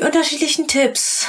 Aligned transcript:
Die 0.00 0.06
unterschiedlichen 0.06 0.66
Tipps, 0.66 1.28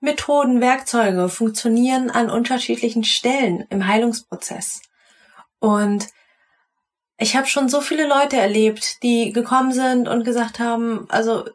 Methoden, 0.00 0.62
Werkzeuge 0.62 1.28
funktionieren 1.28 2.08
an 2.08 2.30
unterschiedlichen 2.30 3.04
Stellen 3.04 3.66
im 3.68 3.86
Heilungsprozess. 3.86 4.80
Und 5.58 6.06
ich 7.18 7.36
habe 7.36 7.46
schon 7.48 7.68
so 7.68 7.82
viele 7.82 8.08
Leute 8.08 8.38
erlebt, 8.38 9.02
die 9.02 9.34
gekommen 9.34 9.72
sind 9.72 10.08
und 10.08 10.24
gesagt 10.24 10.58
haben, 10.58 11.04
also 11.10 11.50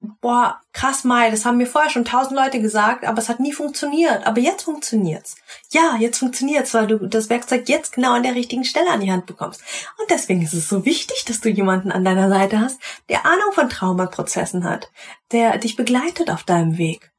boah, 0.00 0.60
krass 0.72 1.04
Mai, 1.04 1.30
das 1.30 1.44
haben 1.44 1.58
mir 1.58 1.66
vorher 1.66 1.90
schon 1.90 2.04
tausend 2.04 2.34
Leute 2.34 2.60
gesagt, 2.60 3.04
aber 3.04 3.18
es 3.18 3.28
hat 3.28 3.40
nie 3.40 3.52
funktioniert. 3.52 4.26
Aber 4.26 4.40
jetzt 4.40 4.62
funktioniert's. 4.62 5.36
Ja, 5.70 5.96
jetzt 5.98 6.18
funktioniert's, 6.18 6.72
weil 6.72 6.86
du 6.86 7.06
das 7.06 7.28
Werkzeug 7.28 7.68
jetzt 7.68 7.92
genau 7.92 8.14
an 8.14 8.22
der 8.22 8.34
richtigen 8.34 8.64
Stelle 8.64 8.90
an 8.90 9.00
die 9.00 9.12
Hand 9.12 9.26
bekommst. 9.26 9.62
Und 9.98 10.10
deswegen 10.10 10.42
ist 10.42 10.54
es 10.54 10.68
so 10.68 10.84
wichtig, 10.84 11.24
dass 11.26 11.40
du 11.40 11.50
jemanden 11.50 11.92
an 11.92 12.04
deiner 12.04 12.28
Seite 12.28 12.60
hast, 12.60 12.80
der 13.08 13.26
Ahnung 13.26 13.52
von 13.52 13.68
Traumaprozessen 13.68 14.64
hat, 14.64 14.90
der 15.32 15.58
dich 15.58 15.76
begleitet 15.76 16.30
auf 16.30 16.44
deinem 16.44 16.78
Weg. 16.78 17.12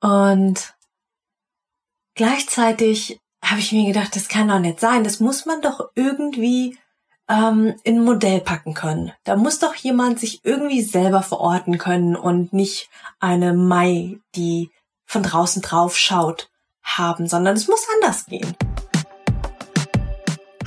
Und 0.00 0.74
gleichzeitig 2.14 3.20
habe 3.44 3.60
ich 3.60 3.70
mir 3.70 3.86
gedacht, 3.86 4.16
das 4.16 4.28
kann 4.28 4.48
doch 4.48 4.58
nicht 4.58 4.80
sein. 4.80 5.04
Das 5.04 5.20
muss 5.20 5.46
man 5.46 5.60
doch 5.62 5.90
irgendwie 5.94 6.76
ähm, 7.28 7.74
in 7.82 7.96
ein 7.96 8.04
Modell 8.04 8.40
packen 8.40 8.74
können. 8.74 9.12
Da 9.24 9.36
muss 9.36 9.58
doch 9.58 9.74
jemand 9.74 10.20
sich 10.20 10.44
irgendwie 10.44 10.82
selber 10.82 11.22
verorten 11.22 11.78
können 11.78 12.16
und 12.16 12.52
nicht 12.52 12.88
eine 13.20 13.52
Mai, 13.52 14.18
die 14.34 14.70
von 15.04 15.22
draußen 15.22 15.62
drauf 15.62 15.96
schaut, 15.96 16.50
haben, 16.82 17.26
sondern 17.26 17.56
es 17.56 17.68
muss 17.68 17.86
anders 17.94 18.26
gehen. 18.26 18.54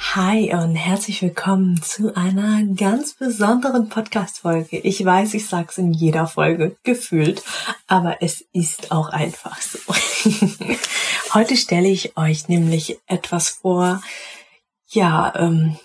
Hi 0.00 0.54
und 0.54 0.76
herzlich 0.76 1.20
willkommen 1.22 1.82
zu 1.82 2.14
einer 2.14 2.62
ganz 2.76 3.14
besonderen 3.14 3.88
Podcast-Folge. 3.88 4.78
Ich 4.78 5.04
weiß, 5.04 5.34
ich 5.34 5.46
sag's 5.46 5.76
in 5.76 5.92
jeder 5.92 6.26
Folge 6.26 6.76
gefühlt, 6.84 7.42
aber 7.88 8.22
es 8.22 8.44
ist 8.52 8.92
auch 8.92 9.08
einfach 9.08 9.60
so. 9.60 9.78
Heute 11.34 11.56
stelle 11.56 11.88
ich 11.88 12.16
euch 12.16 12.48
nämlich 12.48 12.98
etwas 13.06 13.48
vor, 13.48 14.00
ja, 14.86 15.34
ähm, 15.36 15.76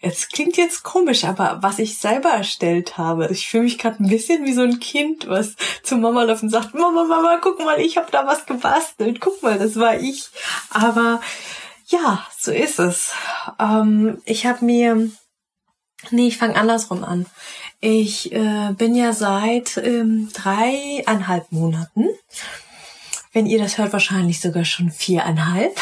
es 0.00 0.28
klingt 0.28 0.56
jetzt 0.56 0.84
komisch, 0.84 1.24
aber 1.24 1.58
was 1.62 1.80
ich 1.80 1.98
selber 1.98 2.30
erstellt 2.30 2.96
habe, 2.96 3.28
ich 3.30 3.48
fühle 3.48 3.64
mich 3.64 3.76
gerade 3.76 4.02
ein 4.02 4.08
bisschen 4.08 4.44
wie 4.44 4.52
so 4.52 4.62
ein 4.62 4.78
Kind, 4.78 5.28
was 5.28 5.56
zu 5.82 5.96
Mama 5.96 6.22
läuft 6.22 6.44
und 6.44 6.50
sagt, 6.50 6.74
Mama, 6.74 7.04
Mama, 7.04 7.38
guck 7.42 7.58
mal, 7.58 7.80
ich 7.80 7.96
habe 7.96 8.10
da 8.12 8.24
was 8.24 8.46
gebastelt, 8.46 9.20
guck 9.20 9.42
mal, 9.42 9.58
das 9.58 9.76
war 9.76 9.98
ich. 9.98 10.28
Aber 10.70 11.20
ja, 11.86 12.26
so 12.38 12.52
ist 12.52 12.78
es. 12.78 13.12
Ähm, 13.58 14.20
ich 14.24 14.46
habe 14.46 14.64
mir, 14.64 15.10
nee, 16.10 16.28
ich 16.28 16.38
fange 16.38 16.56
andersrum 16.56 17.04
an. 17.04 17.26
Ich 17.80 18.32
äh, 18.32 18.72
bin 18.76 18.94
ja 18.94 19.12
seit 19.12 19.76
ähm, 19.76 20.30
dreieinhalb 20.32 21.52
Monaten 21.52 22.08
wenn 23.36 23.44
ihr 23.44 23.58
das 23.58 23.76
hört, 23.76 23.92
wahrscheinlich 23.92 24.40
sogar 24.40 24.64
schon 24.64 24.90
viereinhalb, 24.90 25.78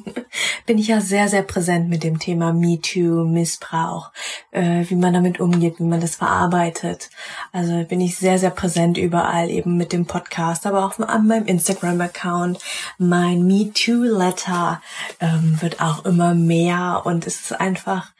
bin 0.66 0.78
ich 0.78 0.86
ja 0.86 1.00
sehr, 1.00 1.26
sehr 1.26 1.42
präsent 1.42 1.88
mit 1.88 2.04
dem 2.04 2.20
Thema 2.20 2.52
MeToo, 2.52 3.24
Missbrauch, 3.24 4.12
äh, 4.52 4.84
wie 4.88 4.94
man 4.94 5.12
damit 5.12 5.40
umgeht, 5.40 5.80
wie 5.80 5.82
man 5.82 6.00
das 6.00 6.14
verarbeitet. 6.14 7.10
Also 7.50 7.82
bin 7.82 8.00
ich 8.00 8.16
sehr, 8.16 8.38
sehr 8.38 8.50
präsent 8.50 8.98
überall, 8.98 9.50
eben 9.50 9.76
mit 9.76 9.92
dem 9.92 10.06
Podcast, 10.06 10.64
aber 10.64 10.86
auch 10.86 10.96
an 11.00 11.26
meinem 11.26 11.46
Instagram-Account. 11.46 12.60
Mein 12.98 13.48
MeToo-Letter 13.48 14.80
ähm, 15.18 15.60
wird 15.60 15.80
auch 15.80 16.04
immer 16.04 16.34
mehr 16.34 17.02
und 17.04 17.26
es 17.26 17.40
ist 17.40 17.60
einfach, 17.60 18.12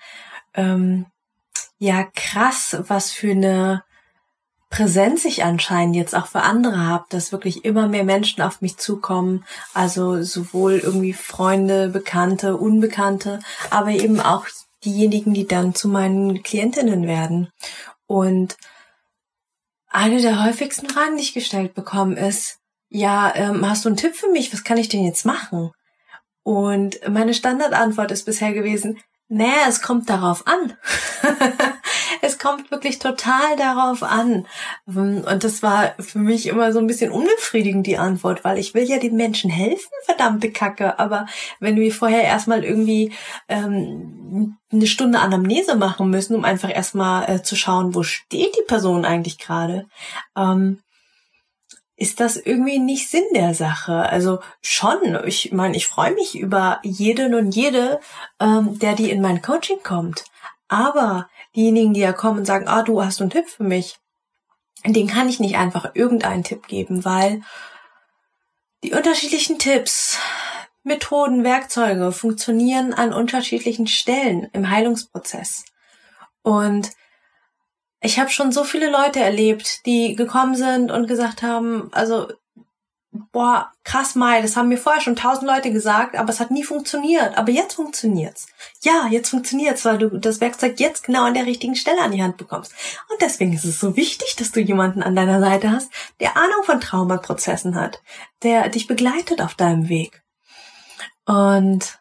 ähm, 0.54 1.06
ja, 1.78 2.02
krass, 2.16 2.76
was 2.88 3.12
für 3.12 3.30
eine 3.30 3.84
Präsenz 4.72 5.26
ich 5.26 5.44
anscheinend 5.44 5.94
jetzt 5.94 6.14
auch 6.14 6.26
für 6.26 6.40
andere 6.40 6.78
habe, 6.78 7.04
dass 7.10 7.30
wirklich 7.30 7.66
immer 7.66 7.88
mehr 7.88 8.04
Menschen 8.04 8.42
auf 8.42 8.62
mich 8.62 8.78
zukommen, 8.78 9.44
also 9.74 10.22
sowohl 10.22 10.78
irgendwie 10.78 11.12
Freunde, 11.12 11.90
Bekannte, 11.90 12.56
Unbekannte, 12.56 13.40
aber 13.68 13.90
eben 13.90 14.18
auch 14.18 14.46
diejenigen, 14.82 15.34
die 15.34 15.46
dann 15.46 15.74
zu 15.74 15.88
meinen 15.88 16.42
Klientinnen 16.42 17.06
werden. 17.06 17.50
Und 18.06 18.56
eine 19.88 20.22
der 20.22 20.42
häufigsten 20.42 20.88
Fragen, 20.88 21.18
die 21.18 21.22
ich 21.22 21.34
gestellt 21.34 21.74
bekomme, 21.74 22.18
ist, 22.18 22.56
ja, 22.88 23.30
ähm, 23.34 23.68
hast 23.68 23.84
du 23.84 23.90
einen 23.90 23.98
Tipp 23.98 24.16
für 24.16 24.30
mich? 24.30 24.54
Was 24.54 24.64
kann 24.64 24.78
ich 24.78 24.88
denn 24.88 25.04
jetzt 25.04 25.26
machen? 25.26 25.70
Und 26.44 26.98
meine 27.08 27.34
Standardantwort 27.34 28.10
ist 28.10 28.24
bisher 28.24 28.54
gewesen, 28.54 28.98
naja, 29.34 29.64
es 29.66 29.80
kommt 29.80 30.10
darauf 30.10 30.46
an. 30.46 30.74
es 32.20 32.38
kommt 32.38 32.70
wirklich 32.70 32.98
total 32.98 33.56
darauf 33.56 34.02
an. 34.02 34.46
Und 34.84 35.42
das 35.42 35.62
war 35.62 35.94
für 35.98 36.18
mich 36.18 36.46
immer 36.46 36.70
so 36.74 36.80
ein 36.80 36.86
bisschen 36.86 37.10
unbefriedigend, 37.10 37.86
die 37.86 37.96
Antwort, 37.96 38.44
weil 38.44 38.58
ich 38.58 38.74
will 38.74 38.82
ja 38.82 38.98
den 38.98 39.16
Menschen 39.16 39.50
helfen, 39.50 39.88
verdammte 40.04 40.52
Kacke. 40.52 40.98
Aber 40.98 41.24
wenn 41.60 41.76
wir 41.76 41.94
vorher 41.94 42.24
erstmal 42.24 42.62
irgendwie 42.62 43.14
ähm, 43.48 44.58
eine 44.70 44.86
Stunde 44.86 45.20
Anamnese 45.20 45.76
machen 45.76 46.10
müssen, 46.10 46.36
um 46.36 46.44
einfach 46.44 46.70
erstmal 46.70 47.30
äh, 47.30 47.42
zu 47.42 47.56
schauen, 47.56 47.94
wo 47.94 48.02
steht 48.02 48.54
die 48.54 48.66
Person 48.66 49.06
eigentlich 49.06 49.38
gerade, 49.38 49.86
ähm, 50.36 50.80
ist 52.02 52.18
das 52.18 52.36
irgendwie 52.36 52.80
nicht 52.80 53.08
Sinn 53.08 53.22
der 53.32 53.54
Sache. 53.54 53.94
Also 53.94 54.40
schon, 54.60 55.20
ich 55.24 55.52
meine, 55.52 55.76
ich 55.76 55.86
freue 55.86 56.12
mich 56.12 56.36
über 56.36 56.80
jeden 56.82 57.32
und 57.32 57.54
jede, 57.54 58.00
ähm, 58.40 58.76
der 58.80 58.96
die 58.96 59.08
in 59.08 59.22
mein 59.22 59.40
Coaching 59.40 59.84
kommt. 59.84 60.24
Aber 60.66 61.28
diejenigen, 61.54 61.94
die 61.94 62.00
ja 62.00 62.12
kommen 62.12 62.40
und 62.40 62.44
sagen, 62.44 62.66
ah, 62.66 62.82
du 62.82 63.04
hast 63.04 63.20
einen 63.20 63.30
Tipp 63.30 63.48
für 63.48 63.62
mich, 63.62 64.00
den 64.84 65.06
kann 65.06 65.28
ich 65.28 65.38
nicht 65.38 65.56
einfach 65.56 65.94
irgendeinen 65.94 66.42
Tipp 66.42 66.66
geben, 66.66 67.04
weil 67.04 67.42
die 68.82 68.94
unterschiedlichen 68.94 69.60
Tipps, 69.60 70.18
Methoden, 70.82 71.44
Werkzeuge 71.44 72.10
funktionieren 72.10 72.94
an 72.94 73.12
unterschiedlichen 73.12 73.86
Stellen 73.86 74.48
im 74.52 74.70
Heilungsprozess. 74.70 75.64
Und 76.42 76.90
ich 78.02 78.18
habe 78.18 78.30
schon 78.30 78.52
so 78.52 78.64
viele 78.64 78.90
Leute 78.90 79.20
erlebt, 79.20 79.86
die 79.86 80.16
gekommen 80.16 80.56
sind 80.56 80.90
und 80.90 81.06
gesagt 81.06 81.42
haben, 81.42 81.88
also 81.92 82.28
boah, 83.30 83.70
krass 83.84 84.14
Mai, 84.14 84.40
das 84.40 84.56
haben 84.56 84.68
mir 84.68 84.78
vorher 84.78 85.02
schon 85.02 85.16
tausend 85.16 85.46
Leute 85.46 85.70
gesagt, 85.70 86.16
aber 86.16 86.30
es 86.30 86.40
hat 86.40 86.50
nie 86.50 86.64
funktioniert. 86.64 87.36
Aber 87.36 87.52
jetzt 87.52 87.74
funktioniert's. 87.74 88.48
Ja, 88.82 89.06
jetzt 89.08 89.28
funktioniert's, 89.28 89.84
weil 89.84 89.98
du 89.98 90.18
das 90.18 90.40
Werkzeug 90.40 90.80
jetzt 90.80 91.04
genau 91.04 91.24
an 91.24 91.34
der 91.34 91.46
richtigen 91.46 91.76
Stelle 91.76 92.00
an 92.00 92.10
die 92.10 92.22
Hand 92.22 92.38
bekommst. 92.38 92.72
Und 93.10 93.20
deswegen 93.20 93.52
ist 93.52 93.64
es 93.64 93.78
so 93.78 93.96
wichtig, 93.96 94.34
dass 94.36 94.50
du 94.50 94.60
jemanden 94.60 95.02
an 95.02 95.14
deiner 95.14 95.40
Seite 95.40 95.70
hast, 95.70 95.90
der 96.20 96.36
Ahnung 96.36 96.64
von 96.64 96.80
Traumaprozessen 96.80 97.76
hat, 97.76 98.02
der 98.42 98.68
dich 98.68 98.86
begleitet 98.86 99.42
auf 99.42 99.54
deinem 99.54 99.88
Weg. 99.88 100.22
Und 101.26 102.00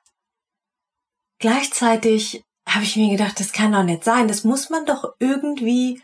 gleichzeitig 1.39 2.43
habe 2.75 2.83
ich 2.83 2.95
mir 2.95 3.09
gedacht, 3.09 3.39
das 3.39 3.51
kann 3.51 3.71
doch 3.71 3.83
nicht 3.83 4.03
sein. 4.03 4.27
Das 4.27 4.43
muss 4.43 4.69
man 4.69 4.85
doch 4.85 5.13
irgendwie 5.19 6.01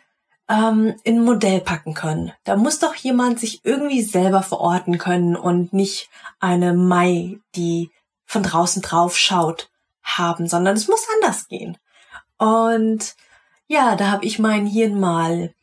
ähm, 0.49 0.95
in 1.03 1.17
ein 1.17 1.25
Modell 1.25 1.61
packen 1.61 1.93
können. 1.93 2.31
Da 2.43 2.55
muss 2.55 2.79
doch 2.79 2.95
jemand 2.95 3.39
sich 3.39 3.61
irgendwie 3.63 4.01
selber 4.01 4.41
verorten 4.41 4.97
können 4.97 5.35
und 5.35 5.73
nicht 5.73 6.09
eine 6.39 6.73
Mai, 6.73 7.39
die 7.55 7.91
von 8.25 8.43
draußen 8.43 8.81
drauf 8.81 9.17
schaut, 9.17 9.69
haben, 10.03 10.47
sondern 10.47 10.75
es 10.75 10.87
muss 10.87 11.05
anders 11.15 11.47
gehen. 11.47 11.77
Und 12.37 13.15
ja, 13.67 13.95
da 13.95 14.11
habe 14.11 14.25
ich 14.25 14.39
mein 14.39 14.65
Hirn 14.65 14.99
mal, 14.99 15.53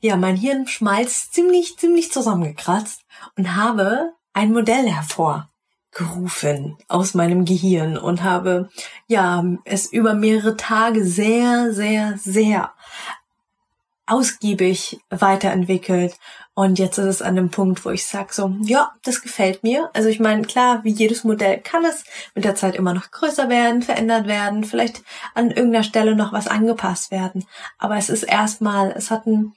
ja, 0.00 0.16
mein 0.16 0.36
Hirnschmalz 0.36 1.30
ziemlich, 1.30 1.76
ziemlich 1.78 2.10
zusammengekratzt 2.10 3.02
und 3.36 3.54
habe 3.54 4.12
ein 4.32 4.52
Modell 4.52 4.88
hervorgerufen 5.92 6.76
aus 6.88 7.14
meinem 7.14 7.44
Gehirn 7.44 7.96
und 7.96 8.22
habe 8.22 8.68
ja 9.06 9.44
es 9.64 9.92
über 9.92 10.14
mehrere 10.14 10.56
Tage 10.56 11.04
sehr, 11.04 11.72
sehr, 11.72 12.14
sehr 12.18 12.72
ausgiebig 14.06 15.00
weiterentwickelt. 15.10 16.16
Und 16.54 16.78
jetzt 16.78 16.98
ist 16.98 17.06
es 17.06 17.22
an 17.22 17.36
dem 17.36 17.50
Punkt, 17.50 17.82
wo 17.86 17.90
ich 17.90 18.06
sage 18.06 18.28
so, 18.32 18.54
ja, 18.62 18.92
das 19.04 19.22
gefällt 19.22 19.62
mir. 19.62 19.88
Also 19.94 20.10
ich 20.10 20.20
meine, 20.20 20.42
klar, 20.42 20.84
wie 20.84 20.90
jedes 20.90 21.24
Modell 21.24 21.60
kann 21.60 21.84
es 21.86 22.04
mit 22.34 22.44
der 22.44 22.54
Zeit 22.54 22.76
immer 22.76 22.92
noch 22.92 23.10
größer 23.10 23.48
werden, 23.48 23.80
verändert 23.80 24.26
werden, 24.26 24.64
vielleicht 24.64 25.02
an 25.34 25.50
irgendeiner 25.50 25.84
Stelle 25.84 26.14
noch 26.14 26.34
was 26.34 26.48
angepasst 26.48 27.10
werden. 27.10 27.46
Aber 27.78 27.96
es 27.96 28.10
ist 28.10 28.24
erstmal, 28.24 28.90
es 28.90 29.10
hat 29.10 29.26
ein, 29.26 29.54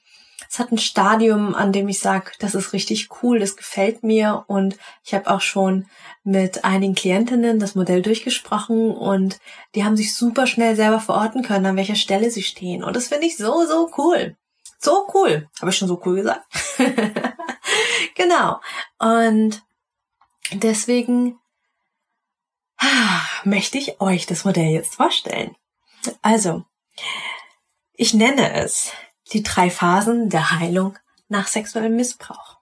es 0.55 0.59
hat 0.59 0.71
ein 0.71 0.77
Stadium, 0.77 1.53
an 1.53 1.73
dem 1.73 1.89
ich 1.89 1.99
sage, 1.99 2.31
das 2.39 2.55
ist 2.55 2.71
richtig 2.71 3.09
cool, 3.21 3.39
das 3.39 3.57
gefällt 3.57 4.03
mir 4.03 4.45
und 4.47 4.77
ich 5.03 5.13
habe 5.13 5.29
auch 5.29 5.41
schon 5.41 5.85
mit 6.23 6.63
einigen 6.63 6.95
Klientinnen 6.95 7.59
das 7.59 7.75
Modell 7.75 8.01
durchgesprochen 8.01 8.91
und 8.91 9.41
die 9.75 9.83
haben 9.83 9.97
sich 9.97 10.15
super 10.15 10.47
schnell 10.47 10.77
selber 10.77 11.01
verorten 11.01 11.43
können, 11.43 11.65
an 11.65 11.75
welcher 11.75 11.95
Stelle 11.95 12.31
sie 12.31 12.41
stehen 12.41 12.85
und 12.85 12.95
das 12.95 13.09
finde 13.09 13.27
ich 13.27 13.35
so, 13.35 13.65
so 13.65 13.91
cool. 13.97 14.37
So 14.79 15.09
cool. 15.13 15.49
Habe 15.59 15.71
ich 15.71 15.77
schon 15.77 15.89
so 15.89 16.01
cool 16.05 16.15
gesagt? 16.15 16.45
genau. 18.15 18.61
Und 18.97 19.61
deswegen 20.53 21.37
möchte 23.43 23.77
ich 23.77 23.99
euch 23.99 24.25
das 24.25 24.45
Modell 24.45 24.69
jetzt 24.69 24.95
vorstellen. 24.95 25.53
Also, 26.21 26.63
ich 27.91 28.13
nenne 28.13 28.53
es 28.53 28.93
die 29.33 29.43
drei 29.43 29.69
Phasen 29.69 30.29
der 30.29 30.51
Heilung 30.51 30.97
nach 31.29 31.47
sexuellem 31.47 31.95
Missbrauch. 31.95 32.55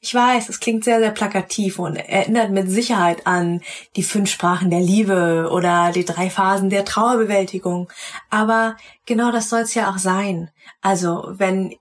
Ich 0.00 0.14
weiß, 0.14 0.48
es 0.48 0.60
klingt 0.60 0.84
sehr, 0.84 0.98
sehr 0.98 1.10
plakativ 1.10 1.78
und 1.78 1.96
erinnert 1.96 2.50
mit 2.50 2.70
Sicherheit 2.70 3.26
an 3.26 3.62
die 3.96 4.02
fünf 4.02 4.30
Sprachen 4.30 4.70
der 4.70 4.80
Liebe 4.80 5.48
oder 5.52 5.92
die 5.92 6.04
drei 6.04 6.30
Phasen 6.30 6.70
der 6.70 6.84
Trauerbewältigung. 6.84 7.88
Aber 8.30 8.76
genau 9.06 9.30
das 9.30 9.48
soll 9.48 9.60
es 9.60 9.74
ja 9.74 9.90
auch 9.90 9.98
sein. 9.98 10.50
Also, 10.80 11.26
wenn, 11.30 11.76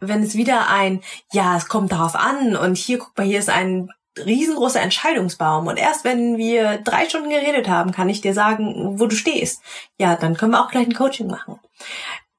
wenn 0.00 0.22
es 0.22 0.34
wieder 0.34 0.68
ein, 0.68 1.02
ja, 1.32 1.56
es 1.56 1.68
kommt 1.68 1.92
darauf 1.92 2.14
an 2.14 2.56
und 2.56 2.76
hier, 2.76 2.98
guck 2.98 3.16
mal, 3.16 3.26
hier 3.26 3.38
ist 3.38 3.50
ein 3.50 3.90
riesengroßer 4.18 4.80
Entscheidungsbaum 4.80 5.66
und 5.68 5.76
erst 5.76 6.04
wenn 6.04 6.36
wir 6.36 6.78
drei 6.78 7.08
Stunden 7.08 7.30
geredet 7.30 7.68
haben, 7.68 7.92
kann 7.92 8.08
ich 8.08 8.20
dir 8.20 8.34
sagen, 8.34 8.98
wo 8.98 9.06
du 9.06 9.14
stehst. 9.14 9.62
Ja, 9.98 10.16
dann 10.16 10.36
können 10.36 10.52
wir 10.52 10.64
auch 10.64 10.70
gleich 10.70 10.86
ein 10.86 10.94
Coaching 10.94 11.28
machen. 11.28 11.60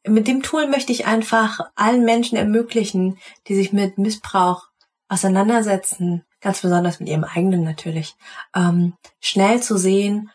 Mit 0.07 0.27
dem 0.27 0.41
Tool 0.41 0.67
möchte 0.67 0.91
ich 0.91 1.05
einfach 1.05 1.59
allen 1.75 2.03
Menschen 2.03 2.37
ermöglichen, 2.37 3.19
die 3.47 3.55
sich 3.55 3.71
mit 3.71 3.97
Missbrauch 3.97 4.67
auseinandersetzen, 5.07 6.25
ganz 6.39 6.61
besonders 6.61 6.99
mit 6.99 7.09
ihrem 7.09 7.23
eigenen 7.23 7.63
natürlich, 7.63 8.15
ähm, 8.55 8.93
schnell 9.19 9.61
zu 9.61 9.77
sehen, 9.77 10.31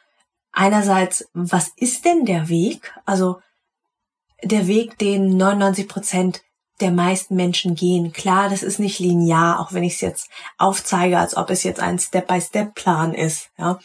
einerseits, 0.53 1.29
was 1.33 1.73
ist 1.77 2.05
denn 2.05 2.25
der 2.25 2.49
Weg? 2.49 2.95
Also 3.05 3.41
der 4.43 4.67
Weg, 4.67 4.99
den 4.99 5.37
99 5.37 5.89
Prozent 5.89 6.43
der 6.81 6.91
meisten 6.91 7.37
Menschen 7.37 7.75
gehen. 7.75 8.13
Klar, 8.13 8.51
das 8.51 8.63
ist 8.63 8.79
nicht 8.79 8.99
linear, 8.99 9.61
auch 9.61 9.73
wenn 9.73 9.83
ich 9.83 9.95
es 9.95 10.01
jetzt 10.01 10.31
aufzeige, 10.59 11.19
als 11.19 11.37
ob 11.37 11.51
es 11.51 11.63
jetzt 11.63 11.81
ein 11.81 11.99
Step-by-Step-Plan 11.99 13.15
ist. 13.15 13.49
Ja. 13.59 13.79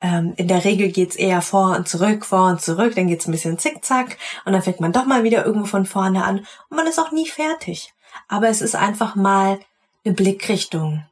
Ähm, 0.00 0.34
in 0.36 0.48
der 0.48 0.64
Regel 0.64 0.90
geht's 0.90 1.16
eher 1.16 1.40
vor 1.42 1.76
und 1.76 1.88
zurück, 1.88 2.26
vor 2.26 2.48
und 2.48 2.60
zurück, 2.60 2.94
dann 2.94 3.06
geht's 3.06 3.26
ein 3.26 3.32
bisschen 3.32 3.58
zickzack 3.58 4.18
und 4.44 4.52
dann 4.52 4.62
fängt 4.62 4.80
man 4.80 4.92
doch 4.92 5.06
mal 5.06 5.24
wieder 5.24 5.46
irgendwo 5.46 5.66
von 5.66 5.86
vorne 5.86 6.24
an 6.24 6.46
und 6.68 6.76
man 6.76 6.86
ist 6.86 6.98
auch 6.98 7.12
nie 7.12 7.26
fertig. 7.26 7.94
Aber 8.28 8.48
es 8.48 8.60
ist 8.60 8.76
einfach 8.76 9.14
mal 9.14 9.58
eine 10.04 10.14
Blickrichtung. 10.14 11.04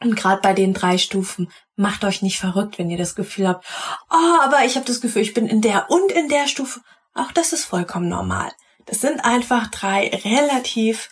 Und 0.00 0.16
gerade 0.16 0.40
bei 0.40 0.52
den 0.52 0.74
drei 0.74 0.98
Stufen, 0.98 1.48
macht 1.76 2.04
euch 2.04 2.22
nicht 2.22 2.38
verrückt, 2.38 2.78
wenn 2.78 2.90
ihr 2.90 2.98
das 2.98 3.14
Gefühl 3.14 3.48
habt, 3.48 3.66
oh, 4.10 4.40
aber 4.42 4.64
ich 4.64 4.76
habe 4.76 4.86
das 4.86 5.00
Gefühl, 5.00 5.22
ich 5.22 5.34
bin 5.34 5.46
in 5.46 5.60
der 5.60 5.90
und 5.90 6.12
in 6.12 6.28
der 6.28 6.48
Stufe. 6.48 6.80
Auch 7.14 7.32
das 7.32 7.52
ist 7.52 7.64
vollkommen 7.64 8.08
normal. 8.08 8.50
Das 8.86 9.00
sind 9.00 9.24
einfach 9.24 9.68
drei 9.68 10.08
relativ 10.24 11.08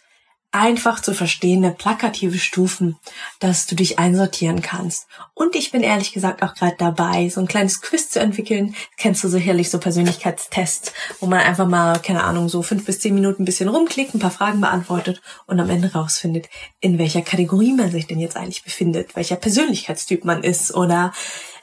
einfach 0.52 1.00
zu 1.00 1.14
verstehende, 1.14 1.70
plakative 1.70 2.38
Stufen, 2.38 2.96
dass 3.38 3.66
du 3.66 3.76
dich 3.76 4.00
einsortieren 4.00 4.62
kannst. 4.62 5.06
Und 5.34 5.54
ich 5.54 5.70
bin 5.70 5.82
ehrlich 5.82 6.12
gesagt 6.12 6.42
auch 6.42 6.54
gerade 6.54 6.74
dabei, 6.76 7.28
so 7.28 7.40
ein 7.40 7.46
kleines 7.46 7.80
Quiz 7.80 8.10
zu 8.10 8.18
entwickeln. 8.18 8.74
Kennst 8.96 9.22
du 9.22 9.28
sicherlich 9.28 9.70
so 9.70 9.78
Persönlichkeitstests, 9.78 10.92
wo 11.20 11.26
man 11.26 11.38
einfach 11.38 11.68
mal, 11.68 12.00
keine 12.00 12.24
Ahnung, 12.24 12.48
so 12.48 12.62
fünf 12.62 12.84
bis 12.84 12.98
zehn 12.98 13.14
Minuten 13.14 13.42
ein 13.42 13.46
bisschen 13.46 13.68
rumklickt, 13.68 14.14
ein 14.14 14.20
paar 14.20 14.32
Fragen 14.32 14.60
beantwortet 14.60 15.22
und 15.46 15.60
am 15.60 15.70
Ende 15.70 15.92
rausfindet, 15.92 16.48
in 16.80 16.98
welcher 16.98 17.22
Kategorie 17.22 17.72
man 17.72 17.92
sich 17.92 18.08
denn 18.08 18.18
jetzt 18.18 18.36
eigentlich 18.36 18.64
befindet, 18.64 19.14
welcher 19.14 19.36
Persönlichkeitstyp 19.36 20.24
man 20.24 20.42
ist 20.42 20.74
oder 20.74 21.12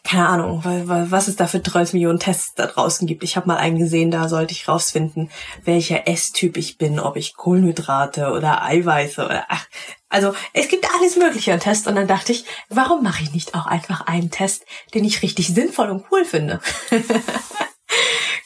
keine 0.07 0.29
Ahnung, 0.29 0.61
was 0.63 1.27
es 1.27 1.35
da 1.35 1.47
für 1.47 1.59
30 1.59 1.93
Millionen 1.93 2.19
Tests 2.19 2.53
da 2.55 2.67
draußen 2.67 3.05
gibt. 3.07 3.23
Ich 3.23 3.35
habe 3.35 3.47
mal 3.47 3.57
einen 3.57 3.77
gesehen, 3.77 4.09
da 4.09 4.29
sollte 4.29 4.53
ich 4.53 4.69
rausfinden, 4.69 5.29
welcher 5.65 6.07
S-Typ 6.07 6.55
ich 6.55 6.77
bin, 6.77 6.97
ob 6.97 7.17
ich 7.17 7.35
Kohlenhydrate 7.35 8.31
oder 8.31 8.63
Eiweiße 8.63 9.25
oder 9.25 9.45
ach, 9.49 9.65
also 10.07 10.33
es 10.53 10.69
gibt 10.69 10.87
alles 10.95 11.17
mögliche 11.17 11.51
an 11.51 11.59
Tests 11.59 11.87
und 11.87 11.95
dann 11.95 12.07
dachte 12.07 12.31
ich, 12.31 12.45
warum 12.69 13.03
mache 13.03 13.21
ich 13.21 13.33
nicht 13.33 13.53
auch 13.53 13.65
einfach 13.65 13.99
einen 14.07 14.31
Test, 14.31 14.65
den 14.93 15.03
ich 15.03 15.23
richtig 15.23 15.47
sinnvoll 15.47 15.89
und 15.89 16.05
cool 16.09 16.23
finde? 16.23 16.61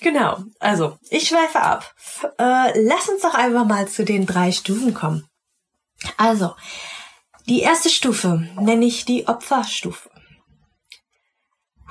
genau, 0.01 0.39
also 0.59 0.97
ich 1.11 1.27
schweife 1.27 1.61
ab. 1.61 1.93
Äh, 2.39 2.81
lass 2.81 3.07
uns 3.07 3.21
doch 3.21 3.35
einfach 3.35 3.65
mal 3.65 3.87
zu 3.87 4.03
den 4.03 4.25
drei 4.25 4.51
Stufen 4.51 4.95
kommen. 4.95 5.27
Also, 6.17 6.55
die 7.47 7.61
erste 7.61 7.91
Stufe 7.91 8.47
nenne 8.59 8.85
ich 8.85 9.05
die 9.05 9.27
Opferstufe. 9.27 10.10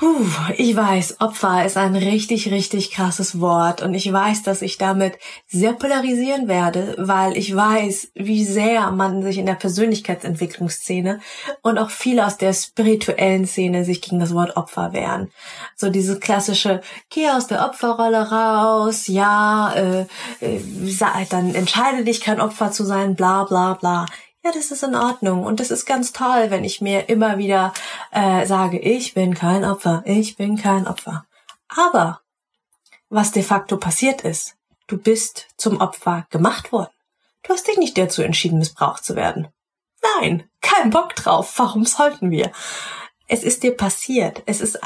Puh, 0.01 0.25
ich 0.57 0.75
weiß, 0.75 1.21
Opfer 1.21 1.67
ist 1.67 1.77
ein 1.77 1.95
richtig, 1.95 2.51
richtig 2.51 2.91
krasses 2.91 3.39
Wort. 3.39 3.83
Und 3.83 3.93
ich 3.93 4.11
weiß, 4.11 4.43
dass 4.43 4.63
ich 4.63 4.79
damit 4.79 5.19
sehr 5.47 5.75
polarisieren 5.75 6.49
werde, 6.49 6.95
weil 6.97 7.37
ich 7.37 7.55
weiß, 7.55 8.13
wie 8.15 8.47
sehr 8.47 8.93
man 8.93 9.23
sich 9.23 9.37
in 9.37 9.45
der 9.45 9.57
Persönlichkeitsentwicklungsszene 9.57 11.21
und 11.61 11.77
auch 11.77 11.91
viele 11.91 12.25
aus 12.25 12.39
der 12.39 12.55
spirituellen 12.55 13.47
Szene 13.47 13.85
sich 13.85 14.01
gegen 14.01 14.21
das 14.21 14.33
Wort 14.33 14.57
Opfer 14.57 14.95
wehren. 14.95 15.31
So 15.77 15.91
dieses 15.91 16.19
klassische, 16.19 16.81
geh 17.11 17.29
aus 17.29 17.49
der 17.49 17.67
Opferrolle 17.67 18.31
raus, 18.31 19.07
ja, 19.07 19.71
äh, 19.75 20.07
äh, 20.41 21.27
dann 21.29 21.55
entscheide 21.55 22.05
dich 22.05 22.23
kein 22.23 22.41
Opfer 22.41 22.73
zu 22.73 22.87
sein, 22.87 23.17
bla 23.17 23.45
bla 23.45 23.75
bla. 23.75 24.07
Ja, 24.43 24.53
das 24.55 24.71
ist 24.71 24.83
in 24.83 24.95
Ordnung. 24.95 25.45
Und 25.45 25.61
das 25.61 25.71
ist 25.71 25.85
ganz 25.85 26.13
toll, 26.13 26.47
wenn 26.49 26.65
ich 26.65 26.81
mir 26.81 27.11
immer 27.11 27.37
wieder 27.37 27.75
äh, 28.11 28.47
sage, 28.47 28.79
ich 28.79 29.15
bin 29.15 29.35
kein 29.35 29.65
Opfer, 29.65 30.03
ich 30.05 30.37
bin 30.37 30.57
kein 30.57 30.87
Opfer. 30.87 31.27
Aber 31.69 32.21
was 33.09 33.33
de 33.33 33.43
facto 33.43 33.77
passiert 33.77 34.23
ist, 34.23 34.57
du 34.87 34.99
bist 34.99 35.49
zum 35.57 35.81
Opfer 35.81 36.27
gemacht 36.31 36.73
worden. 36.73 36.91
Du 37.43 37.53
hast 37.53 37.67
dich 37.67 37.79
nicht 37.79 37.97
dazu 37.97 38.23
entschieden, 38.23 38.59
missbraucht 38.59 39.05
zu 39.05 39.17
werden. 39.17 39.49
Nein, 40.19 40.49
kein 40.61 40.91
Bock 40.91 41.15
drauf. 41.15 41.53
Warum 41.57 41.85
sollten 41.85 42.31
wir? 42.31 42.53
Es 43.29 43.43
ist 43.43 43.63
dir 43.63 43.77
passiert. 43.77 44.43
Es 44.47 44.61
ist, 44.61 44.79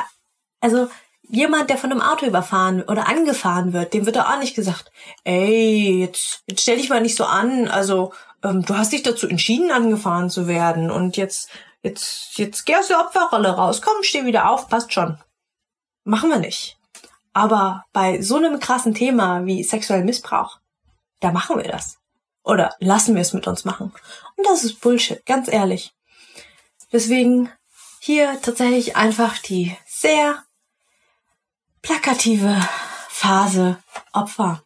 also, 0.60 0.88
jemand, 1.22 1.70
der 1.70 1.78
von 1.78 1.90
einem 1.90 2.02
Auto 2.02 2.26
überfahren 2.26 2.82
oder 2.82 3.08
angefahren 3.08 3.72
wird, 3.72 3.94
dem 3.94 4.06
wird 4.06 4.18
auch 4.18 4.38
nicht 4.38 4.54
gesagt, 4.54 4.90
ey, 5.24 6.00
jetzt, 6.00 6.42
jetzt 6.46 6.62
stell 6.62 6.76
dich 6.76 6.90
mal 6.90 7.00
nicht 7.00 7.16
so 7.16 7.24
an, 7.24 7.68
also 7.68 8.12
ähm, 8.42 8.64
du 8.64 8.76
hast 8.76 8.92
dich 8.92 9.02
dazu 9.02 9.28
entschieden, 9.28 9.70
angefahren 9.70 10.30
zu 10.30 10.46
werden 10.46 10.90
und 10.90 11.16
jetzt, 11.16 11.48
jetzt, 11.84 12.38
jetzt 12.38 12.64
geh 12.64 12.76
aus 12.76 12.88
der 12.88 13.00
Opferrolle 13.00 13.50
raus, 13.50 13.82
komm, 13.82 14.02
steh 14.02 14.24
wieder 14.24 14.50
auf, 14.50 14.68
passt 14.68 14.92
schon. 14.92 15.18
Machen 16.02 16.30
wir 16.30 16.38
nicht. 16.38 16.78
Aber 17.32 17.84
bei 17.92 18.20
so 18.22 18.36
einem 18.36 18.58
krassen 18.58 18.94
Thema 18.94 19.44
wie 19.46 19.62
sexuellen 19.62 20.04
Missbrauch, 20.04 20.58
da 21.20 21.30
machen 21.30 21.56
wir 21.56 21.70
das. 21.70 21.98
Oder 22.42 22.74
lassen 22.78 23.14
wir 23.14 23.22
es 23.22 23.32
mit 23.32 23.46
uns 23.46 23.64
machen. 23.64 23.92
Und 24.36 24.46
das 24.46 24.64
ist 24.64 24.80
Bullshit, 24.80 25.24
ganz 25.24 25.48
ehrlich. 25.48 25.94
Deswegen 26.92 27.50
hier 28.00 28.40
tatsächlich 28.42 28.96
einfach 28.96 29.38
die 29.38 29.76
sehr 29.86 30.42
plakative 31.82 32.56
Phase 33.08 33.78
Opfer. 34.12 34.62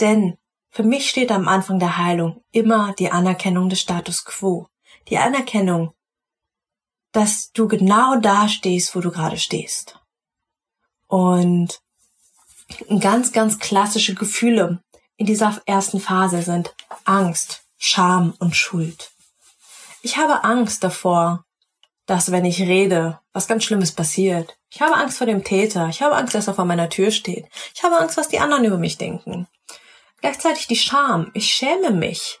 Denn 0.00 0.38
für 0.70 0.82
mich 0.82 1.10
steht 1.10 1.30
am 1.30 1.48
Anfang 1.48 1.78
der 1.78 1.98
Heilung 1.98 2.42
immer 2.50 2.94
die 2.94 3.10
Anerkennung 3.10 3.68
des 3.68 3.80
Status 3.80 4.24
quo. 4.24 4.68
Die 5.08 5.18
Anerkennung, 5.18 5.92
dass 7.12 7.52
du 7.52 7.68
genau 7.68 8.16
da 8.16 8.48
stehst, 8.48 8.96
wo 8.96 9.00
du 9.00 9.10
gerade 9.10 9.38
stehst. 9.38 9.98
Und 11.06 11.80
ganz, 13.00 13.32
ganz 13.32 13.58
klassische 13.58 14.14
Gefühle 14.14 14.82
in 15.16 15.26
dieser 15.26 15.60
ersten 15.66 16.00
Phase 16.00 16.42
sind 16.42 16.74
Angst, 17.04 17.64
Scham 17.76 18.34
und 18.38 18.56
Schuld. 18.56 19.12
Ich 20.00 20.16
habe 20.16 20.42
Angst 20.42 20.82
davor, 20.82 21.44
dass 22.06 22.32
wenn 22.32 22.44
ich 22.44 22.60
rede, 22.60 23.20
was 23.32 23.46
ganz 23.46 23.64
Schlimmes 23.64 23.92
passiert. 23.92 24.56
Ich 24.70 24.80
habe 24.80 24.96
Angst 24.96 25.18
vor 25.18 25.26
dem 25.26 25.44
Täter. 25.44 25.88
Ich 25.88 26.02
habe 26.02 26.16
Angst, 26.16 26.34
dass 26.34 26.48
er 26.48 26.54
vor 26.54 26.64
meiner 26.64 26.88
Tür 26.88 27.10
steht. 27.10 27.46
Ich 27.74 27.84
habe 27.84 27.98
Angst, 27.98 28.16
was 28.16 28.28
die 28.28 28.40
anderen 28.40 28.64
über 28.64 28.78
mich 28.78 28.98
denken. 28.98 29.46
Gleichzeitig 30.20 30.66
die 30.66 30.76
Scham. 30.76 31.30
Ich 31.34 31.54
schäme 31.54 31.90
mich. 31.90 32.40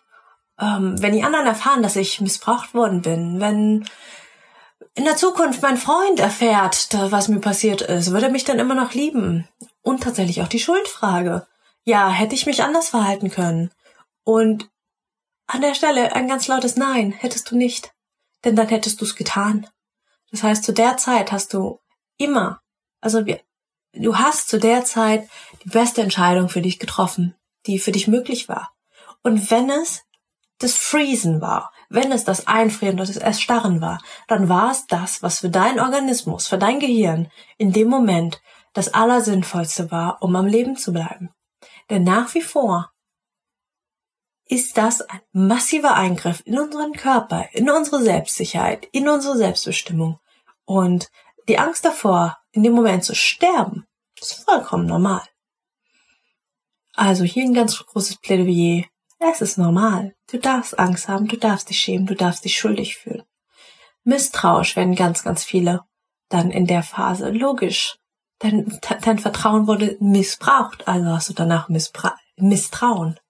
Ähm, 0.58 1.00
wenn 1.00 1.12
die 1.12 1.22
anderen 1.22 1.46
erfahren, 1.46 1.82
dass 1.82 1.96
ich 1.96 2.20
missbraucht 2.20 2.74
worden 2.74 3.02
bin, 3.02 3.40
wenn 3.40 3.84
in 4.94 5.04
der 5.04 5.16
Zukunft 5.16 5.62
mein 5.62 5.76
Freund 5.76 6.20
erfährt, 6.20 6.88
was 6.92 7.28
mir 7.28 7.40
passiert 7.40 7.82
ist, 7.82 8.10
würde 8.10 8.26
er 8.26 8.32
mich 8.32 8.44
dann 8.44 8.58
immer 8.58 8.74
noch 8.74 8.92
lieben? 8.92 9.48
Und 9.82 10.02
tatsächlich 10.02 10.42
auch 10.42 10.48
die 10.48 10.60
Schuldfrage. 10.60 11.46
Ja, 11.84 12.10
hätte 12.10 12.34
ich 12.34 12.46
mich 12.46 12.62
anders 12.62 12.90
verhalten 12.90 13.30
können? 13.30 13.70
Und 14.24 14.70
an 15.46 15.60
der 15.60 15.74
Stelle 15.74 16.14
ein 16.14 16.28
ganz 16.28 16.46
lautes 16.46 16.76
Nein, 16.76 17.10
hättest 17.10 17.50
du 17.50 17.56
nicht. 17.56 17.92
Denn 18.44 18.54
dann 18.54 18.68
hättest 18.68 19.00
du 19.00 19.04
es 19.04 19.16
getan. 19.16 19.66
Das 20.30 20.42
heißt, 20.42 20.64
zu 20.64 20.72
der 20.72 20.96
Zeit 20.96 21.32
hast 21.32 21.52
du 21.52 21.80
immer, 22.16 22.60
also 23.00 23.26
wir, 23.26 23.40
du 23.92 24.18
hast 24.18 24.48
zu 24.48 24.58
der 24.58 24.84
Zeit 24.84 25.28
die 25.64 25.70
beste 25.70 26.02
Entscheidung 26.02 26.48
für 26.48 26.62
dich 26.62 26.78
getroffen 26.78 27.34
die 27.66 27.78
für 27.78 27.92
dich 27.92 28.08
möglich 28.08 28.48
war. 28.48 28.74
Und 29.22 29.50
wenn 29.50 29.70
es 29.70 30.02
das 30.58 30.76
Freezen 30.76 31.40
war, 31.40 31.72
wenn 31.92 32.10
es 32.12 32.24
das 32.24 32.46
Einfrieren, 32.46 32.96
das 32.96 33.16
Erstarren 33.16 33.80
war, 33.80 34.02
dann 34.28 34.48
war 34.48 34.70
es 34.70 34.86
das, 34.86 35.22
was 35.22 35.40
für 35.40 35.50
deinen 35.50 35.80
Organismus, 35.80 36.46
für 36.46 36.58
dein 36.58 36.80
Gehirn 36.80 37.30
in 37.58 37.72
dem 37.72 37.88
Moment 37.88 38.40
das 38.72 38.94
Allersinnvollste 38.94 39.90
war, 39.90 40.22
um 40.22 40.34
am 40.36 40.46
Leben 40.46 40.76
zu 40.76 40.92
bleiben. 40.92 41.30
Denn 41.90 42.04
nach 42.04 42.34
wie 42.34 42.40
vor 42.40 42.90
ist 44.46 44.76
das 44.76 45.02
ein 45.02 45.20
massiver 45.32 45.94
Eingriff 45.94 46.42
in 46.44 46.58
unseren 46.58 46.92
Körper, 46.92 47.48
in 47.52 47.70
unsere 47.70 48.02
Selbstsicherheit, 48.02 48.86
in 48.92 49.08
unsere 49.08 49.36
Selbstbestimmung. 49.36 50.18
Und 50.64 51.10
die 51.48 51.58
Angst 51.58 51.84
davor, 51.84 52.38
in 52.52 52.62
dem 52.62 52.72
Moment 52.72 53.04
zu 53.04 53.14
sterben, 53.14 53.86
ist 54.20 54.44
vollkommen 54.44 54.86
normal. 54.86 55.22
Also 56.94 57.24
hier 57.24 57.44
ein 57.44 57.54
ganz 57.54 57.78
großes 57.78 58.16
Plädoyer. 58.16 58.84
Es 59.30 59.40
ist 59.40 59.56
normal. 59.56 60.14
Du 60.30 60.38
darfst 60.38 60.78
Angst 60.78 61.08
haben, 61.08 61.28
du 61.28 61.36
darfst 61.36 61.70
dich 61.70 61.78
schämen, 61.78 62.06
du 62.06 62.16
darfst 62.16 62.44
dich 62.44 62.58
schuldig 62.58 62.96
fühlen. 62.96 63.22
Misstrauisch 64.02 64.74
werden 64.74 64.96
ganz, 64.96 65.22
ganz 65.22 65.44
viele 65.44 65.84
dann 66.28 66.50
in 66.50 66.66
der 66.66 66.82
Phase. 66.82 67.30
Logisch. 67.30 67.98
Dein, 68.40 68.80
dein 69.02 69.20
Vertrauen 69.20 69.68
wurde 69.68 69.96
missbraucht, 70.00 70.88
also 70.88 71.10
hast 71.10 71.28
du 71.28 71.34
danach 71.34 71.68
Misspra 71.68 72.16
Misstrauen. 72.36 73.20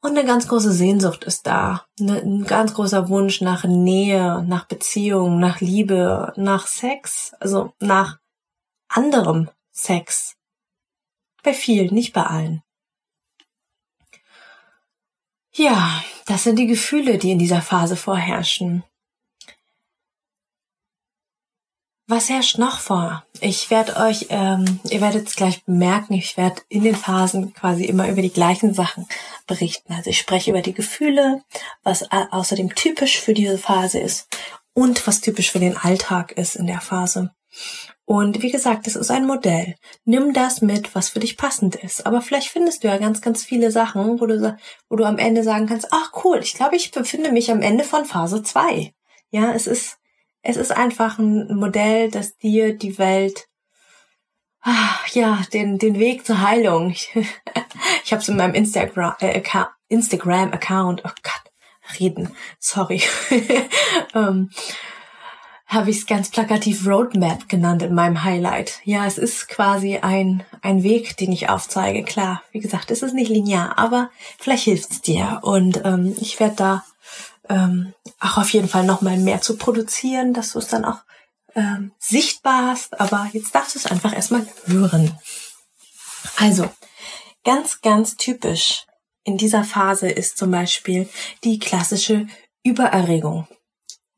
Und 0.00 0.18
eine 0.18 0.24
ganz 0.24 0.48
große 0.48 0.72
Sehnsucht 0.72 1.22
ist 1.22 1.46
da. 1.46 1.86
Ein 2.00 2.44
ganz 2.44 2.74
großer 2.74 3.08
Wunsch 3.08 3.40
nach 3.40 3.62
Nähe, 3.62 4.42
nach 4.42 4.66
Beziehung, 4.66 5.38
nach 5.38 5.60
Liebe, 5.60 6.32
nach 6.34 6.66
Sex, 6.66 7.32
also 7.38 7.72
nach 7.78 8.18
anderem 8.88 9.48
Sex. 9.70 10.34
Bei 11.44 11.54
vielen, 11.54 11.94
nicht 11.94 12.12
bei 12.12 12.24
allen. 12.24 12.64
Ja, 15.54 16.02
das 16.26 16.44
sind 16.44 16.58
die 16.58 16.66
Gefühle, 16.66 17.18
die 17.18 17.32
in 17.32 17.38
dieser 17.38 17.60
Phase 17.60 17.96
vorherrschen. 17.96 18.84
Was 22.08 22.28
herrscht 22.28 22.58
noch 22.58 22.80
vor? 22.80 23.24
Ich 23.40 23.70
werde 23.70 23.96
euch, 23.96 24.26
ähm, 24.30 24.80
ihr 24.90 25.00
werdet 25.00 25.28
es 25.28 25.36
gleich 25.36 25.64
bemerken, 25.64 26.14
ich 26.14 26.36
werde 26.36 26.60
in 26.68 26.84
den 26.84 26.96
Phasen 26.96 27.54
quasi 27.54 27.84
immer 27.84 28.08
über 28.08 28.22
die 28.22 28.32
gleichen 28.32 28.74
Sachen 28.74 29.06
berichten. 29.46 29.92
Also 29.92 30.10
ich 30.10 30.18
spreche 30.18 30.50
über 30.50 30.62
die 30.62 30.74
Gefühle, 30.74 31.42
was 31.82 32.10
außerdem 32.10 32.74
typisch 32.74 33.20
für 33.20 33.34
diese 33.34 33.56
Phase 33.56 33.98
ist 33.98 34.28
und 34.74 35.06
was 35.06 35.20
typisch 35.20 35.50
für 35.50 35.60
den 35.60 35.76
Alltag 35.76 36.32
ist 36.32 36.56
in 36.56 36.66
der 36.66 36.80
Phase. 36.80 37.34
Und 38.04 38.42
wie 38.42 38.50
gesagt, 38.50 38.86
es 38.86 38.96
ist 38.96 39.10
ein 39.10 39.26
Modell. 39.26 39.76
Nimm 40.04 40.32
das 40.32 40.60
mit, 40.60 40.94
was 40.94 41.08
für 41.08 41.20
dich 41.20 41.36
passend 41.36 41.76
ist. 41.76 42.04
Aber 42.04 42.20
vielleicht 42.20 42.48
findest 42.48 42.82
du 42.82 42.88
ja 42.88 42.98
ganz, 42.98 43.20
ganz 43.20 43.44
viele 43.44 43.70
Sachen, 43.70 44.20
wo 44.20 44.26
du, 44.26 44.58
wo 44.88 44.96
du 44.96 45.04
am 45.04 45.18
Ende 45.18 45.44
sagen 45.44 45.66
kannst, 45.66 45.88
ach 45.92 46.12
cool, 46.24 46.40
ich 46.42 46.54
glaube, 46.54 46.76
ich 46.76 46.90
befinde 46.90 47.30
mich 47.30 47.50
am 47.50 47.62
Ende 47.62 47.84
von 47.84 48.04
Phase 48.04 48.42
2. 48.42 48.92
Ja, 49.30 49.52
es 49.52 49.66
ist, 49.66 49.98
es 50.42 50.56
ist 50.56 50.72
einfach 50.72 51.18
ein 51.18 51.54
Modell, 51.54 52.10
das 52.10 52.36
dir 52.36 52.76
die 52.76 52.98
Welt, 52.98 53.46
ach, 54.62 55.06
ja, 55.08 55.40
den, 55.52 55.78
den 55.78 55.98
Weg 55.98 56.26
zur 56.26 56.40
Heilung. 56.40 56.90
Ich, 56.90 57.14
ich 58.04 58.12
habe 58.12 58.22
es 58.22 58.28
in 58.28 58.36
meinem 58.36 58.54
Instagram, 58.54 59.14
äh, 59.20 59.36
Account, 59.38 59.68
Instagram 59.88 60.52
Account, 60.52 61.02
oh 61.04 61.10
Gott, 61.22 61.98
reden, 62.00 62.34
sorry, 62.58 63.02
ähm, 64.14 64.50
habe 65.72 65.90
ich 65.90 65.98
es 65.98 66.06
ganz 66.06 66.30
plakativ 66.30 66.86
Roadmap 66.86 67.48
genannt 67.48 67.82
in 67.82 67.94
meinem 67.94 68.24
Highlight. 68.24 68.80
Ja, 68.84 69.06
es 69.06 69.16
ist 69.16 69.48
quasi 69.48 69.98
ein, 69.98 70.44
ein 70.60 70.82
Weg, 70.82 71.16
den 71.16 71.32
ich 71.32 71.48
aufzeige. 71.48 72.04
Klar, 72.04 72.42
wie 72.52 72.60
gesagt, 72.60 72.90
es 72.90 73.02
ist 73.02 73.14
nicht 73.14 73.30
linear, 73.30 73.78
aber 73.78 74.10
vielleicht 74.38 74.64
hilft 74.64 74.90
es 74.90 75.00
dir. 75.00 75.40
Und 75.42 75.80
ähm, 75.84 76.14
ich 76.20 76.38
werde 76.40 76.56
da 76.56 76.84
ähm, 77.48 77.94
auch 78.20 78.36
auf 78.36 78.52
jeden 78.52 78.68
Fall 78.68 78.84
nochmal 78.84 79.16
mehr 79.16 79.40
zu 79.40 79.56
produzieren, 79.56 80.34
dass 80.34 80.52
du 80.52 80.58
es 80.58 80.68
dann 80.68 80.84
auch 80.84 80.98
ähm, 81.54 81.92
sichtbar 81.98 82.66
hast. 82.66 83.00
Aber 83.00 83.28
jetzt 83.32 83.54
darfst 83.54 83.74
du 83.74 83.78
es 83.78 83.86
einfach 83.86 84.14
erstmal 84.14 84.46
hören. 84.66 85.18
Also, 86.36 86.68
ganz, 87.44 87.80
ganz 87.80 88.16
typisch 88.16 88.86
in 89.24 89.38
dieser 89.38 89.64
Phase 89.64 90.08
ist 90.08 90.36
zum 90.36 90.50
Beispiel 90.50 91.08
die 91.44 91.58
klassische 91.58 92.26
Übererregung. 92.62 93.46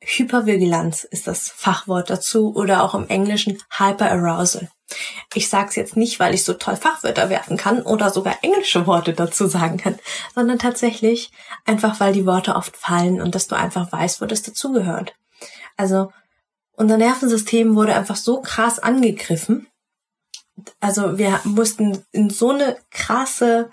Hypervigilanz 0.04 1.04
ist 1.04 1.26
das 1.26 1.48
Fachwort 1.48 2.10
dazu 2.10 2.54
oder 2.54 2.82
auch 2.82 2.94
im 2.94 3.08
Englischen 3.08 3.58
Hyperarousal. 3.70 4.70
Ich 5.34 5.48
sage 5.48 5.70
es 5.70 5.76
jetzt 5.76 5.96
nicht, 5.96 6.20
weil 6.20 6.34
ich 6.34 6.44
so 6.44 6.54
toll 6.54 6.76
Fachwörter 6.76 7.30
werfen 7.30 7.56
kann 7.56 7.82
oder 7.82 8.10
sogar 8.10 8.38
englische 8.42 8.86
Worte 8.86 9.14
dazu 9.14 9.46
sagen 9.46 9.78
kann, 9.78 9.98
sondern 10.34 10.58
tatsächlich 10.58 11.32
einfach, 11.64 12.00
weil 12.00 12.12
die 12.12 12.26
Worte 12.26 12.54
oft 12.54 12.76
fallen 12.76 13.20
und 13.20 13.34
dass 13.34 13.48
du 13.48 13.56
einfach 13.56 13.90
weißt, 13.90 14.20
wo 14.20 14.26
das 14.26 14.42
dazugehört. 14.42 15.14
Also 15.76 16.12
unser 16.76 16.98
Nervensystem 16.98 17.74
wurde 17.74 17.94
einfach 17.94 18.16
so 18.16 18.40
krass 18.40 18.78
angegriffen. 18.78 19.66
Also 20.80 21.18
wir 21.18 21.40
mussten 21.44 22.04
in 22.12 22.30
so 22.30 22.50
eine 22.50 22.76
krasse, 22.90 23.70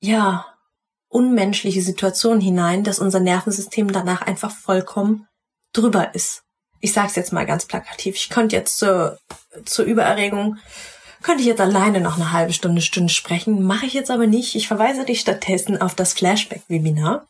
ja, 0.00 0.53
unmenschliche 1.14 1.80
Situation 1.80 2.40
hinein, 2.40 2.82
dass 2.82 2.98
unser 2.98 3.20
Nervensystem 3.20 3.92
danach 3.92 4.22
einfach 4.22 4.50
vollkommen 4.50 5.28
drüber 5.72 6.14
ist. 6.14 6.42
Ich 6.80 6.92
sag's 6.92 7.14
jetzt 7.14 7.32
mal 7.32 7.46
ganz 7.46 7.66
plakativ. 7.66 8.16
Ich 8.16 8.30
könnte 8.30 8.56
jetzt 8.56 8.78
zur, 8.78 9.18
zur 9.64 9.84
Übererregung, 9.84 10.58
könnte 11.22 11.40
ich 11.40 11.46
jetzt 11.46 11.60
alleine 11.60 12.00
noch 12.00 12.16
eine 12.16 12.32
halbe 12.32 12.52
Stunde, 12.52 12.82
Stunde 12.82 13.12
sprechen, 13.12 13.62
mache 13.62 13.86
ich 13.86 13.94
jetzt 13.94 14.10
aber 14.10 14.26
nicht. 14.26 14.56
Ich 14.56 14.68
verweise 14.68 15.04
dich 15.04 15.20
stattdessen 15.20 15.80
auf 15.80 15.94
das 15.94 16.12
Flashback-Webinar. 16.12 17.26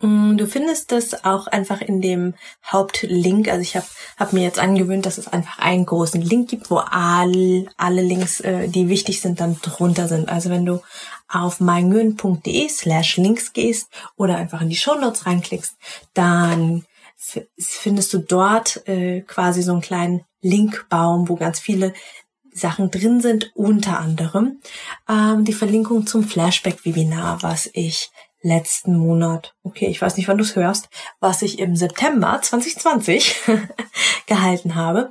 Mm, 0.00 0.36
du 0.36 0.46
findest 0.46 0.90
das 0.90 1.24
auch 1.24 1.46
einfach 1.46 1.80
in 1.80 2.00
dem 2.00 2.34
Hauptlink. 2.66 3.48
Also 3.48 3.62
ich 3.62 3.76
habe 3.76 3.86
hab 4.18 4.32
mir 4.32 4.42
jetzt 4.42 4.58
angewöhnt, 4.58 5.06
dass 5.06 5.18
es 5.18 5.28
einfach 5.28 5.58
einen 5.58 5.86
großen 5.86 6.20
Link 6.20 6.50
gibt, 6.50 6.70
wo 6.70 6.78
all, 6.78 7.68
alle 7.76 8.02
Links, 8.02 8.40
äh, 8.40 8.66
die 8.66 8.88
wichtig 8.88 9.20
sind, 9.20 9.40
dann 9.40 9.60
drunter 9.62 10.08
sind. 10.08 10.28
Also 10.28 10.50
wenn 10.50 10.66
du 10.66 10.80
auf 11.30 11.60
meingyön.de 11.60 12.68
slash 12.68 13.16
links 13.16 13.52
gehst 13.52 13.88
oder 14.16 14.36
einfach 14.36 14.60
in 14.60 14.68
die 14.68 14.76
Shownotes 14.76 15.26
reinklickst, 15.26 15.76
dann 16.14 16.84
findest 17.58 18.12
du 18.12 18.18
dort 18.18 18.86
äh, 18.88 19.20
quasi 19.22 19.62
so 19.62 19.72
einen 19.72 19.82
kleinen 19.82 20.24
Linkbaum, 20.40 21.28
wo 21.28 21.36
ganz 21.36 21.60
viele 21.60 21.92
Sachen 22.52 22.90
drin 22.90 23.20
sind, 23.20 23.52
unter 23.54 24.00
anderem 24.00 24.60
ähm, 25.08 25.44
die 25.44 25.52
Verlinkung 25.52 26.06
zum 26.06 26.24
Flashback-Webinar, 26.24 27.42
was 27.42 27.70
ich 27.72 28.10
letzten 28.42 28.96
Monat, 28.96 29.54
okay, 29.62 29.86
ich 29.86 30.00
weiß 30.00 30.16
nicht, 30.16 30.26
wann 30.28 30.38
du 30.38 30.44
es 30.44 30.56
hörst, 30.56 30.88
was 31.20 31.42
ich 31.42 31.58
im 31.58 31.76
September 31.76 32.40
2020 32.40 33.36
gehalten 34.26 34.74
habe. 34.74 35.10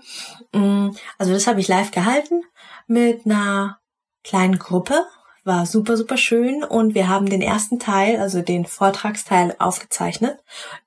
Mm, 0.52 0.90
also 1.18 1.32
das 1.32 1.46
habe 1.46 1.60
ich 1.60 1.68
live 1.68 1.92
gehalten 1.92 2.42
mit 2.88 3.26
einer 3.26 3.80
kleinen 4.24 4.58
Gruppe 4.58 5.06
war 5.44 5.66
super, 5.66 5.98
super 5.98 6.18
schön 6.18 6.64
und 6.64 6.96
wir 6.96 7.08
haben 7.08 7.30
den 7.30 7.42
ersten 7.42 7.80
Teil, 7.80 8.20
also 8.20 8.42
den 8.42 8.66
Vortragsteil 8.66 9.56
aufgezeichnet, 9.60 10.40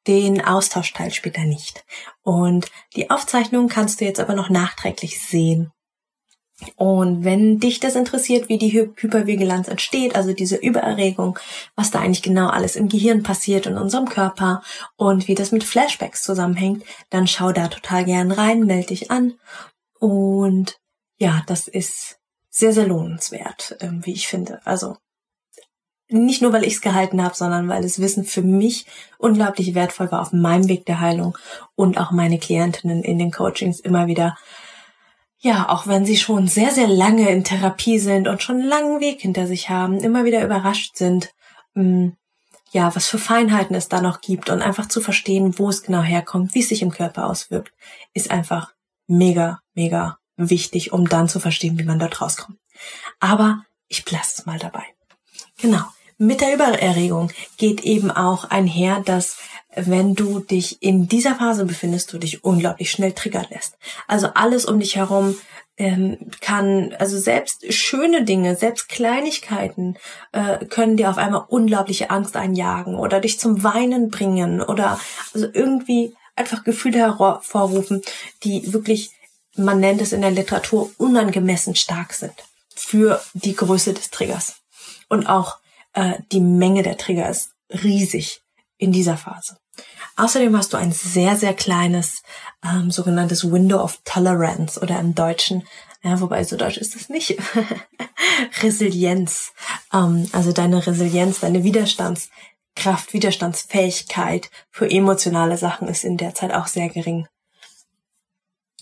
den 0.06 0.44
Austauschteil 0.44 1.10
später 1.10 1.44
nicht. 1.44 1.84
Und 2.22 2.70
die 2.94 3.10
Aufzeichnung 3.10 3.68
kannst 3.68 4.00
du 4.00 4.04
jetzt 4.04 4.20
aber 4.20 4.34
noch 4.34 4.50
nachträglich 4.50 5.20
sehen. 5.20 5.72
Und 6.76 7.24
wenn 7.24 7.58
dich 7.58 7.80
das 7.80 7.96
interessiert, 7.96 8.48
wie 8.48 8.58
die 8.58 8.72
Hypervigilanz 8.72 9.68
entsteht, 9.68 10.14
also 10.14 10.32
diese 10.32 10.56
Übererregung, 10.56 11.38
was 11.74 11.90
da 11.90 12.00
eigentlich 12.00 12.22
genau 12.22 12.48
alles 12.48 12.76
im 12.76 12.88
Gehirn 12.88 13.22
passiert 13.22 13.66
in 13.66 13.76
unserem 13.76 14.08
Körper 14.08 14.62
und 14.96 15.28
wie 15.28 15.34
das 15.34 15.52
mit 15.52 15.64
Flashbacks 15.64 16.22
zusammenhängt, 16.22 16.84
dann 17.10 17.26
schau 17.26 17.52
da 17.52 17.68
total 17.68 18.04
gern 18.04 18.30
rein, 18.30 18.60
melde 18.60 18.88
dich 18.88 19.10
an. 19.10 19.34
Und 19.98 20.78
ja, 21.18 21.42
das 21.46 21.68
ist 21.68 22.18
sehr, 22.52 22.72
sehr 22.72 22.86
lohnenswert, 22.86 23.76
ähm, 23.80 24.04
wie 24.04 24.12
ich 24.12 24.28
finde. 24.28 24.60
Also 24.64 24.96
nicht 26.08 26.42
nur, 26.42 26.52
weil 26.52 26.64
ich 26.64 26.74
es 26.74 26.80
gehalten 26.82 27.22
habe, 27.22 27.34
sondern 27.34 27.68
weil 27.68 27.82
das 27.82 27.98
Wissen 27.98 28.24
für 28.24 28.42
mich 28.42 28.86
unglaublich 29.18 29.74
wertvoll 29.74 30.12
war 30.12 30.20
auf 30.20 30.32
meinem 30.32 30.68
Weg 30.68 30.84
der 30.84 31.00
Heilung 31.00 31.36
und 31.74 31.98
auch 31.98 32.10
meine 32.10 32.38
Klientinnen 32.38 33.02
in 33.02 33.18
den 33.18 33.32
Coachings 33.32 33.80
immer 33.80 34.06
wieder, 34.06 34.36
ja, 35.38 35.70
auch 35.70 35.86
wenn 35.86 36.04
sie 36.04 36.18
schon 36.18 36.46
sehr, 36.46 36.70
sehr 36.70 36.86
lange 36.86 37.30
in 37.30 37.42
Therapie 37.42 37.98
sind 37.98 38.28
und 38.28 38.42
schon 38.42 38.60
einen 38.60 38.68
langen 38.68 39.00
Weg 39.00 39.22
hinter 39.22 39.46
sich 39.46 39.70
haben, 39.70 39.98
immer 40.00 40.24
wieder 40.24 40.44
überrascht 40.44 40.96
sind, 40.96 41.32
mm, 41.74 42.10
ja, 42.70 42.94
was 42.94 43.08
für 43.08 43.18
Feinheiten 43.18 43.74
es 43.74 43.88
da 43.88 44.02
noch 44.02 44.20
gibt 44.20 44.50
und 44.50 44.60
einfach 44.60 44.86
zu 44.86 45.00
verstehen, 45.00 45.58
wo 45.58 45.70
es 45.70 45.82
genau 45.82 46.02
herkommt, 46.02 46.54
wie 46.54 46.60
es 46.60 46.68
sich 46.68 46.82
im 46.82 46.90
Körper 46.90 47.26
auswirkt, 47.26 47.72
ist 48.12 48.30
einfach 48.30 48.74
mega, 49.06 49.60
mega 49.74 50.18
wichtig, 50.36 50.92
um 50.92 51.08
dann 51.08 51.28
zu 51.28 51.40
verstehen, 51.40 51.78
wie 51.78 51.84
man 51.84 51.98
dort 51.98 52.20
rauskommt. 52.20 52.58
Aber 53.20 53.64
ich 53.88 54.04
belasse 54.04 54.36
es 54.38 54.46
mal 54.46 54.58
dabei. 54.58 54.84
Genau. 55.60 55.84
Mit 56.18 56.40
der 56.40 56.54
Übererregung 56.54 57.30
geht 57.56 57.80
eben 57.82 58.10
auch 58.10 58.44
einher, 58.44 59.00
dass 59.00 59.38
wenn 59.74 60.14
du 60.14 60.40
dich 60.40 60.82
in 60.82 61.08
dieser 61.08 61.34
Phase 61.34 61.64
befindest, 61.64 62.12
du 62.12 62.18
dich 62.18 62.44
unglaublich 62.44 62.90
schnell 62.90 63.12
triggern 63.12 63.46
lässt. 63.50 63.76
Also 64.06 64.28
alles 64.34 64.64
um 64.64 64.78
dich 64.78 64.96
herum 64.96 65.36
ähm, 65.78 66.18
kann, 66.40 66.94
also 66.98 67.18
selbst 67.18 67.72
schöne 67.72 68.24
Dinge, 68.24 68.56
selbst 68.56 68.88
Kleinigkeiten 68.88 69.96
äh, 70.32 70.64
können 70.66 70.96
dir 70.96 71.08
auf 71.10 71.18
einmal 71.18 71.44
unglaubliche 71.48 72.10
Angst 72.10 72.36
einjagen 72.36 72.94
oder 72.96 73.20
dich 73.20 73.40
zum 73.40 73.64
Weinen 73.64 74.10
bringen 74.10 74.60
oder 74.60 75.00
also 75.34 75.46
irgendwie 75.52 76.14
einfach 76.36 76.64
Gefühle 76.64 76.98
hervorrufen, 76.98 78.02
die 78.44 78.72
wirklich, 78.72 79.10
man 79.56 79.80
nennt 79.80 80.00
es 80.00 80.12
in 80.12 80.22
der 80.22 80.30
Literatur, 80.30 80.90
unangemessen 80.98 81.74
stark 81.74 82.12
sind 82.12 82.34
für 82.74 83.22
die 83.34 83.54
Größe 83.54 83.92
des 83.92 84.10
Triggers. 84.10 84.56
Und 85.08 85.26
auch 85.26 85.58
äh, 85.92 86.14
die 86.32 86.40
Menge 86.40 86.82
der 86.82 86.96
Trigger 86.96 87.28
ist 87.28 87.50
riesig 87.70 88.42
in 88.78 88.92
dieser 88.92 89.16
Phase. 89.16 89.56
Außerdem 90.16 90.56
hast 90.56 90.72
du 90.72 90.76
ein 90.76 90.92
sehr, 90.92 91.36
sehr 91.36 91.54
kleines 91.54 92.22
ähm, 92.64 92.90
sogenanntes 92.90 93.50
Window 93.50 93.78
of 93.80 94.00
Tolerance 94.04 94.80
oder 94.80 94.98
im 94.98 95.14
Deutschen, 95.14 95.66
ja, 96.02 96.20
wobei 96.20 96.44
so 96.44 96.56
deutsch 96.56 96.78
ist 96.78 96.96
es 96.96 97.08
nicht, 97.08 97.38
Resilienz. 98.62 99.52
Ähm, 99.92 100.28
also 100.32 100.52
deine 100.52 100.86
Resilienz, 100.86 101.40
deine 101.40 101.64
Widerstandskraft, 101.64 103.12
Widerstandsfähigkeit 103.12 104.50
für 104.70 104.90
emotionale 104.90 105.56
Sachen 105.56 105.88
ist 105.88 106.04
in 106.04 106.16
der 106.16 106.34
Zeit 106.34 106.52
auch 106.52 106.66
sehr 106.66 106.88
gering. 106.88 107.26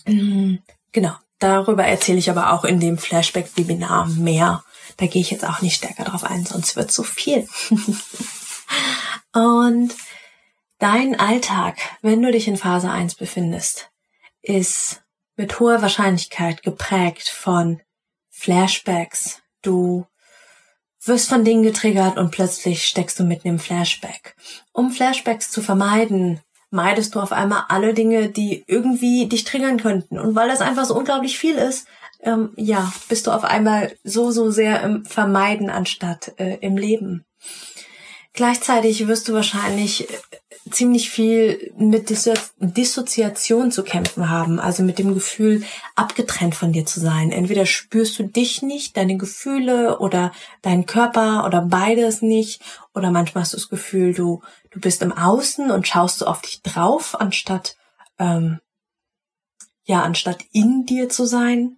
Mhm, 0.05 0.59
genau, 0.91 1.13
darüber 1.39 1.85
erzähle 1.85 2.19
ich 2.19 2.29
aber 2.29 2.53
auch 2.53 2.65
in 2.65 2.79
dem 2.79 2.97
Flashback-Webinar 2.97 4.07
mehr. 4.07 4.63
Da 4.97 5.07
gehe 5.07 5.21
ich 5.21 5.31
jetzt 5.31 5.45
auch 5.45 5.61
nicht 5.61 5.75
stärker 5.75 6.03
drauf 6.03 6.23
ein, 6.23 6.45
sonst 6.45 6.75
wird 6.75 6.91
zu 6.91 7.03
viel. 7.03 7.47
Und 9.33 9.95
dein 10.79 11.19
Alltag, 11.19 11.77
wenn 12.01 12.21
du 12.21 12.31
dich 12.31 12.47
in 12.47 12.57
Phase 12.57 12.89
1 12.89 13.15
befindest, 13.15 13.89
ist 14.41 15.01
mit 15.35 15.59
hoher 15.59 15.81
Wahrscheinlichkeit 15.81 16.63
geprägt 16.63 17.29
von 17.29 17.81
Flashbacks. 18.29 19.41
Du 19.61 20.05
wirst 21.03 21.29
von 21.29 21.43
Dingen 21.43 21.63
getriggert 21.63 22.17
und 22.17 22.31
plötzlich 22.31 22.85
steckst 22.85 23.19
du 23.19 23.23
mitten 23.23 23.47
im 23.47 23.59
Flashback. 23.59 24.35
Um 24.71 24.91
Flashbacks 24.91 25.49
zu 25.49 25.61
vermeiden, 25.61 26.41
meidest 26.71 27.13
du 27.13 27.19
auf 27.19 27.31
einmal 27.31 27.65
alle 27.69 27.93
Dinge, 27.93 28.29
die 28.29 28.63
irgendwie 28.65 29.27
dich 29.27 29.43
triggern 29.43 29.77
könnten. 29.77 30.17
Und 30.17 30.35
weil 30.35 30.47
das 30.47 30.61
einfach 30.61 30.85
so 30.85 30.95
unglaublich 30.95 31.37
viel 31.37 31.55
ist, 31.55 31.87
ähm, 32.23 32.53
ja, 32.55 32.91
bist 33.09 33.27
du 33.27 33.31
auf 33.31 33.43
einmal 33.43 33.91
so, 34.03 34.31
so 34.31 34.49
sehr 34.51 34.81
im 34.83 35.05
Vermeiden 35.05 35.69
anstatt 35.69 36.33
äh, 36.37 36.57
im 36.61 36.77
Leben. 36.77 37.25
Gleichzeitig 38.33 39.07
wirst 39.07 39.27
du 39.27 39.33
wahrscheinlich 39.33 40.09
äh, 40.09 40.17
ziemlich 40.71 41.09
viel 41.09 41.73
mit 41.77 42.09
Disso 42.09 42.33
Dissoziation 42.57 43.71
zu 43.71 43.83
kämpfen 43.83 44.29
haben, 44.29 44.59
also 44.59 44.83
mit 44.83 44.99
dem 44.99 45.13
Gefühl, 45.13 45.63
abgetrennt 45.95 46.55
von 46.55 46.71
dir 46.71 46.85
zu 46.85 46.99
sein. 46.99 47.31
Entweder 47.31 47.65
spürst 47.65 48.17
du 48.17 48.23
dich 48.23 48.61
nicht, 48.61 48.97
deine 48.97 49.17
Gefühle 49.17 49.99
oder 49.99 50.31
deinen 50.61 50.85
Körper 50.85 51.45
oder 51.45 51.61
beides 51.61 52.21
nicht, 52.21 52.61
oder 52.93 53.11
manchmal 53.11 53.43
hast 53.43 53.53
du 53.53 53.57
das 53.57 53.69
Gefühl, 53.69 54.13
du, 54.13 54.41
du 54.71 54.79
bist 54.79 55.01
im 55.01 55.11
Außen 55.11 55.71
und 55.71 55.87
schaust 55.87 56.19
so 56.19 56.25
auf 56.25 56.41
dich 56.41 56.61
drauf, 56.61 57.19
anstatt, 57.19 57.77
ähm, 58.19 58.59
ja, 59.83 60.01
anstatt 60.01 60.39
in 60.51 60.85
dir 60.85 61.09
zu 61.09 61.25
sein. 61.25 61.77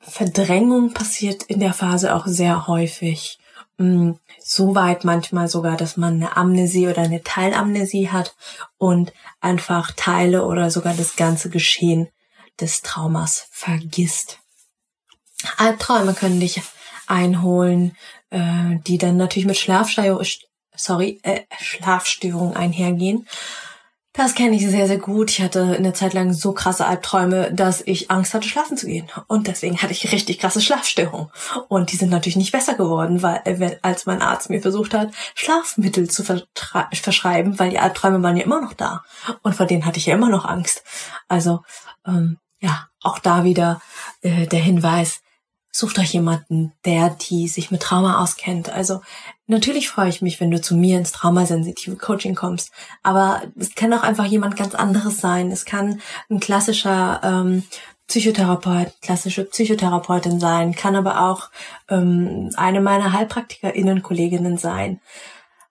Verdrängung 0.00 0.92
passiert 0.92 1.44
in 1.44 1.60
der 1.60 1.72
Phase 1.72 2.14
auch 2.14 2.26
sehr 2.26 2.66
häufig. 2.66 3.38
Mm, 3.76 4.12
so 4.38 4.74
weit 4.74 5.04
manchmal 5.04 5.48
sogar, 5.48 5.76
dass 5.76 5.96
man 5.96 6.14
eine 6.14 6.36
Amnesie 6.36 6.88
oder 6.88 7.02
eine 7.02 7.22
Teilamnesie 7.22 8.10
hat 8.10 8.36
und 8.78 9.12
einfach 9.40 9.90
Teile 9.92 10.44
oder 10.44 10.70
sogar 10.70 10.94
das 10.94 11.16
ganze 11.16 11.50
Geschehen 11.50 12.08
des 12.60 12.82
Traumas 12.82 13.48
vergisst. 13.50 14.38
Albträume 15.56 16.14
können 16.14 16.40
dich 16.40 16.62
einholen, 17.06 17.96
äh, 18.30 18.76
die 18.86 18.98
dann 18.98 19.16
natürlich 19.16 19.46
mit 19.46 19.58
Schlafstörung, 19.58 20.24
sorry, 20.74 21.20
äh, 21.22 21.42
Schlafstörung 21.60 22.56
einhergehen. 22.56 23.26
Das 24.16 24.36
kenne 24.36 24.54
ich 24.54 24.64
sehr, 24.64 24.86
sehr 24.86 24.98
gut. 24.98 25.32
Ich 25.32 25.42
hatte 25.42 25.74
eine 25.76 25.92
Zeit 25.92 26.12
lang 26.12 26.32
so 26.32 26.52
krasse 26.52 26.86
Albträume, 26.86 27.52
dass 27.52 27.80
ich 27.80 28.12
Angst 28.12 28.32
hatte, 28.32 28.48
schlafen 28.48 28.76
zu 28.76 28.86
gehen. 28.86 29.10
Und 29.26 29.48
deswegen 29.48 29.82
hatte 29.82 29.92
ich 29.92 30.12
richtig 30.12 30.38
krasse 30.38 30.60
Schlafstörungen. 30.60 31.30
Und 31.66 31.90
die 31.90 31.96
sind 31.96 32.10
natürlich 32.10 32.36
nicht 32.36 32.52
besser 32.52 32.74
geworden, 32.74 33.22
weil 33.22 33.40
äh, 33.44 33.76
als 33.82 34.06
mein 34.06 34.22
Arzt 34.22 34.50
mir 34.50 34.62
versucht 34.62 34.94
hat, 34.94 35.10
Schlafmittel 35.34 36.08
zu 36.08 36.22
verschreiben, 36.22 37.58
weil 37.58 37.70
die 37.70 37.80
Albträume 37.80 38.22
waren 38.22 38.36
ja 38.36 38.44
immer 38.44 38.60
noch 38.60 38.74
da. 38.74 39.02
Und 39.42 39.56
vor 39.56 39.66
denen 39.66 39.84
hatte 39.84 39.98
ich 39.98 40.06
ja 40.06 40.14
immer 40.14 40.28
noch 40.30 40.44
Angst. 40.44 40.84
Also 41.26 41.62
ähm, 42.06 42.38
ja, 42.60 42.86
auch 43.02 43.18
da 43.18 43.42
wieder 43.42 43.82
äh, 44.22 44.46
der 44.46 44.60
Hinweis, 44.60 45.22
sucht 45.76 45.98
euch 45.98 46.12
jemanden, 46.12 46.72
der 46.84 47.10
die 47.10 47.48
sich 47.48 47.72
mit 47.72 47.82
Trauma 47.82 48.22
auskennt. 48.22 48.70
Also 48.70 49.00
natürlich 49.48 49.88
freue 49.88 50.08
ich 50.08 50.22
mich, 50.22 50.40
wenn 50.40 50.52
du 50.52 50.60
zu 50.60 50.76
mir 50.76 50.96
ins 50.96 51.10
traumasensitive 51.10 51.96
Coaching 51.96 52.36
kommst, 52.36 52.70
aber 53.02 53.42
es 53.58 53.74
kann 53.74 53.92
auch 53.92 54.04
einfach 54.04 54.24
jemand 54.24 54.56
ganz 54.56 54.76
anderes 54.76 55.20
sein. 55.20 55.50
Es 55.50 55.64
kann 55.64 56.00
ein 56.30 56.38
klassischer 56.38 57.20
ähm, 57.24 57.64
Psychotherapeut, 58.06 58.92
klassische 59.02 59.44
Psychotherapeutin 59.46 60.38
sein, 60.38 60.76
kann 60.76 60.94
aber 60.94 61.28
auch 61.28 61.50
ähm, 61.88 62.50
eine 62.54 62.80
meiner 62.80 63.12
HeilpraktikerInnen-Kolleginnen 63.12 64.58
sein. 64.58 65.00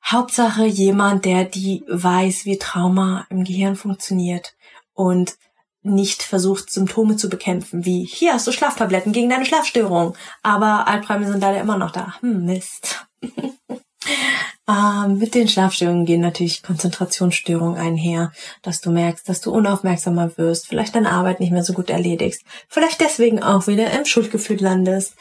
Hauptsache 0.05 0.65
jemand, 0.65 1.23
der 1.23 1.45
die 1.45 1.85
weiß, 1.87 2.43
wie 2.43 2.57
Trauma 2.57 3.25
im 3.29 3.45
Gehirn 3.45 3.77
funktioniert 3.77 4.53
und 4.93 5.37
nicht 5.83 6.23
versucht, 6.23 6.71
Symptome 6.71 7.17
zu 7.17 7.29
bekämpfen, 7.29 7.85
wie 7.85 8.05
hier 8.05 8.33
hast 8.33 8.47
du 8.47 8.51
Schlaftabletten 8.51 9.11
gegen 9.11 9.29
deine 9.29 9.45
Schlafstörung, 9.45 10.15
aber 10.41 10.87
Albträume 10.87 11.27
sind 11.27 11.41
leider 11.41 11.61
immer 11.61 11.77
noch 11.77 11.91
da. 11.91 12.15
Hm, 12.21 12.45
Mist. 12.45 13.05
ähm, 14.67 15.17
mit 15.17 15.35
den 15.35 15.47
Schlafstörungen 15.47 16.05
gehen 16.05 16.21
natürlich 16.21 16.63
Konzentrationsstörungen 16.63 17.77
einher, 17.77 18.31
dass 18.61 18.81
du 18.81 18.91
merkst, 18.91 19.27
dass 19.27 19.41
du 19.41 19.51
unaufmerksamer 19.51 20.37
wirst, 20.37 20.67
vielleicht 20.67 20.95
deine 20.95 21.11
Arbeit 21.11 21.39
nicht 21.39 21.51
mehr 21.51 21.63
so 21.63 21.73
gut 21.73 21.89
erledigst, 21.89 22.43
vielleicht 22.69 23.01
deswegen 23.01 23.43
auch 23.43 23.67
wieder 23.67 23.91
im 23.91 24.05
Schuldgefühl 24.05 24.61
landest. 24.61 25.15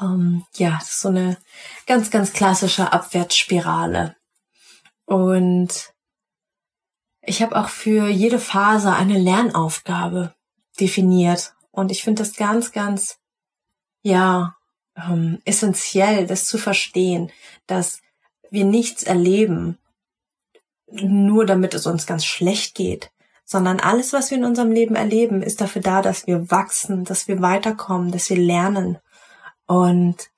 Ähm, 0.00 0.44
ja, 0.56 0.76
das 0.78 0.90
ist 0.90 1.00
so 1.00 1.08
eine 1.08 1.38
ganz, 1.86 2.10
ganz 2.10 2.32
klassische 2.32 2.92
Abwärtsspirale. 2.92 4.14
Und 5.06 5.91
ich 7.22 7.40
habe 7.40 7.56
auch 7.56 7.68
für 7.68 8.08
jede 8.08 8.38
Phase 8.38 8.92
eine 8.92 9.18
Lernaufgabe 9.18 10.34
definiert. 10.78 11.54
Und 11.70 11.90
ich 11.90 12.02
finde 12.02 12.22
das 12.22 12.34
ganz, 12.36 12.72
ganz, 12.72 13.18
ja, 14.02 14.56
ähm, 14.96 15.40
essentiell, 15.44 16.26
das 16.26 16.44
zu 16.44 16.58
verstehen, 16.58 17.30
dass 17.66 18.02
wir 18.50 18.64
nichts 18.64 19.04
erleben, 19.04 19.78
nur 20.90 21.46
damit 21.46 21.72
es 21.74 21.86
uns 21.86 22.06
ganz 22.06 22.26
schlecht 22.26 22.74
geht, 22.74 23.10
sondern 23.44 23.80
alles, 23.80 24.12
was 24.12 24.30
wir 24.30 24.38
in 24.38 24.44
unserem 24.44 24.72
Leben 24.72 24.96
erleben, 24.96 25.42
ist 25.42 25.60
dafür 25.60 25.80
da, 25.80 26.02
dass 26.02 26.26
wir 26.26 26.50
wachsen, 26.50 27.04
dass 27.04 27.28
wir 27.28 27.40
weiterkommen, 27.40 28.12
dass 28.12 28.28
wir 28.28 28.36
lernen. 28.36 28.98
Und 29.66 30.30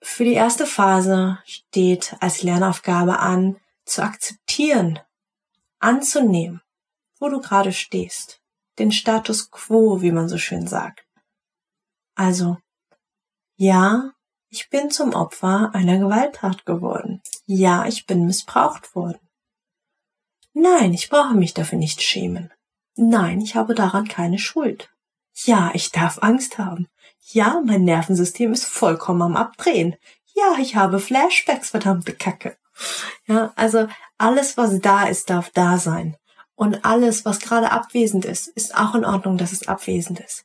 für 0.00 0.24
die 0.24 0.34
erste 0.34 0.66
Phase 0.66 1.38
steht 1.44 2.16
als 2.20 2.42
Lernaufgabe 2.42 3.18
an, 3.18 3.56
zu 3.84 4.02
akzeptieren, 4.02 5.00
anzunehmen, 5.82 6.62
wo 7.18 7.28
du 7.28 7.40
gerade 7.40 7.72
stehst, 7.72 8.40
den 8.78 8.92
Status 8.92 9.50
quo, 9.50 10.02
wie 10.02 10.12
man 10.12 10.28
so 10.28 10.38
schön 10.38 10.66
sagt. 10.66 11.04
Also, 12.14 12.58
ja, 13.56 14.12
ich 14.48 14.68
bin 14.68 14.90
zum 14.90 15.14
Opfer 15.14 15.70
einer 15.74 15.98
Gewalttat 15.98 16.66
geworden. 16.66 17.22
Ja, 17.46 17.86
ich 17.86 18.06
bin 18.06 18.26
missbraucht 18.26 18.94
worden. 18.94 19.20
Nein, 20.52 20.92
ich 20.92 21.08
brauche 21.08 21.34
mich 21.34 21.54
dafür 21.54 21.78
nicht 21.78 22.02
schämen. 22.02 22.52
Nein, 22.96 23.40
ich 23.40 23.56
habe 23.56 23.74
daran 23.74 24.06
keine 24.06 24.38
Schuld. 24.38 24.90
Ja, 25.44 25.70
ich 25.72 25.92
darf 25.92 26.22
Angst 26.22 26.58
haben. 26.58 26.88
Ja, 27.20 27.62
mein 27.64 27.84
Nervensystem 27.84 28.52
ist 28.52 28.66
vollkommen 28.66 29.22
am 29.22 29.36
Abdrehen. 29.36 29.96
Ja, 30.34 30.56
ich 30.58 30.76
habe 30.76 30.98
Flashbacks, 30.98 31.70
verdammte 31.70 32.14
Kacke. 32.14 32.58
Ja, 33.26 33.52
also 33.56 33.88
alles, 34.18 34.56
was 34.56 34.80
da 34.80 35.04
ist, 35.04 35.30
darf 35.30 35.50
da 35.50 35.78
sein. 35.78 36.16
Und 36.54 36.84
alles, 36.84 37.24
was 37.24 37.40
gerade 37.40 37.70
abwesend 37.70 38.24
ist, 38.24 38.48
ist 38.48 38.76
auch 38.76 38.94
in 38.94 39.04
Ordnung, 39.04 39.38
dass 39.38 39.52
es 39.52 39.68
abwesend 39.68 40.20
ist. 40.20 40.44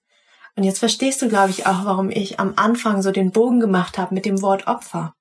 Und 0.55 0.63
jetzt 0.63 0.79
verstehst 0.79 1.21
du, 1.21 1.29
glaube 1.29 1.51
ich, 1.51 1.67
auch, 1.67 1.85
warum 1.85 2.09
ich 2.09 2.39
am 2.39 2.53
Anfang 2.55 3.01
so 3.01 3.11
den 3.11 3.31
Bogen 3.31 3.59
gemacht 3.59 3.97
habe 3.97 4.15
mit 4.15 4.25
dem 4.25 4.41
Wort 4.41 4.67
Opfer. 4.67 5.13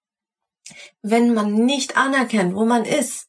Wenn 1.03 1.35
man 1.35 1.53
nicht 1.53 1.97
anerkennt, 1.97 2.55
wo 2.55 2.65
man 2.65 2.85
ist, 2.85 3.29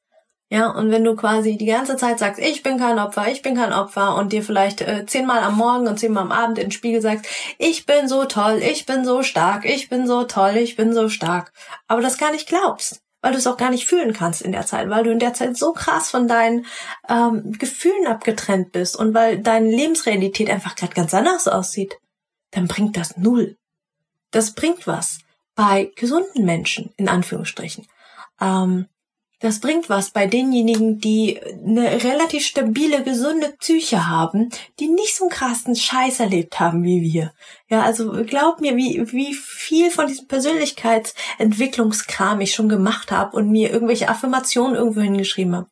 ja, 0.49 0.69
und 0.69 0.91
wenn 0.91 1.03
du 1.03 1.17
quasi 1.17 1.57
die 1.57 1.65
ganze 1.65 1.97
Zeit 1.97 2.19
sagst, 2.19 2.41
ich 2.41 2.63
bin 2.63 2.79
kein 2.79 2.99
Opfer, 2.99 3.27
ich 3.29 3.41
bin 3.41 3.55
kein 3.55 3.73
Opfer 3.73 4.15
und 4.15 4.31
dir 4.31 4.41
vielleicht 4.41 4.79
äh, 4.79 5.05
zehnmal 5.05 5.43
am 5.43 5.57
Morgen 5.57 5.87
und 5.87 5.99
zehnmal 5.99 6.23
am 6.23 6.31
Abend 6.31 6.57
in 6.57 6.67
den 6.67 6.71
Spiegel 6.71 7.01
sagst, 7.01 7.25
ich 7.57 7.85
bin 7.85 8.07
so 8.07 8.23
toll, 8.23 8.61
ich 8.63 8.85
bin 8.85 9.03
so 9.03 9.23
stark, 9.23 9.65
ich 9.65 9.89
bin 9.89 10.07
so 10.07 10.23
toll, 10.23 10.55
ich 10.55 10.77
bin 10.77 10.93
so 10.93 11.09
stark, 11.09 11.51
aber 11.87 12.01
das 12.01 12.17
gar 12.17 12.31
nicht 12.31 12.47
glaubst, 12.47 13.01
weil 13.21 13.31
du 13.31 13.37
es 13.37 13.47
auch 13.47 13.57
gar 13.57 13.71
nicht 13.71 13.87
fühlen 13.87 14.13
kannst 14.13 14.41
in 14.41 14.51
der 14.51 14.65
Zeit, 14.65 14.89
weil 14.89 15.03
du 15.03 15.11
in 15.11 15.19
der 15.19 15.33
Zeit 15.33 15.57
so 15.57 15.73
krass 15.73 16.09
von 16.09 16.27
deinen 16.27 16.65
ähm, 17.09 17.51
Gefühlen 17.53 18.07
abgetrennt 18.07 18.71
bist 18.71 18.95
und 18.95 19.13
weil 19.13 19.39
deine 19.39 19.69
Lebensrealität 19.69 20.49
einfach 20.49 20.75
gerade 20.75 20.93
ganz 20.93 21.13
anders 21.13 21.47
aussieht, 21.47 21.97
dann 22.51 22.67
bringt 22.67 22.95
das 22.97 23.17
null. 23.17 23.57
Das 24.31 24.53
bringt 24.53 24.87
was 24.87 25.19
bei 25.55 25.91
gesunden 25.95 26.45
Menschen, 26.45 26.93
in 26.97 27.09
Anführungsstrichen. 27.09 27.87
Ähm, 28.39 28.87
das 29.39 29.59
bringt 29.59 29.87
was 29.87 30.09
bei 30.09 30.25
denjenigen, 30.25 30.97
die 30.97 31.39
eine 31.41 32.03
relativ 32.03 32.43
stabile, 32.45 33.03
gesunde 33.03 33.53
Psyche 33.59 34.07
haben, 34.07 34.49
die 34.79 34.87
nicht 34.87 35.15
so 35.15 35.25
einen 35.25 35.31
krassen 35.31 35.75
Scheiß 35.75 36.19
erlebt 36.19 36.59
haben 36.59 36.83
wie 36.83 37.01
wir. 37.01 37.35
Ja, 37.69 37.83
also 37.83 38.23
glaub 38.25 38.61
mir, 38.61 38.75
wie, 38.77 39.11
wie 39.11 39.35
viel 39.35 39.91
von 39.91 40.07
diesem 40.07 40.27
Persönlichkeitsentwicklungskram 40.27 42.41
ich 42.41 42.55
schon 42.55 42.67
gemacht 42.67 43.11
habe 43.11 43.37
und 43.37 43.51
mir 43.51 43.69
irgendwelche 43.71 44.09
Affirmationen 44.09 44.75
irgendwo 44.75 45.01
hingeschrieben 45.01 45.55
habe. 45.55 45.69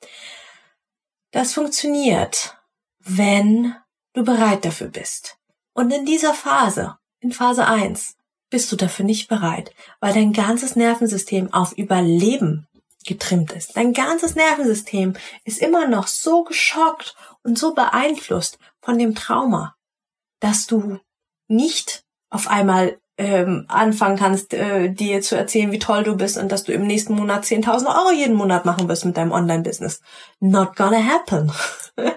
Das 1.31 1.53
funktioniert, 1.53 2.55
wenn 2.99 3.73
du 4.13 4.23
bereit 4.23 4.63
dafür 4.63 4.89
bist. 4.89 5.39
Und 5.73 5.91
in 5.91 6.05
dieser 6.05 6.35
Phase, 6.35 6.97
in 7.19 7.31
Phase 7.31 7.65
1, 7.65 8.15
bist 8.51 8.71
du 8.71 8.75
dafür 8.75 9.05
nicht 9.05 9.27
bereit, 9.27 9.73
weil 9.99 10.13
dein 10.13 10.33
ganzes 10.33 10.75
Nervensystem 10.75 11.51
auf 11.51 11.75
Überleben 11.77 12.67
getrimmt 13.05 13.51
ist. 13.51 13.77
Dein 13.77 13.93
ganzes 13.93 14.35
Nervensystem 14.35 15.15
ist 15.43 15.59
immer 15.59 15.87
noch 15.87 16.07
so 16.07 16.43
geschockt 16.43 17.15
und 17.43 17.57
so 17.57 17.73
beeinflusst 17.73 18.57
von 18.81 18.97
dem 18.97 19.15
Trauma, 19.15 19.75
dass 20.39 20.67
du 20.67 20.99
nicht 21.47 22.03
auf 22.29 22.47
einmal 22.47 22.99
ähm, 23.17 23.65
anfangen 23.69 24.17
kannst, 24.17 24.53
äh, 24.53 24.89
dir 24.89 25.21
zu 25.21 25.37
erzählen, 25.37 25.71
wie 25.71 25.79
toll 25.79 26.03
du 26.03 26.17
bist 26.17 26.37
und 26.37 26.51
dass 26.51 26.63
du 26.63 26.73
im 26.73 26.85
nächsten 26.85 27.13
Monat 27.13 27.45
10.000 27.45 27.87
Euro 27.87 28.11
jeden 28.11 28.35
Monat 28.35 28.65
machen 28.65 28.89
wirst 28.89 29.05
mit 29.05 29.15
deinem 29.15 29.31
Online-Business. 29.31 30.01
Not 30.39 30.75
gonna 30.75 31.01
happen. 31.01 31.51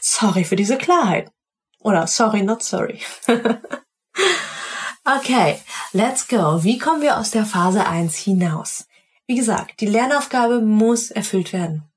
sorry 0.00 0.44
für 0.44 0.56
diese 0.56 0.78
Klarheit. 0.78 1.32
Oder 1.80 2.06
sorry, 2.06 2.42
not 2.42 2.62
sorry. 2.62 3.00
okay, 5.04 5.60
let's 5.92 6.28
go. 6.28 6.62
Wie 6.62 6.78
kommen 6.78 7.02
wir 7.02 7.18
aus 7.18 7.32
der 7.32 7.44
Phase 7.44 7.86
1 7.86 8.16
hinaus? 8.16 8.86
Wie 9.26 9.36
gesagt, 9.36 9.80
die 9.80 9.86
Lernaufgabe 9.86 10.60
muss 10.60 11.10
erfüllt 11.10 11.52
werden. 11.52 11.90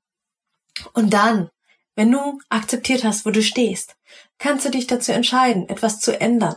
Und 0.92 1.12
dann, 1.12 1.50
wenn 1.94 2.10
du 2.10 2.38
akzeptiert 2.48 3.04
hast, 3.04 3.26
wo 3.26 3.30
du 3.30 3.42
stehst, 3.42 3.96
kannst 4.38 4.64
du 4.64 4.70
dich 4.70 4.86
dazu 4.86 5.12
entscheiden, 5.12 5.68
etwas 5.68 6.00
zu 6.00 6.18
ändern. 6.18 6.56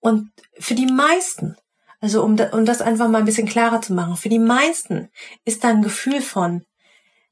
Und 0.00 0.30
für 0.58 0.74
die 0.74 0.86
meisten, 0.86 1.56
also 2.00 2.22
um, 2.22 2.38
um 2.52 2.64
das 2.64 2.80
einfach 2.80 3.08
mal 3.08 3.18
ein 3.18 3.24
bisschen 3.24 3.48
klarer 3.48 3.82
zu 3.82 3.92
machen, 3.92 4.16
für 4.16 4.28
die 4.28 4.38
meisten 4.38 5.10
ist 5.44 5.64
da 5.64 5.68
ein 5.68 5.82
Gefühl 5.82 6.22
von, 6.22 6.64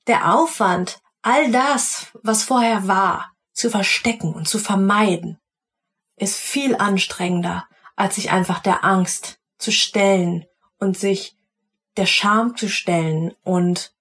der 0.07 0.35
Aufwand, 0.35 1.01
all 1.23 1.51
das, 1.51 2.09
was 2.23 2.43
vorher 2.43 2.87
war, 2.87 3.33
zu 3.53 3.71
verstecken 3.71 4.35
und 4.35 4.49
zu 4.49 4.59
vermeiden, 4.59 5.39
ist 6.17 6.37
viel 6.37 6.77
anstrengender, 6.77 7.67
als 7.97 8.17
sich 8.17 8.31
einfach 8.31 8.59
der 8.59 8.85
Angst 8.85 9.39
zu 9.59 9.73
stellen 9.73 10.45
und 10.79 10.99
sich 10.99 11.37
der 11.97 12.07
Scham 12.07 12.57
zu 12.57 12.69
stellen 12.69 13.35
und 13.43 13.93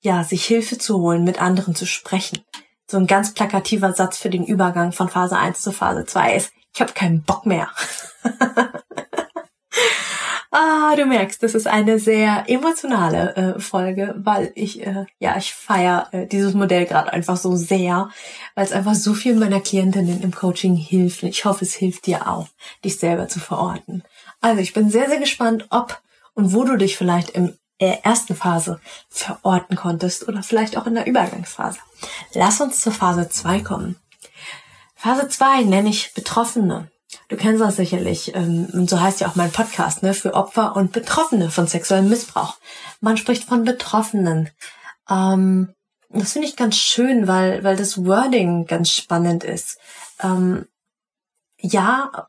ja, 0.00 0.22
sich 0.22 0.44
Hilfe 0.44 0.78
zu 0.78 0.98
holen, 1.00 1.24
mit 1.24 1.40
anderen 1.40 1.74
zu 1.74 1.86
sprechen. 1.86 2.40
So 2.86 2.98
ein 2.98 3.06
ganz 3.06 3.32
plakativer 3.32 3.94
Satz 3.94 4.18
für 4.18 4.30
den 4.30 4.44
Übergang 4.44 4.92
von 4.92 5.08
Phase 5.08 5.38
1 5.38 5.62
zu 5.62 5.72
Phase 5.72 6.04
2 6.04 6.34
ist, 6.34 6.52
ich 6.74 6.80
habe 6.80 6.92
keinen 6.92 7.22
Bock 7.22 7.46
mehr. 7.46 7.70
ah, 10.50 10.94
du 10.94 11.06
merkst, 11.06 11.42
das 11.42 11.54
ist 11.54 11.66
eine 11.66 11.98
sehr 11.98 12.44
emotionale 12.48 13.36
äh, 13.36 13.60
Folge, 13.60 14.14
weil 14.18 14.52
ich, 14.54 14.86
äh, 14.86 15.06
ja, 15.18 15.36
ich 15.38 15.54
feiere 15.54 16.08
äh, 16.12 16.26
dieses 16.26 16.52
Modell 16.52 16.84
gerade 16.84 17.12
einfach 17.12 17.36
so 17.38 17.56
sehr, 17.56 18.10
weil 18.54 18.64
es 18.64 18.72
einfach 18.72 18.94
so 18.94 19.14
viel 19.14 19.34
meiner 19.34 19.60
Klientinnen 19.60 20.22
im 20.22 20.34
Coaching 20.34 20.76
hilft. 20.76 21.22
Ich 21.22 21.44
hoffe, 21.44 21.64
es 21.64 21.74
hilft 21.74 22.06
dir 22.06 22.28
auch, 22.28 22.48
dich 22.84 22.98
selber 22.98 23.28
zu 23.28 23.40
verorten. 23.40 24.02
Also 24.40 24.60
ich 24.60 24.74
bin 24.74 24.90
sehr, 24.90 25.08
sehr 25.08 25.18
gespannt, 25.18 25.66
ob 25.70 26.02
und 26.34 26.52
wo 26.52 26.64
du 26.64 26.76
dich 26.76 26.96
vielleicht 26.96 27.30
im 27.30 27.56
ersten 27.78 28.34
Phase 28.34 28.80
verorten 29.08 29.76
konntest 29.76 30.28
oder 30.28 30.42
vielleicht 30.42 30.76
auch 30.76 30.86
in 30.86 30.94
der 30.94 31.06
Übergangsphase. 31.06 31.78
Lass 32.32 32.60
uns 32.60 32.80
zur 32.80 32.92
Phase 32.92 33.28
2 33.28 33.60
kommen. 33.60 33.96
Phase 34.94 35.28
2 35.28 35.62
nenne 35.62 35.90
ich 35.90 36.14
Betroffene. 36.14 36.90
Du 37.28 37.36
kennst 37.36 37.60
das 37.60 37.76
sicherlich, 37.76 38.34
ähm, 38.34 38.68
und 38.72 38.88
so 38.88 39.00
heißt 39.00 39.20
ja 39.20 39.28
auch 39.28 39.36
mein 39.36 39.52
Podcast, 39.52 40.02
ne, 40.02 40.14
für 40.14 40.34
Opfer 40.34 40.76
und 40.76 40.92
Betroffene 40.92 41.50
von 41.50 41.66
sexuellem 41.66 42.08
Missbrauch. 42.08 42.56
Man 43.00 43.16
spricht 43.16 43.44
von 43.44 43.64
Betroffenen. 43.64 44.50
Ähm, 45.08 45.74
das 46.10 46.32
finde 46.32 46.48
ich 46.48 46.56
ganz 46.56 46.76
schön, 46.76 47.26
weil, 47.26 47.64
weil 47.64 47.76
das 47.76 48.04
Wording 48.04 48.66
ganz 48.66 48.90
spannend 48.90 49.44
ist. 49.44 49.78
Ähm, 50.22 50.66
ja, 51.58 52.28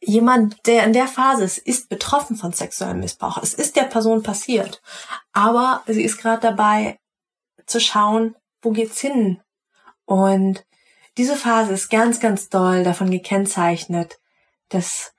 jemand, 0.00 0.66
der 0.66 0.84
in 0.84 0.92
der 0.92 1.06
Phase 1.06 1.44
ist, 1.44 1.58
ist 1.58 1.88
betroffen 1.88 2.36
von 2.36 2.52
sexuellem 2.52 3.00
Missbrauch. 3.00 3.38
Es 3.42 3.54
ist 3.54 3.76
der 3.76 3.84
Person 3.84 4.22
passiert. 4.22 4.80
Aber 5.32 5.82
sie 5.86 6.02
ist 6.02 6.18
gerade 6.18 6.40
dabei 6.40 6.98
zu 7.66 7.80
schauen, 7.80 8.34
wo 8.62 8.70
geht's 8.70 9.00
hin? 9.00 9.40
Und 10.04 10.64
diese 11.18 11.36
Phase 11.36 11.72
ist 11.72 11.90
ganz, 11.90 12.20
ganz 12.20 12.48
doll 12.48 12.82
davon 12.82 13.10
gekennzeichnet, 13.10 14.18
dass, 14.68 15.12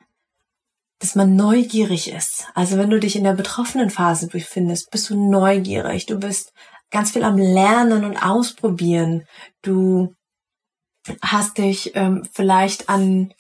dass 0.99 1.15
man 1.15 1.35
neugierig 1.35 2.11
ist. 2.11 2.47
Also 2.55 2.77
wenn 2.77 2.89
du 2.89 2.99
dich 2.99 3.15
in 3.15 3.23
der 3.23 3.33
betroffenen 3.33 3.89
Phase 3.89 4.27
befindest, 4.27 4.91
bist 4.91 5.09
du 5.09 5.29
neugierig. 5.29 6.07
Du 6.07 6.19
bist 6.19 6.53
ganz 6.89 7.11
viel 7.11 7.23
am 7.23 7.37
Lernen 7.37 8.03
und 8.03 8.17
Ausprobieren. 8.17 9.27
Du 9.61 10.15
hast 11.21 11.57
dich 11.57 11.95
ähm, 11.95 12.27
vielleicht 12.31 12.89
an 12.89 13.33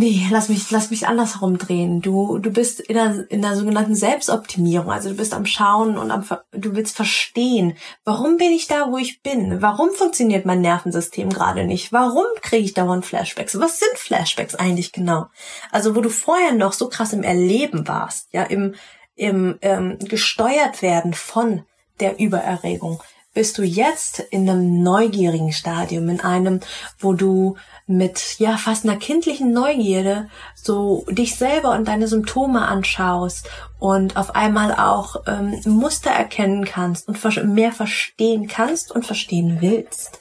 Nee, 0.00 0.28
lass 0.30 0.48
mich, 0.48 0.70
lass 0.70 0.92
mich 0.92 1.08
andersherum 1.08 1.58
drehen. 1.58 2.00
Du, 2.00 2.38
du 2.38 2.52
bist 2.52 2.78
in 2.78 2.94
der, 2.94 3.28
in 3.30 3.42
der 3.42 3.56
sogenannten 3.56 3.96
Selbstoptimierung. 3.96 4.92
Also 4.92 5.08
du 5.08 5.16
bist 5.16 5.34
am 5.34 5.44
Schauen 5.44 5.98
und 5.98 6.12
am, 6.12 6.24
du 6.52 6.76
willst 6.76 6.94
verstehen, 6.94 7.76
warum 8.04 8.36
bin 8.36 8.52
ich 8.52 8.68
da, 8.68 8.92
wo 8.92 8.96
ich 8.96 9.22
bin? 9.22 9.60
Warum 9.60 9.90
funktioniert 9.90 10.46
mein 10.46 10.60
Nervensystem 10.60 11.30
gerade 11.30 11.64
nicht? 11.64 11.92
Warum 11.92 12.26
kriege 12.42 12.64
ich 12.64 12.74
dauernd 12.74 13.06
Flashbacks? 13.06 13.58
Was 13.58 13.80
sind 13.80 13.90
Flashbacks 13.96 14.54
eigentlich 14.54 14.92
genau? 14.92 15.26
Also 15.72 15.96
wo 15.96 16.00
du 16.00 16.10
vorher 16.10 16.52
noch 16.52 16.74
so 16.74 16.88
krass 16.88 17.12
im 17.12 17.24
Erleben 17.24 17.88
warst, 17.88 18.28
ja, 18.30 18.44
im, 18.44 18.76
im 19.16 19.58
ähm, 19.62 19.98
gesteuert 19.98 20.80
werden 20.80 21.12
von 21.12 21.64
der 21.98 22.20
Übererregung, 22.20 23.02
bist 23.34 23.58
du 23.58 23.62
jetzt 23.62 24.20
in 24.30 24.48
einem 24.48 24.80
neugierigen 24.82 25.52
Stadium, 25.52 26.08
in 26.08 26.20
einem, 26.20 26.60
wo 27.00 27.14
du 27.14 27.56
mit 27.88 28.38
ja 28.38 28.56
fast 28.56 28.84
einer 28.84 28.96
kindlichen 28.96 29.52
Neugierde 29.52 30.28
so 30.54 31.04
dich 31.10 31.36
selber 31.36 31.72
und 31.72 31.88
deine 31.88 32.06
Symptome 32.06 32.66
anschaust 32.66 33.48
und 33.78 34.16
auf 34.16 34.34
einmal 34.34 34.74
auch 34.74 35.16
ähm, 35.26 35.60
Muster 35.64 36.10
erkennen 36.10 36.64
kannst 36.64 37.08
und 37.08 37.18
mehr 37.54 37.72
verstehen 37.72 38.46
kannst 38.46 38.92
und 38.92 39.06
verstehen 39.06 39.58
willst. 39.60 40.20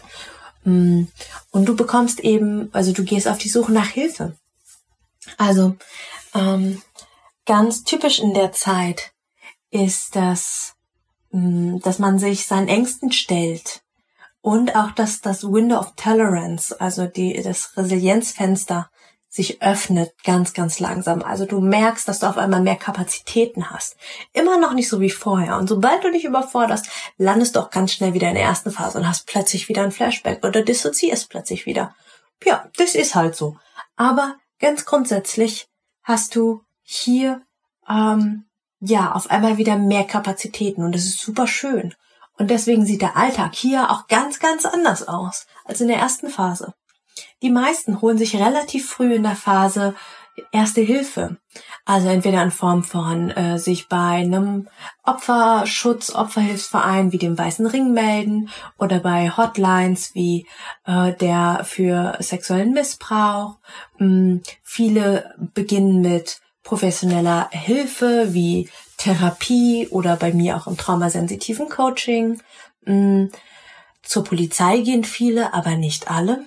Mm, 0.63 1.03
und 1.51 1.65
du 1.65 1.75
bekommst 1.75 2.21
eben, 2.21 2.69
also 2.73 2.93
du 2.93 3.03
gehst 3.03 3.27
auf 3.27 3.37
die 3.37 3.49
Suche 3.49 3.71
nach 3.71 3.89
Hilfe. 3.89 4.35
Also 5.37 5.75
ähm, 6.33 6.81
ganz 7.45 7.83
typisch 7.83 8.19
in 8.19 8.33
der 8.33 8.53
Zeit 8.53 9.11
ist 9.69 10.15
das 10.15 10.77
Mm, 11.31 11.79
dass 11.79 11.99
man 11.99 12.19
sich 12.19 12.45
seinen 12.45 12.67
Ängsten 12.67 13.11
stellt 13.11 13.81
und 14.41 14.75
auch, 14.75 14.91
dass 14.91 15.21
das 15.21 15.43
Window 15.43 15.77
of 15.77 15.93
Tolerance, 15.95 16.79
also 16.79 17.05
die, 17.05 17.41
das 17.41 17.75
Resilienzfenster 17.75 18.89
sich 19.29 19.61
öffnet 19.61 20.13
ganz, 20.23 20.53
ganz 20.53 20.79
langsam. 20.79 21.21
Also 21.21 21.45
du 21.45 21.59
merkst, 21.59 22.07
dass 22.07 22.19
du 22.19 22.27
auf 22.27 22.37
einmal 22.37 22.61
mehr 22.61 22.75
Kapazitäten 22.75 23.69
hast. 23.69 23.97
Immer 24.33 24.57
noch 24.57 24.73
nicht 24.73 24.89
so 24.89 25.01
wie 25.01 25.09
vorher. 25.09 25.57
Und 25.57 25.67
sobald 25.67 26.03
du 26.03 26.11
dich 26.11 26.23
überforderst, 26.23 26.87
landest 27.17 27.55
du 27.55 27.59
auch 27.59 27.69
ganz 27.69 27.91
schnell 27.91 28.13
wieder 28.13 28.29
in 28.29 28.35
der 28.35 28.43
ersten 28.43 28.71
Phase 28.71 28.97
und 28.97 29.07
hast 29.07 29.27
plötzlich 29.27 29.69
wieder 29.69 29.83
ein 29.83 29.91
Flashback 29.91 30.43
oder 30.43 30.61
dissoziierst 30.63 31.29
plötzlich 31.29 31.65
wieder. 31.65 31.93
Ja, 32.43 32.69
das 32.77 32.95
ist 32.95 33.15
halt 33.15 33.35
so. 33.35 33.57
Aber 33.95 34.37
ganz 34.59 34.85
grundsätzlich 34.85 35.67
hast 36.03 36.35
du 36.35 36.61
hier 36.81 37.41
ähm, 37.89 38.45
ja, 38.79 39.11
auf 39.11 39.29
einmal 39.29 39.57
wieder 39.57 39.77
mehr 39.77 40.03
Kapazitäten 40.03 40.83
und 40.83 40.93
das 40.93 41.05
ist 41.05 41.19
super 41.19 41.47
schön. 41.47 41.93
Und 42.37 42.49
deswegen 42.49 42.85
sieht 42.85 43.01
der 43.01 43.17
Alltag 43.17 43.55
hier 43.55 43.89
auch 43.91 44.07
ganz, 44.07 44.39
ganz 44.39 44.65
anders 44.65 45.07
aus 45.07 45.47
als 45.65 45.81
in 45.81 45.87
der 45.87 45.97
ersten 45.97 46.29
Phase. 46.29 46.73
Die 47.41 47.49
meisten 47.49 48.01
holen 48.01 48.17
sich 48.17 48.35
relativ 48.35 48.89
früh 48.89 49.15
in 49.15 49.23
der 49.23 49.35
Phase 49.35 49.95
Erste 50.51 50.81
Hilfe. 50.81 51.37
Also 51.83 52.09
entweder 52.09 52.43
in 52.43 52.51
Form 52.51 52.83
von 52.83 53.31
äh, 53.31 53.57
sich 53.57 53.89
bei 53.89 53.97
einem 53.97 54.67
Opferschutz, 55.03 56.13
Opferhilfsverein 56.13 57.11
wie 57.11 57.17
dem 57.17 57.37
Weißen 57.37 57.65
Ring 57.65 57.91
melden 57.91 58.49
oder 58.77 58.99
bei 58.99 59.31
Hotlines 59.35 60.13
wie 60.13 60.45
äh, 60.85 61.13
der 61.13 61.63
für 61.63 62.17
sexuellen 62.19 62.73
Missbrauch. 62.73 63.57
Ähm, 63.99 64.43
viele 64.61 65.33
beginnen 65.55 66.01
mit 66.01 66.39
professioneller 66.67 67.49
Hilfe 67.51 68.33
wie 68.33 68.69
Therapie 68.97 69.87
oder 69.89 70.17
bei 70.17 70.33
mir 70.33 70.57
auch 70.57 70.67
im 70.67 70.75
traumasensitiven 70.75 71.69
Coaching. 71.69 72.41
Mm, 72.85 73.27
zur 74.03 74.25
Polizei 74.25 74.79
gehen 74.79 75.05
viele, 75.05 75.53
aber 75.53 75.77
nicht 75.77 76.11
alle. 76.11 76.43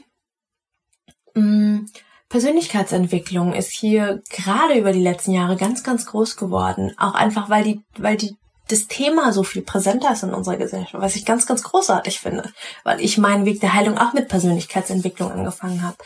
Mm, 1.35 1.87
Persönlichkeitsentwicklung 2.29 3.55
ist 3.55 3.71
hier 3.71 4.23
gerade 4.29 4.79
über 4.79 4.93
die 4.93 5.03
letzten 5.03 5.33
Jahre 5.33 5.57
ganz, 5.57 5.83
ganz 5.83 6.05
groß 6.05 6.37
geworden. 6.37 6.93
Auch 6.99 7.15
einfach, 7.15 7.49
weil 7.49 7.65
die, 7.65 7.81
weil 7.97 8.19
die 8.19 8.37
das 8.69 8.89
Thema 8.89 9.33
so 9.33 9.43
viel 9.43 9.63
präsenter 9.63 10.13
ist 10.13 10.23
in 10.23 10.35
unserer 10.35 10.59
Gesellschaft, 10.59 11.03
was 11.03 11.17
ich 11.17 11.25
ganz, 11.25 11.47
ganz 11.47 11.63
großartig 11.63 12.21
finde, 12.21 12.53
weil 12.85 13.01
ich 13.01 13.17
meinen 13.17 13.47
Weg 13.47 13.61
der 13.61 13.73
Heilung 13.73 13.97
auch 13.97 14.13
mit 14.13 14.29
Persönlichkeitsentwicklung 14.29 15.33
angefangen 15.33 15.83
habe. 15.83 15.97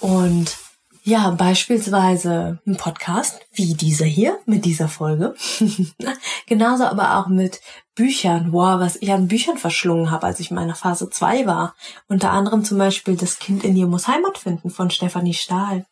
Und 0.00 0.65
ja, 1.06 1.30
beispielsweise 1.30 2.58
ein 2.66 2.76
Podcast 2.76 3.38
wie 3.52 3.74
dieser 3.74 4.06
hier 4.06 4.40
mit 4.44 4.64
dieser 4.64 4.88
Folge. 4.88 5.36
Genauso 6.48 6.82
aber 6.82 7.18
auch 7.18 7.28
mit 7.28 7.60
Büchern. 7.94 8.50
Wow, 8.50 8.80
was 8.80 8.96
ich 8.96 9.12
an 9.12 9.28
Büchern 9.28 9.56
verschlungen 9.56 10.10
habe, 10.10 10.26
als 10.26 10.40
ich 10.40 10.50
in 10.50 10.56
meiner 10.56 10.74
Phase 10.74 11.08
2 11.08 11.46
war. 11.46 11.76
Unter 12.08 12.32
anderem 12.32 12.64
zum 12.64 12.78
Beispiel 12.78 13.16
Das 13.16 13.38
Kind 13.38 13.62
in 13.62 13.76
dir 13.76 13.86
muss 13.86 14.08
Heimat 14.08 14.36
finden 14.36 14.68
von 14.68 14.90
Stefanie 14.90 15.34
Stahl. 15.34 15.86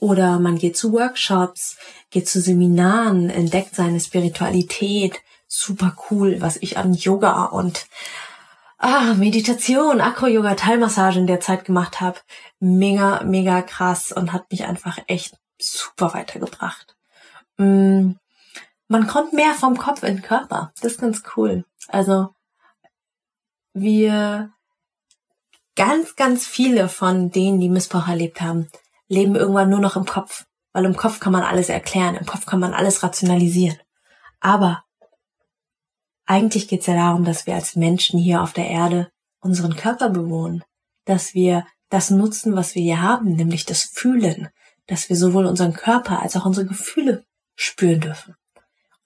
Oder 0.00 0.38
man 0.38 0.56
geht 0.56 0.78
zu 0.78 0.90
Workshops, 0.94 1.76
geht 2.10 2.26
zu 2.26 2.40
Seminaren, 2.40 3.28
entdeckt 3.28 3.74
seine 3.74 4.00
Spiritualität. 4.00 5.20
Super 5.46 5.94
cool, 6.10 6.40
was 6.40 6.56
ich 6.56 6.78
an 6.78 6.94
Yoga 6.94 7.44
und 7.44 7.88
ah, 8.78 9.14
Meditation, 9.14 10.00
Akro-Yoga, 10.00 10.54
Teilmassage 10.54 11.18
in 11.18 11.26
der 11.26 11.40
Zeit 11.40 11.64
gemacht 11.64 12.00
habe. 12.00 12.18
Mega, 12.60 13.22
mega 13.24 13.62
krass 13.62 14.12
und 14.12 14.32
hat 14.32 14.50
mich 14.50 14.64
einfach 14.64 14.98
echt 15.06 15.38
super 15.58 16.14
weitergebracht. 16.14 16.96
Mm, 17.56 18.12
man 18.88 19.06
kommt 19.06 19.32
mehr 19.32 19.54
vom 19.54 19.76
Kopf 19.76 20.02
in 20.02 20.16
den 20.16 20.22
Körper. 20.22 20.72
Das 20.80 20.92
ist 20.92 21.00
ganz 21.00 21.22
cool. 21.36 21.64
Also 21.88 22.34
wir 23.72 24.50
ganz, 25.74 26.16
ganz 26.16 26.46
viele 26.46 26.88
von 26.88 27.30
denen, 27.30 27.60
die 27.60 27.68
Missbrauch 27.68 28.08
erlebt 28.08 28.40
haben, 28.40 28.68
leben 29.08 29.36
irgendwann 29.36 29.70
nur 29.70 29.80
noch 29.80 29.96
im 29.96 30.06
Kopf. 30.06 30.46
Weil 30.72 30.84
im 30.84 30.96
Kopf 30.96 31.20
kann 31.20 31.32
man 31.32 31.42
alles 31.42 31.68
erklären, 31.68 32.16
im 32.16 32.26
Kopf 32.26 32.46
kann 32.46 32.60
man 32.60 32.74
alles 32.74 33.02
rationalisieren. 33.02 33.78
Aber 34.40 34.84
eigentlich 36.26 36.68
geht 36.68 36.80
es 36.80 36.86
ja 36.86 36.94
darum, 36.94 37.24
dass 37.24 37.46
wir 37.46 37.54
als 37.54 37.76
Menschen 37.76 38.18
hier 38.18 38.42
auf 38.42 38.52
der 38.52 38.68
Erde 38.68 39.10
unseren 39.40 39.76
Körper 39.76 40.10
bewohnen, 40.10 40.64
dass 41.04 41.34
wir 41.34 41.64
das 41.88 42.10
nutzen, 42.10 42.56
was 42.56 42.74
wir 42.74 42.82
hier 42.82 43.00
haben, 43.00 43.34
nämlich 43.36 43.64
das 43.64 43.84
Fühlen, 43.84 44.48
dass 44.86 45.08
wir 45.08 45.16
sowohl 45.16 45.46
unseren 45.46 45.72
Körper 45.72 46.20
als 46.20 46.36
auch 46.36 46.44
unsere 46.44 46.66
Gefühle 46.66 47.24
spüren 47.54 48.00
dürfen. 48.00 48.34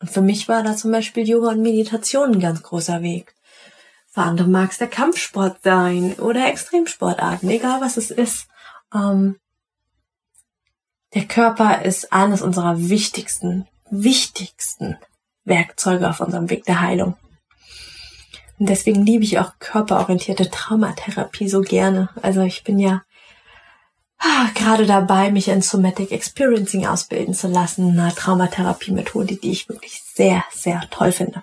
Und 0.00 0.10
für 0.10 0.22
mich 0.22 0.48
war 0.48 0.62
da 0.62 0.74
zum 0.74 0.90
Beispiel 0.92 1.28
Yoga 1.28 1.50
und 1.50 1.60
Meditation 1.60 2.32
ein 2.32 2.40
ganz 2.40 2.62
großer 2.62 3.02
Weg. 3.02 3.34
Für 4.08 4.22
andere 4.22 4.48
mag 4.48 4.70
es 4.72 4.78
der 4.78 4.88
Kampfsport 4.88 5.62
sein 5.62 6.14
oder 6.14 6.48
Extremsportarten, 6.48 7.50
egal 7.50 7.82
was 7.82 7.98
es 7.98 8.10
ist. 8.10 8.48
Ähm, 8.94 9.36
der 11.14 11.26
Körper 11.26 11.82
ist 11.82 12.12
eines 12.12 12.40
unserer 12.40 12.88
wichtigsten, 12.88 13.68
wichtigsten 13.90 14.96
Werkzeuge 15.50 16.08
auf 16.08 16.20
unserem 16.20 16.48
Weg 16.48 16.64
der 16.64 16.80
Heilung. 16.80 17.16
Und 18.58 18.68
deswegen 18.68 19.04
liebe 19.04 19.24
ich 19.24 19.38
auch 19.38 19.52
körperorientierte 19.58 20.50
Traumatherapie 20.50 21.48
so 21.48 21.60
gerne. 21.60 22.08
Also 22.22 22.40
ich 22.40 22.64
bin 22.64 22.78
ja 22.78 23.02
ah, 24.20 24.48
gerade 24.54 24.86
dabei, 24.86 25.30
mich 25.30 25.48
in 25.48 25.62
Somatic 25.62 26.12
Experiencing 26.12 26.86
ausbilden 26.86 27.34
zu 27.34 27.48
lassen, 27.48 27.98
eine 27.98 28.14
Traumatherapie-Methode, 28.14 29.36
die 29.36 29.50
ich 29.50 29.68
wirklich 29.68 30.02
sehr, 30.14 30.44
sehr 30.52 30.82
toll 30.90 31.12
finde. 31.12 31.42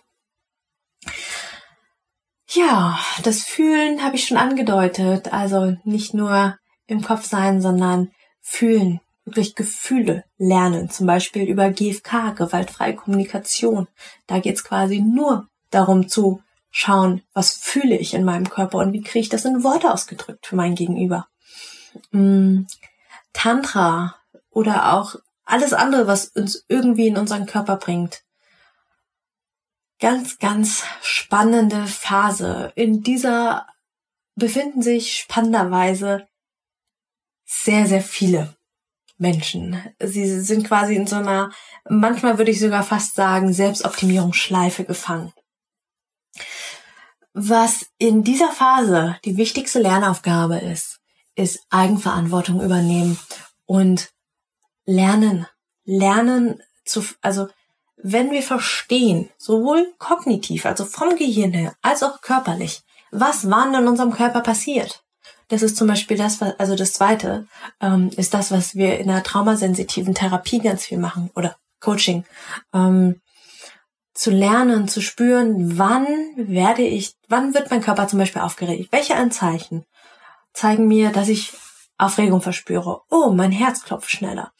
Ja, 2.50 3.00
das 3.24 3.44
Fühlen 3.44 4.04
habe 4.04 4.16
ich 4.16 4.26
schon 4.26 4.38
angedeutet. 4.38 5.34
Also 5.34 5.76
nicht 5.84 6.14
nur 6.14 6.58
im 6.86 7.04
Kopf 7.04 7.26
sein, 7.26 7.62
sondern 7.62 8.12
fühlen, 8.42 9.02
wirklich 9.28 9.56
Gefühle 9.56 10.24
lernen, 10.38 10.90
zum 10.90 11.06
Beispiel 11.06 11.44
über 11.44 11.70
GFK, 11.70 12.32
gewaltfreie 12.32 12.96
Kommunikation. 12.96 13.88
Da 14.26 14.40
geht 14.40 14.56
es 14.56 14.64
quasi 14.64 15.02
nur 15.02 15.48
darum 15.70 16.08
zu 16.08 16.42
schauen, 16.72 17.22
was 17.34 17.54
fühle 17.54 17.98
ich 17.98 18.14
in 18.14 18.24
meinem 18.24 18.50
Körper 18.50 18.80
und 18.80 18.94
wie 18.94 19.02
kriege 19.02 19.20
ich 19.20 19.30
das 19.30 19.46
in 19.46 19.64
Worte 19.64 19.92
ausgedrückt 19.92 20.48
für 20.48 20.56
mein 20.56 20.76
Gegenüber. 20.76 21.28
Mm, 22.12 22.62
Tantra 23.34 24.16
oder 24.50 24.94
auch 24.94 25.16
alles 25.44 25.74
andere, 25.74 26.08
was 26.08 26.30
uns 26.30 26.66
irgendwie 26.68 27.08
in 27.08 27.18
unseren 27.18 27.46
Körper 27.46 27.78
bringt. 27.78 28.24
Ganz, 30.00 30.38
ganz 30.40 30.84
spannende 31.02 31.86
Phase. 31.88 32.72
In 32.76 33.02
dieser 33.02 33.68
befinden 34.36 34.82
sich 34.82 35.18
spannenderweise 35.18 36.28
sehr, 37.46 37.88
sehr 37.88 38.02
viele 38.02 38.57
Menschen. 39.18 39.82
Sie 40.00 40.40
sind 40.42 40.68
quasi 40.68 40.96
in 40.96 41.08
so 41.08 41.16
einer, 41.18 41.52
manchmal 41.90 42.38
würde 42.38 42.52
ich 42.52 42.60
sogar 42.60 42.84
fast 42.84 43.16
sagen, 43.16 43.54
Selbstoptimierungsschleife 43.54 44.84
gefangen. 44.84 45.34
Was 47.34 47.88
in 47.98 48.24
dieser 48.24 48.52
Phase 48.52 49.18
die 49.26 49.38
wichtigste 49.38 49.80
Lernaufgabe 49.80 50.58
ist, 50.58 51.00
ist 51.36 51.60
Eigenverantwortung 51.70 52.62
übernehmen 52.62 53.20
und 53.66 54.10
lernen. 54.86 55.48
Lernen 55.84 56.62
zu, 56.84 57.04
also 57.22 57.48
wenn 57.96 58.32
wir 58.32 58.44
verstehen, 58.44 59.30
sowohl 59.38 59.94
kognitiv, 59.98 60.66
also 60.66 60.86
vom 60.86 61.16
Gehirn 61.16 61.54
her, 61.54 61.76
als 61.82 62.04
auch 62.04 62.22
körperlich, 62.22 62.82
was 63.12 63.50
wann 63.50 63.74
in 63.74 63.88
unserem 63.88 64.12
Körper 64.12 64.42
passiert, 64.42 65.04
das 65.50 65.62
ist 65.62 65.78
zum 65.78 65.88
Beispiel 65.88 66.18
das, 66.18 66.42
was, 66.42 66.60
also 66.60 66.76
das 66.76 66.94
zweite, 66.94 67.48
ähm, 67.82 68.10
ist 68.16 68.34
das, 68.34 68.52
was 68.52 68.76
wir 68.76 69.00
in 69.00 69.08
der 69.08 69.24
traumasensitiven 69.24 70.14
Therapie 70.14 70.60
ganz 70.60 70.86
viel 70.86 70.98
machen 70.98 71.30
oder 71.36 71.56
Coaching. 71.80 72.26
Ähm, 72.74 73.22
zu 74.14 74.32
lernen, 74.32 74.88
zu 74.88 75.00
spüren, 75.00 75.78
wann 75.78 76.08
werde 76.36 76.82
ich, 76.82 77.14
wann 77.28 77.54
wird 77.54 77.70
mein 77.70 77.82
Körper 77.82 78.08
zum 78.08 78.20
Beispiel 78.20 78.42
aufgeregt? 78.42 78.92
Welche 78.92 79.16
Anzeichen 79.16 79.86
zeigen 80.54 80.88
mir, 80.88 81.12
dass 81.12 81.28
ich 81.30 81.54
Aufregung 82.00 82.42
verspüre? 82.42 83.02
Oh, 83.12 83.30
mein 83.30 83.52
Herz 83.52 83.84
klopft 83.84 84.10
schneller. 84.10 84.52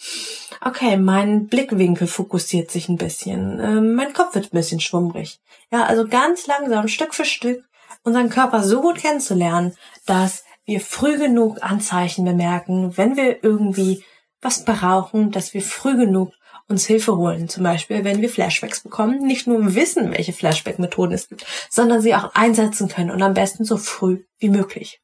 Okay, 0.62 0.98
mein 0.98 1.48
Blickwinkel 1.48 2.08
fokussiert 2.08 2.70
sich 2.70 2.88
ein 2.88 2.98
bisschen. 2.98 3.60
Ähm, 3.60 3.96
mein 3.96 4.14
Kopf 4.14 4.36
wird 4.36 4.46
ein 4.46 4.58
bisschen 4.58 4.80
schwummrig. 4.80 5.40
Ja, 5.72 5.86
also 5.86 6.08
ganz 6.08 6.46
langsam, 6.48 6.88
Stück 6.88 7.16
für 7.16 7.26
Stück, 7.26 7.64
unseren 8.04 8.30
Körper 8.30 8.64
so 8.64 8.82
gut 8.82 8.98
kennenzulernen, 8.98 9.76
dass 10.06 10.44
wir 10.68 10.82
früh 10.82 11.18
genug 11.18 11.64
Anzeichen 11.64 12.26
bemerken, 12.26 12.96
wenn 12.98 13.16
wir 13.16 13.44
irgendwie 13.44 14.04
was 14.42 14.66
brauchen, 14.66 15.32
dass 15.32 15.54
wir 15.54 15.62
früh 15.62 15.98
genug 15.98 16.34
uns 16.68 16.86
Hilfe 16.86 17.16
holen. 17.16 17.48
Zum 17.48 17.64
Beispiel, 17.64 18.04
wenn 18.04 18.22
wir 18.22 18.30
Flashbacks 18.30 18.82
bekommen, 18.82 19.26
nicht 19.26 19.48
nur 19.48 19.74
wissen, 19.76 20.12
welche 20.12 20.34
Flashback-Methoden 20.34 21.14
es 21.14 21.30
gibt, 21.30 21.46
sondern 21.70 22.02
sie 22.02 22.14
auch 22.14 22.36
einsetzen 22.36 22.90
können 22.90 23.12
und 23.12 23.24
am 23.24 23.34
besten 23.34 23.64
so 23.64 23.78
früh 23.78 24.26
wie 24.38 24.50
möglich. 24.50 25.02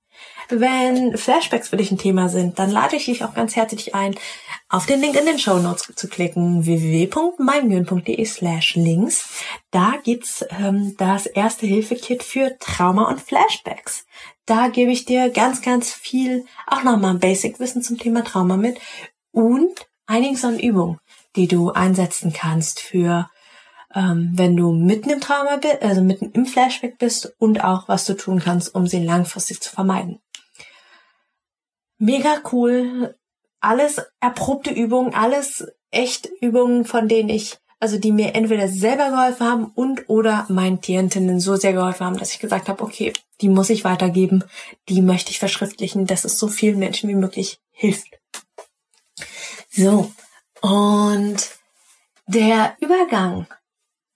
Wenn 0.49 1.17
Flashbacks 1.17 1.69
für 1.69 1.77
dich 1.77 1.91
ein 1.91 1.97
Thema 1.97 2.29
sind, 2.29 2.59
dann 2.59 2.71
lade 2.71 2.95
ich 2.95 3.05
dich 3.05 3.23
auch 3.23 3.33
ganz 3.33 3.55
herzlich 3.55 3.95
ein, 3.95 4.15
auf 4.69 4.85
den 4.85 5.01
Link 5.01 5.15
in 5.15 5.25
den 5.25 5.39
Show 5.39 5.59
Notes 5.59 5.91
zu 5.95 6.07
klicken, 6.07 6.65
www.meingön.de 6.65 8.25
slash 8.25 8.75
links. 8.75 9.43
Da 9.71 9.95
gibt's 10.03 10.43
ähm, 10.49 10.95
das 10.97 11.25
erste 11.25 11.65
Hilfekit 11.65 12.23
für 12.23 12.57
Trauma 12.59 13.07
und 13.09 13.21
Flashbacks. 13.21 14.05
Da 14.45 14.67
gebe 14.67 14.91
ich 14.91 15.05
dir 15.05 15.29
ganz, 15.29 15.61
ganz 15.61 15.91
viel, 15.91 16.45
auch 16.67 16.83
nochmal 16.83 17.15
Basic-Wissen 17.15 17.81
zum 17.81 17.97
Thema 17.97 18.23
Trauma 18.23 18.57
mit 18.57 18.79
und 19.31 19.87
einiges 20.05 20.43
an 20.43 20.59
Übungen, 20.59 20.99
die 21.35 21.47
du 21.47 21.71
einsetzen 21.71 22.33
kannst 22.33 22.79
für, 22.79 23.29
ähm, 23.95 24.31
wenn 24.33 24.55
du 24.55 24.71
mitten 24.71 25.09
im 25.09 25.21
Trauma 25.21 25.57
bist, 25.57 25.81
also 25.81 26.01
mitten 26.01 26.31
im 26.31 26.45
Flashback 26.45 26.97
bist 26.97 27.33
und 27.37 27.63
auch 27.63 27.87
was 27.87 28.05
du 28.05 28.15
tun 28.15 28.39
kannst, 28.39 28.73
um 28.73 28.87
sie 28.87 29.03
langfristig 29.03 29.61
zu 29.61 29.69
vermeiden. 29.69 30.19
Mega 31.97 32.41
cool. 32.51 33.15
Alles 33.59 34.01
erprobte 34.19 34.71
Übungen, 34.71 35.13
alles 35.13 35.65
echt 35.91 36.29
Übungen, 36.41 36.85
von 36.85 37.07
denen 37.07 37.29
ich 37.29 37.57
also 37.83 37.97
die 37.97 38.13
mir 38.13 38.33
entweder 38.33 38.69
selber 38.69 39.09
geholfen 39.09 39.45
haben 39.45 39.65
und 39.65 40.07
oder 40.07 40.45
meinen 40.47 40.79
Klientinnen 40.79 41.41
so 41.41 41.57
sehr 41.57 41.73
geholfen 41.73 42.05
haben, 42.05 42.17
dass 42.17 42.31
ich 42.31 42.39
gesagt 42.39 42.69
habe, 42.69 42.81
okay, 42.81 43.11
die 43.41 43.49
muss 43.49 43.69
ich 43.69 43.83
weitergeben, 43.83 44.45
die 44.87 45.01
möchte 45.01 45.31
ich 45.31 45.39
verschriftlichen, 45.39 46.07
dass 46.07 46.23
es 46.23 46.39
so 46.39 46.47
vielen 46.47 46.79
Menschen 46.79 47.09
wie 47.09 47.15
möglich 47.15 47.59
hilft. 47.71 48.07
So, 49.69 50.09
und 50.61 51.35
der 52.25 52.77
Übergang 52.79 53.47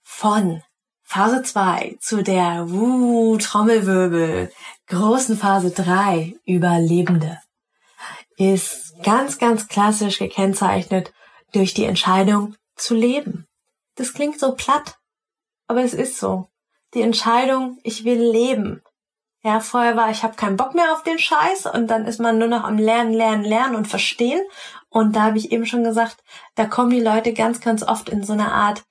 von 0.02 0.62
Phase 1.02 1.42
2 1.42 1.98
zu 2.00 2.22
der 2.22 2.66
uh, 2.70 3.36
Trommelwirbel 3.36 4.50
großen 4.86 5.36
Phase 5.36 5.72
3 5.72 6.36
Überlebende 6.46 7.38
ist 8.38 8.94
ganz, 9.02 9.38
ganz 9.38 9.68
klassisch 9.68 10.18
gekennzeichnet 10.18 11.12
durch 11.52 11.74
die 11.74 11.84
Entscheidung 11.84 12.54
zu 12.76 12.94
leben. 12.94 13.46
Das 13.96 14.14
klingt 14.14 14.38
so 14.38 14.54
platt, 14.54 14.98
aber 15.66 15.82
es 15.82 15.94
ist 15.94 16.18
so. 16.18 16.48
Die 16.94 17.02
Entscheidung, 17.02 17.78
ich 17.82 18.04
will 18.04 18.20
leben. 18.20 18.82
Ja, 19.42 19.60
vorher 19.60 19.96
war, 19.96 20.10
ich 20.10 20.22
habe 20.22 20.36
keinen 20.36 20.56
Bock 20.56 20.74
mehr 20.74 20.92
auf 20.92 21.02
den 21.02 21.18
Scheiß 21.18 21.66
und 21.66 21.88
dann 21.88 22.06
ist 22.06 22.18
man 22.20 22.38
nur 22.38 22.48
noch 22.48 22.64
am 22.64 22.78
Lernen, 22.78 23.12
Lernen, 23.12 23.44
Lernen 23.44 23.76
und 23.76 23.86
Verstehen. 23.86 24.42
Und 24.88 25.16
da 25.16 25.22
habe 25.22 25.38
ich 25.38 25.52
eben 25.52 25.66
schon 25.66 25.84
gesagt, 25.84 26.24
da 26.54 26.64
kommen 26.64 26.90
die 26.90 27.00
Leute 27.00 27.32
ganz, 27.32 27.60
ganz 27.60 27.82
oft 27.82 28.08
in 28.08 28.24
so 28.24 28.32
eine 28.32 28.52
Art 28.52 28.84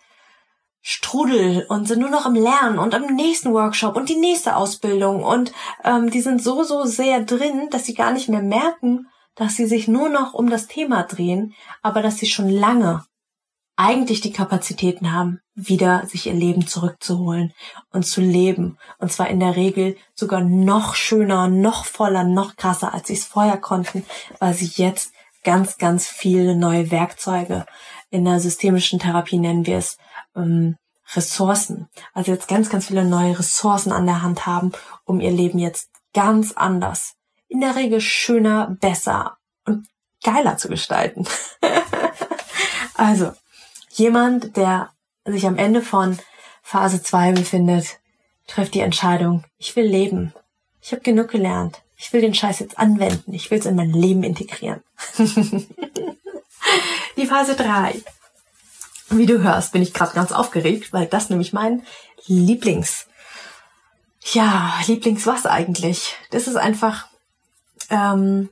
Strudel 0.81 1.65
und 1.67 1.87
sind 1.87 1.99
nur 1.99 2.09
noch 2.09 2.25
am 2.25 2.35
Lernen 2.35 2.79
und 2.79 2.95
am 2.95 3.07
nächsten 3.07 3.53
Workshop 3.53 3.97
und 3.97 4.07
die 4.07 4.15
nächste 4.15 4.55
Ausbildung 4.55 5.21
und 5.21 5.51
ähm, 5.83 6.09
die 6.11 6.21
sind 6.21 6.41
so, 6.41 6.63
so 6.63 6.85
sehr 6.85 7.21
drin, 7.21 7.67
dass 7.71 7.85
sie 7.85 7.93
gar 7.93 8.11
nicht 8.11 8.29
mehr 8.29 8.41
merken, 8.41 9.07
dass 9.37 9.55
sie 9.55 9.65
sich 9.65 9.87
nur 9.87 10.09
noch 10.09 10.33
um 10.33 10.49
das 10.49 10.67
Thema 10.67 11.03
drehen, 11.03 11.53
aber 11.81 12.01
dass 12.01 12.17
sie 12.17 12.27
schon 12.27 12.49
lange 12.49 13.05
eigentlich 13.75 14.21
die 14.21 14.33
Kapazitäten 14.33 15.13
haben, 15.13 15.39
wieder 15.53 16.05
sich 16.07 16.25
ihr 16.25 16.33
Leben 16.33 16.65
zurückzuholen 16.65 17.53
und 17.91 18.03
zu 18.03 18.21
leben. 18.21 18.77
Und 18.97 19.11
zwar 19.11 19.29
in 19.29 19.39
der 19.39 19.55
Regel 19.55 19.95
sogar 20.15 20.41
noch 20.41 20.95
schöner, 20.95 21.47
noch 21.47 21.85
voller, 21.85 22.23
noch 22.23 22.55
krasser, 22.55 22.93
als 22.93 23.07
sie 23.07 23.13
es 23.13 23.25
vorher 23.25 23.57
konnten, 23.57 24.03
weil 24.39 24.55
sie 24.55 24.71
jetzt 24.81 25.13
ganz, 25.43 25.77
ganz 25.77 26.07
viele 26.07 26.55
neue 26.55 26.89
Werkzeuge 26.89 27.65
in 28.09 28.25
der 28.25 28.39
systemischen 28.39 28.99
Therapie 28.99 29.37
nennen 29.37 29.65
wir 29.65 29.77
es 29.77 29.97
ähm, 30.35 30.77
Ressourcen. 31.13 31.87
Also 32.13 32.31
jetzt 32.31 32.47
ganz, 32.47 32.69
ganz 32.69 32.87
viele 32.87 33.05
neue 33.05 33.37
Ressourcen 33.37 33.91
an 33.91 34.05
der 34.05 34.21
Hand 34.21 34.45
haben, 34.45 34.71
um 35.05 35.19
ihr 35.19 35.31
Leben 35.31 35.59
jetzt 35.59 35.89
ganz 36.13 36.53
anders, 36.53 37.13
in 37.49 37.61
der 37.61 37.75
Regel 37.75 38.01
schöner, 38.01 38.75
besser 38.79 39.37
und 39.65 39.87
geiler 40.23 40.57
zu 40.57 40.67
gestalten. 40.67 41.25
also, 42.95 43.31
jemand, 43.91 44.57
der 44.57 44.91
sich 45.25 45.45
am 45.45 45.57
Ende 45.57 45.81
von 45.81 46.17
Phase 46.61 47.01
2 47.01 47.33
befindet, 47.33 47.99
trifft 48.47 48.73
die 48.73 48.81
Entscheidung, 48.81 49.43
ich 49.57 49.75
will 49.75 49.85
leben. 49.85 50.33
Ich 50.81 50.91
habe 50.91 51.01
genug 51.01 51.29
gelernt. 51.29 51.81
Ich 51.97 52.13
will 52.13 52.21
den 52.21 52.33
Scheiß 52.33 52.59
jetzt 52.59 52.77
anwenden. 52.77 53.33
Ich 53.33 53.49
will 53.49 53.59
es 53.59 53.65
in 53.65 53.75
mein 53.75 53.91
Leben 53.91 54.23
integrieren. 54.23 54.83
die 57.17 57.25
Phase 57.25 57.55
3. 57.55 58.01
Wie 59.09 59.25
du 59.25 59.41
hörst, 59.41 59.71
bin 59.71 59.81
ich 59.81 59.93
gerade 59.93 60.13
ganz 60.13 60.31
aufgeregt, 60.31 60.93
weil 60.93 61.07
das 61.07 61.29
nämlich 61.29 61.53
mein 61.53 61.83
Lieblings, 62.27 63.07
ja, 64.33 64.73
Lieblings 64.85 65.25
was 65.25 65.45
eigentlich? 65.45 66.15
Das 66.31 66.47
ist 66.47 66.57
einfach, 66.57 67.07
ähm, 67.89 68.49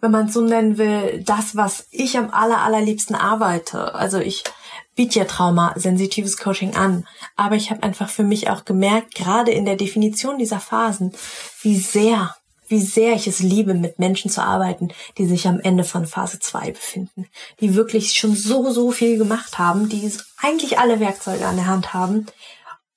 wenn 0.00 0.10
man 0.10 0.26
es 0.26 0.34
so 0.34 0.40
nennen 0.40 0.78
will, 0.78 1.22
das, 1.24 1.56
was 1.56 1.86
ich 1.90 2.18
am 2.18 2.30
aller, 2.30 2.60
allerliebsten 2.60 3.14
arbeite. 3.14 3.94
Also 3.94 4.18
ich 4.18 4.42
biete 4.96 5.20
ja 5.20 5.24
Trauma, 5.24 5.72
sensitives 5.76 6.36
Coaching 6.36 6.74
an, 6.74 7.06
aber 7.36 7.54
ich 7.54 7.70
habe 7.70 7.82
einfach 7.84 8.10
für 8.10 8.24
mich 8.24 8.50
auch 8.50 8.64
gemerkt, 8.64 9.14
gerade 9.14 9.52
in 9.52 9.64
der 9.64 9.76
Definition 9.76 10.38
dieser 10.38 10.60
Phasen, 10.60 11.12
wie 11.62 11.78
sehr 11.78 12.34
wie 12.72 12.80
sehr 12.80 13.14
ich 13.14 13.26
es 13.26 13.40
liebe, 13.40 13.74
mit 13.74 13.98
Menschen 13.98 14.30
zu 14.30 14.42
arbeiten, 14.42 14.88
die 15.18 15.26
sich 15.26 15.46
am 15.46 15.60
Ende 15.60 15.84
von 15.84 16.06
Phase 16.06 16.38
2 16.38 16.70
befinden, 16.70 17.26
die 17.60 17.74
wirklich 17.74 18.14
schon 18.14 18.34
so, 18.34 18.70
so 18.70 18.90
viel 18.90 19.18
gemacht 19.18 19.58
haben, 19.58 19.90
die 19.90 20.10
eigentlich 20.40 20.78
alle 20.78 20.98
Werkzeuge 20.98 21.46
an 21.46 21.56
der 21.56 21.66
Hand 21.66 21.92
haben 21.92 22.26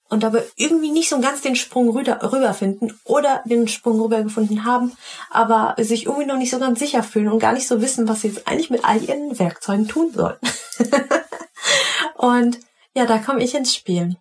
und 0.09 0.23
aber 0.23 0.43
irgendwie 0.55 0.91
nicht 0.91 1.09
so 1.09 1.19
ganz 1.19 1.41
den 1.41 1.55
Sprung 1.55 1.89
rüber, 1.89 2.19
rüber 2.21 2.53
finden 2.53 2.97
oder 3.03 3.41
den 3.45 3.67
Sprung 3.67 3.99
rüber 3.99 4.21
gefunden 4.21 4.65
haben, 4.65 4.93
aber 5.29 5.75
sich 5.79 6.05
irgendwie 6.05 6.27
noch 6.27 6.37
nicht 6.37 6.51
so 6.51 6.59
ganz 6.59 6.79
sicher 6.79 7.03
fühlen 7.03 7.29
und 7.29 7.39
gar 7.39 7.53
nicht 7.53 7.67
so 7.67 7.81
wissen, 7.81 8.07
was 8.07 8.21
sie 8.21 8.29
jetzt 8.29 8.47
eigentlich 8.47 8.69
mit 8.69 8.85
all 8.85 9.01
ihren 9.01 9.37
Werkzeugen 9.39 9.87
tun 9.87 10.11
sollen. 10.13 10.37
und 12.17 12.59
ja, 12.95 13.05
da 13.05 13.17
komme 13.17 13.43
ich 13.43 13.55
ins 13.55 13.73
Spiel, 13.73 14.15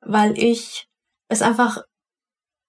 weil 0.00 0.38
ich 0.38 0.86
es 1.28 1.42
einfach 1.42 1.82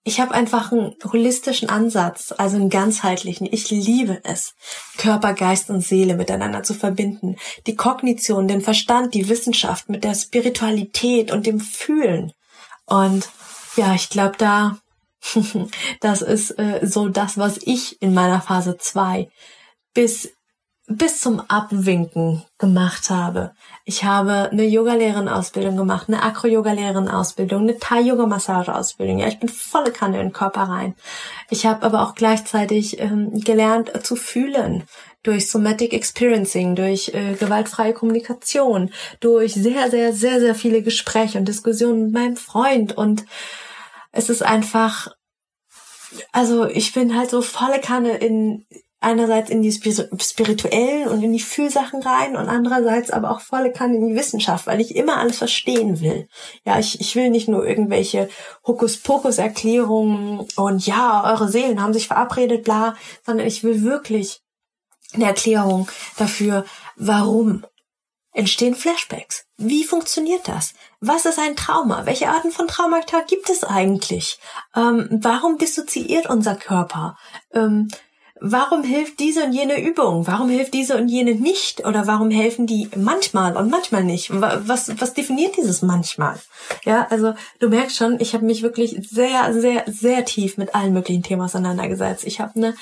ich 0.08 0.20
habe 0.20 0.36
einfach 0.36 0.72
einen 0.72 0.94
holistischen 1.04 1.68
Ansatz, 1.68 2.32
also 2.38 2.58
einen 2.58 2.70
ganzheitlichen. 2.70 3.48
Ich 3.52 3.72
liebe 3.72 4.22
es, 4.24 4.54
Körper, 4.98 5.34
Geist 5.34 5.72
und 5.72 5.82
Seele 5.82 6.16
miteinander 6.16 6.62
zu 6.62 6.76
verbinden. 6.76 7.38
Die 7.66 7.76
Kognition, 7.76 8.48
den 8.48 8.62
Verstand, 8.62 9.16
die 9.16 9.30
Wissenschaft 9.30 9.90
mit 9.90 10.04
der 10.04 10.14
Spiritualität 10.14 11.32
und 11.32 11.48
dem 11.48 11.60
Fühlen. 11.60 12.34
Und 12.86 13.30
ja, 13.76 13.94
ich 13.94 14.10
glaube, 14.10 14.36
da, 14.38 14.78
das 16.02 16.22
ist 16.22 16.52
äh, 16.52 16.82
so 16.84 17.10
das, 17.10 17.38
was 17.38 17.58
ich 17.58 18.02
in 18.02 18.14
meiner 18.14 18.42
Phase 18.42 18.78
2 18.78 19.30
bis 19.94 20.36
bis 20.88 21.20
zum 21.20 21.40
Abwinken 21.40 22.44
gemacht 22.60 23.10
habe. 23.10 23.54
Ich 23.86 24.04
habe 24.04 24.50
eine 24.52 24.66
Yoga-Lehrerausbildung 24.66 25.78
gemacht, 25.78 26.08
eine 26.08 26.22
Acro-Yoga-Lehrerausbildung, 26.22 27.62
eine 27.62 27.80
Thai-Yoga-Massage-Ausbildung. 27.80 29.20
Ja, 29.20 29.28
ich 29.28 29.40
bin 29.40 29.50
volle 29.50 29.92
Kanne 29.92 30.18
in 30.18 30.28
den 30.28 30.34
Körper 30.34 30.64
rein. 30.64 30.96
Ich 31.50 31.66
habe 31.66 31.84
aber 31.86 32.04
auch 32.04 32.14
gleichzeitig 32.14 33.00
ähm, 33.00 33.40
gelernt 33.40 33.96
äh, 33.96 34.04
zu 34.04 34.16
fühlen 34.16 34.84
durch 35.26 35.50
Somatic 35.50 35.94
Experiencing, 35.94 36.76
durch 36.76 37.10
äh, 37.14 37.34
gewaltfreie 37.34 37.94
Kommunikation, 37.94 38.92
durch 39.20 39.54
sehr, 39.54 39.90
sehr, 39.90 40.14
sehr, 40.14 40.40
sehr 40.40 40.56
viele 40.56 40.82
Gespräche 40.82 41.38
und 41.38 41.48
Diskussionen 41.48 42.06
mit 42.06 42.14
meinem 42.14 42.38
Freund 42.38 42.98
und 42.98 43.26
es 44.12 44.30
ist 44.30 44.44
einfach 44.44 45.10
also 46.32 46.66
ich 46.66 46.94
bin 46.94 47.18
halt 47.18 47.30
so 47.30 47.42
volle 47.42 47.80
Kanne 47.80 48.18
in 48.18 48.66
einerseits 49.02 49.52
in 49.52 49.62
die 49.62 49.72
spirituellen 49.72 51.08
und 51.08 51.22
in 51.22 51.32
die 51.32 51.40
Fühlsachen 51.40 52.02
rein 52.02 52.36
und 52.36 52.48
andererseits 52.48 53.12
aber 53.12 53.30
auch 53.30 53.40
volle 53.40 53.72
Kanne 53.72 53.98
in 53.98 54.08
die 54.08 54.16
Wissenschaft, 54.16 54.66
weil 54.66 54.82
ich 54.82 54.96
immer 54.96 55.18
alles 55.18 55.38
verstehen 55.38 56.02
will. 56.02 56.28
Ja, 56.66 56.80
ich, 56.80 57.00
ich 57.00 57.16
will 57.16 57.30
nicht 57.30 57.48
nur 57.48 57.68
irgendwelche 57.68 58.30
Hokuspokus-Erklärungen 58.66 60.48
und 60.56 60.88
ja, 60.88 61.24
eure 61.32 61.50
Seelen 61.50 61.84
haben 61.84 61.94
sich 61.94 62.08
verabredet, 62.08 62.64
bla, 62.64 62.96
sondern 63.24 63.46
ich 63.46 63.64
will 63.64 63.84
wirklich 63.84 64.42
eine 65.16 65.26
Erklärung 65.26 65.90
dafür, 66.18 66.66
warum 66.96 67.66
entstehen 68.36 68.76
Flashbacks. 68.76 69.46
Wie 69.58 69.86
funktioniert 69.86 70.48
das? 70.48 70.74
Was 71.00 71.26
ist 71.26 71.40
ein 71.40 71.56
Trauma? 71.56 72.06
Welche 72.06 72.28
Arten 72.30 72.52
von 72.52 72.68
Traumata 72.68 73.22
gibt 73.22 73.50
es 73.50 73.64
eigentlich? 73.64 74.40
Ähm, 74.76 75.08
warum 75.10 75.58
dissoziiert 75.58 76.28
unser 76.28 76.56
Körper? 76.56 77.18
Ähm, 77.54 77.90
warum 78.42 78.84
hilft 78.84 79.20
diese 79.20 79.46
und 79.46 79.54
jene 79.54 79.82
Übung? 79.82 80.28
Warum 80.28 80.50
hilft 80.50 80.74
diese 80.74 80.98
und 80.98 81.08
jene 81.08 81.36
nicht? 81.36 81.86
Oder 81.86 82.06
warum 82.06 82.32
helfen 82.32 82.68
die 82.68 82.90
manchmal 82.96 83.56
und 83.56 83.70
manchmal 83.70 84.04
nicht? 84.04 84.30
Was, 84.32 84.92
was 85.00 85.14
definiert 85.14 85.56
dieses 85.58 85.82
manchmal? 85.82 86.40
Ja, 86.84 87.08
also 87.10 87.34
du 87.60 87.70
merkst 87.70 87.96
schon, 87.96 88.20
ich 88.20 88.34
habe 88.34 88.46
mich 88.46 88.62
wirklich 88.62 88.98
sehr, 89.10 89.54
sehr, 89.54 89.84
sehr 89.88 90.26
tief 90.26 90.58
mit 90.58 90.76
allen 90.76 90.94
möglichen 90.94 91.24
Themen 91.24 91.44
auseinandergesetzt. 91.44 92.26
Ich 92.26 92.40
habe 92.40 92.56
eine 92.56 92.76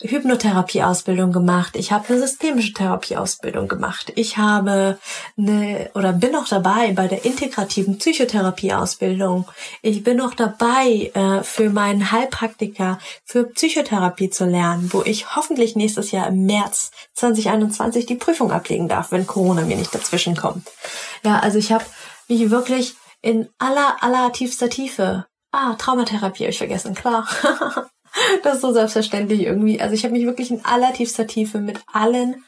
Hypnotherapie-Ausbildung 0.00 1.32
gemacht. 1.32 1.74
Ich 1.76 1.90
habe 1.90 2.08
eine 2.08 2.20
systemische 2.20 2.72
Therapie-Ausbildung 2.74 3.66
gemacht. 3.66 4.12
Ich 4.14 4.36
habe 4.36 4.98
eine 5.36 5.90
oder 5.94 6.12
bin 6.12 6.32
noch 6.32 6.48
dabei 6.48 6.92
bei 6.92 7.08
der 7.08 7.24
integrativen 7.24 7.98
Psychotherapie-Ausbildung. 7.98 9.46
Ich 9.82 10.04
bin 10.04 10.18
noch 10.18 10.34
dabei, 10.34 11.10
äh, 11.14 11.42
für 11.42 11.70
meinen 11.70 12.12
Heilpraktiker 12.12 12.98
für 13.24 13.44
Psychotherapie 13.44 14.30
zu 14.30 14.44
lernen, 14.44 14.88
wo 14.98 15.04
ich 15.04 15.36
hoffentlich 15.36 15.76
nächstes 15.76 16.10
Jahr 16.10 16.26
im 16.26 16.44
März 16.44 16.90
2021 17.14 18.04
die 18.06 18.16
Prüfung 18.16 18.50
ablegen 18.50 18.88
darf, 18.88 19.12
wenn 19.12 19.28
Corona 19.28 19.62
mir 19.62 19.76
nicht 19.76 19.94
dazwischen 19.94 20.36
kommt. 20.36 20.66
Ja, 21.24 21.38
also 21.38 21.56
ich 21.56 21.70
habe 21.70 21.84
mich 22.26 22.50
wirklich 22.50 22.96
in 23.22 23.48
aller, 23.58 24.02
aller 24.02 24.32
tiefster 24.32 24.68
Tiefe. 24.68 25.26
Ah, 25.52 25.74
Traumatherapie 25.74 26.42
habe 26.42 26.50
ich 26.50 26.58
vergessen, 26.58 26.96
klar. 26.96 27.28
das 28.42 28.56
ist 28.56 28.62
so 28.62 28.72
selbstverständlich 28.72 29.42
irgendwie. 29.42 29.80
Also 29.80 29.94
ich 29.94 30.02
habe 30.02 30.14
mich 30.14 30.26
wirklich 30.26 30.50
in 30.50 30.64
aller 30.64 30.92
tiefster 30.92 31.28
Tiefe 31.28 31.60
mit 31.60 31.80
allen, 31.92 32.44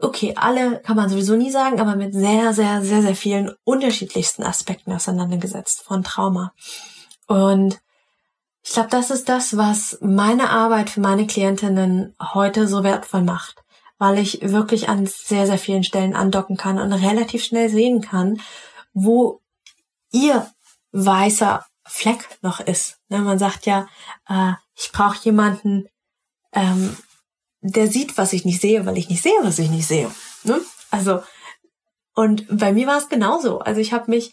okay, 0.00 0.34
alle 0.36 0.80
kann 0.80 0.96
man 0.96 1.08
sowieso 1.08 1.36
nie 1.36 1.52
sagen, 1.52 1.80
aber 1.80 1.94
mit 1.94 2.14
sehr, 2.14 2.52
sehr, 2.52 2.82
sehr, 2.82 3.02
sehr 3.02 3.14
vielen 3.14 3.52
unterschiedlichsten 3.62 4.42
Aspekten 4.42 4.92
auseinandergesetzt 4.92 5.82
von 5.84 6.02
Trauma. 6.02 6.52
Und 7.28 7.78
ich 8.64 8.72
glaube, 8.72 8.88
das 8.88 9.10
ist 9.10 9.28
das, 9.28 9.56
was 9.58 9.98
meine 10.00 10.48
Arbeit 10.48 10.88
für 10.88 11.00
meine 11.00 11.26
Klientinnen 11.26 12.16
heute 12.32 12.66
so 12.66 12.82
wertvoll 12.82 13.22
macht, 13.22 13.62
weil 13.98 14.18
ich 14.18 14.40
wirklich 14.40 14.88
an 14.88 15.06
sehr, 15.06 15.46
sehr 15.46 15.58
vielen 15.58 15.84
Stellen 15.84 16.16
andocken 16.16 16.56
kann 16.56 16.78
und 16.78 16.92
relativ 16.94 17.44
schnell 17.44 17.68
sehen 17.68 18.00
kann, 18.00 18.40
wo 18.94 19.42
ihr 20.10 20.50
weißer 20.92 21.66
Fleck 21.86 22.38
noch 22.40 22.60
ist. 22.60 22.98
Ne, 23.08 23.18
man 23.18 23.38
sagt 23.38 23.66
ja, 23.66 23.86
äh, 24.28 24.52
ich 24.74 24.90
brauche 24.92 25.22
jemanden, 25.22 25.86
ähm, 26.52 26.96
der 27.60 27.88
sieht, 27.88 28.16
was 28.16 28.32
ich 28.32 28.46
nicht 28.46 28.62
sehe, 28.62 28.86
weil 28.86 28.96
ich 28.96 29.10
nicht 29.10 29.22
sehe, 29.22 29.38
was 29.42 29.58
ich 29.58 29.68
nicht 29.68 29.86
sehe. 29.86 30.10
Ne? 30.44 30.58
Also, 30.90 31.22
und 32.14 32.46
bei 32.48 32.72
mir 32.72 32.86
war 32.86 32.96
es 32.96 33.10
genauso. 33.10 33.58
Also 33.58 33.80
ich 33.80 33.92
habe 33.92 34.10
mich 34.10 34.32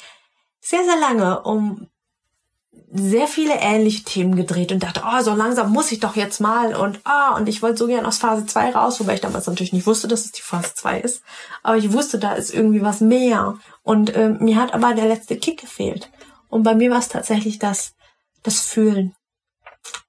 sehr, 0.61 0.83
sehr 0.85 0.97
lange 0.97 1.41
um 1.43 1.89
sehr 2.93 3.27
viele 3.27 3.55
ähnliche 3.55 4.03
Themen 4.03 4.35
gedreht 4.35 4.71
und 4.73 4.83
dachte, 4.83 5.03
oh, 5.05 5.21
so 5.21 5.33
langsam 5.33 5.71
muss 5.71 5.91
ich 5.93 6.01
doch 6.01 6.17
jetzt 6.17 6.41
mal 6.41 6.75
und 6.75 6.99
ah, 7.05 7.35
und 7.35 7.47
ich 7.47 7.61
wollte 7.61 7.77
so 7.77 7.87
gern 7.87 8.05
aus 8.05 8.17
Phase 8.17 8.45
2 8.45 8.71
raus, 8.71 8.99
wobei 8.99 9.13
ich 9.13 9.21
damals 9.21 9.47
natürlich 9.47 9.71
nicht 9.71 9.87
wusste, 9.87 10.09
dass 10.09 10.25
es 10.25 10.33
die 10.33 10.41
Phase 10.41 10.73
2 10.75 10.99
ist. 10.99 11.23
Aber 11.63 11.77
ich 11.77 11.93
wusste, 11.93 12.19
da 12.19 12.33
ist 12.33 12.53
irgendwie 12.53 12.81
was 12.81 12.99
mehr. 12.99 13.57
Und 13.83 14.13
äh, 14.13 14.29
mir 14.29 14.57
hat 14.57 14.73
aber 14.73 14.93
der 14.93 15.07
letzte 15.07 15.37
Kick 15.37 15.61
gefehlt. 15.61 16.11
Und 16.49 16.63
bei 16.63 16.75
mir 16.75 16.91
war 16.91 16.99
es 16.99 17.07
tatsächlich 17.07 17.59
das, 17.59 17.93
das 18.43 18.59
Fühlen. 18.59 19.15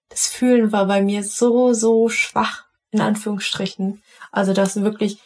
Das 0.09 0.27
Fühlen 0.27 0.73
war 0.73 0.87
bei 0.87 1.03
mir 1.03 1.23
so, 1.23 1.73
so 1.75 2.09
schwach, 2.09 2.65
in 2.91 3.01
Anführungsstrichen. 3.01 4.03
Also 4.33 4.53
das 4.53 4.83
wirklich 4.83 5.21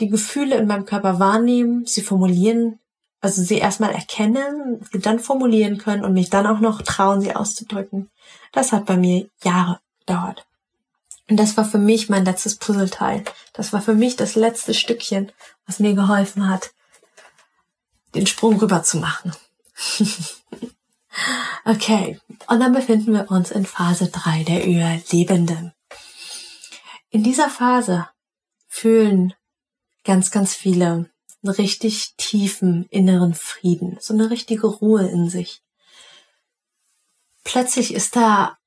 die 0.00 0.08
Gefühle 0.08 0.56
in 0.56 0.66
meinem 0.66 0.86
Körper 0.86 1.18
wahrnehmen, 1.18 1.84
sie 1.84 2.02
formulieren, 2.02 2.80
also 3.20 3.42
sie 3.42 3.58
erstmal 3.58 3.92
erkennen, 3.92 4.84
sie 4.92 5.00
dann 5.00 5.18
formulieren 5.18 5.78
können 5.78 6.04
und 6.04 6.12
mich 6.12 6.30
dann 6.30 6.46
auch 6.46 6.60
noch 6.60 6.82
trauen, 6.82 7.20
sie 7.20 7.34
auszudrücken. 7.34 8.10
Das 8.52 8.72
hat 8.72 8.86
bei 8.86 8.96
mir 8.96 9.28
Jahre 9.42 9.80
gedauert. 10.00 10.46
Und 11.28 11.36
das 11.36 11.56
war 11.56 11.64
für 11.64 11.78
mich 11.78 12.08
mein 12.08 12.24
letztes 12.24 12.56
Puzzleteil. 12.56 13.24
Das 13.52 13.72
war 13.72 13.82
für 13.82 13.94
mich 13.94 14.16
das 14.16 14.34
letzte 14.34 14.72
Stückchen, 14.72 15.32
was 15.66 15.78
mir 15.78 15.94
geholfen 15.94 16.48
hat, 16.48 16.72
den 18.14 18.26
Sprung 18.26 18.58
rüber 18.58 18.82
zu 18.82 18.98
machen. 18.98 19.32
okay, 21.64 22.18
und 22.46 22.60
dann 22.60 22.72
befinden 22.72 23.12
wir 23.12 23.30
uns 23.30 23.50
in 23.50 23.66
Phase 23.66 24.08
3 24.08 24.44
der 24.44 24.66
Überlebenden. 24.66 25.72
In 27.10 27.22
dieser 27.22 27.50
Phase 27.50 28.08
fühlen 28.66 29.34
ganz, 30.04 30.30
ganz 30.30 30.54
viele 30.54 31.10
einen 31.42 31.54
richtig 31.54 32.14
tiefen 32.16 32.86
inneren 32.90 33.34
Frieden, 33.34 33.98
so 34.00 34.14
eine 34.14 34.30
richtige 34.30 34.66
Ruhe 34.66 35.08
in 35.08 35.28
sich. 35.28 35.62
Plötzlich 37.44 37.94
ist 37.94 38.16
da 38.16 38.58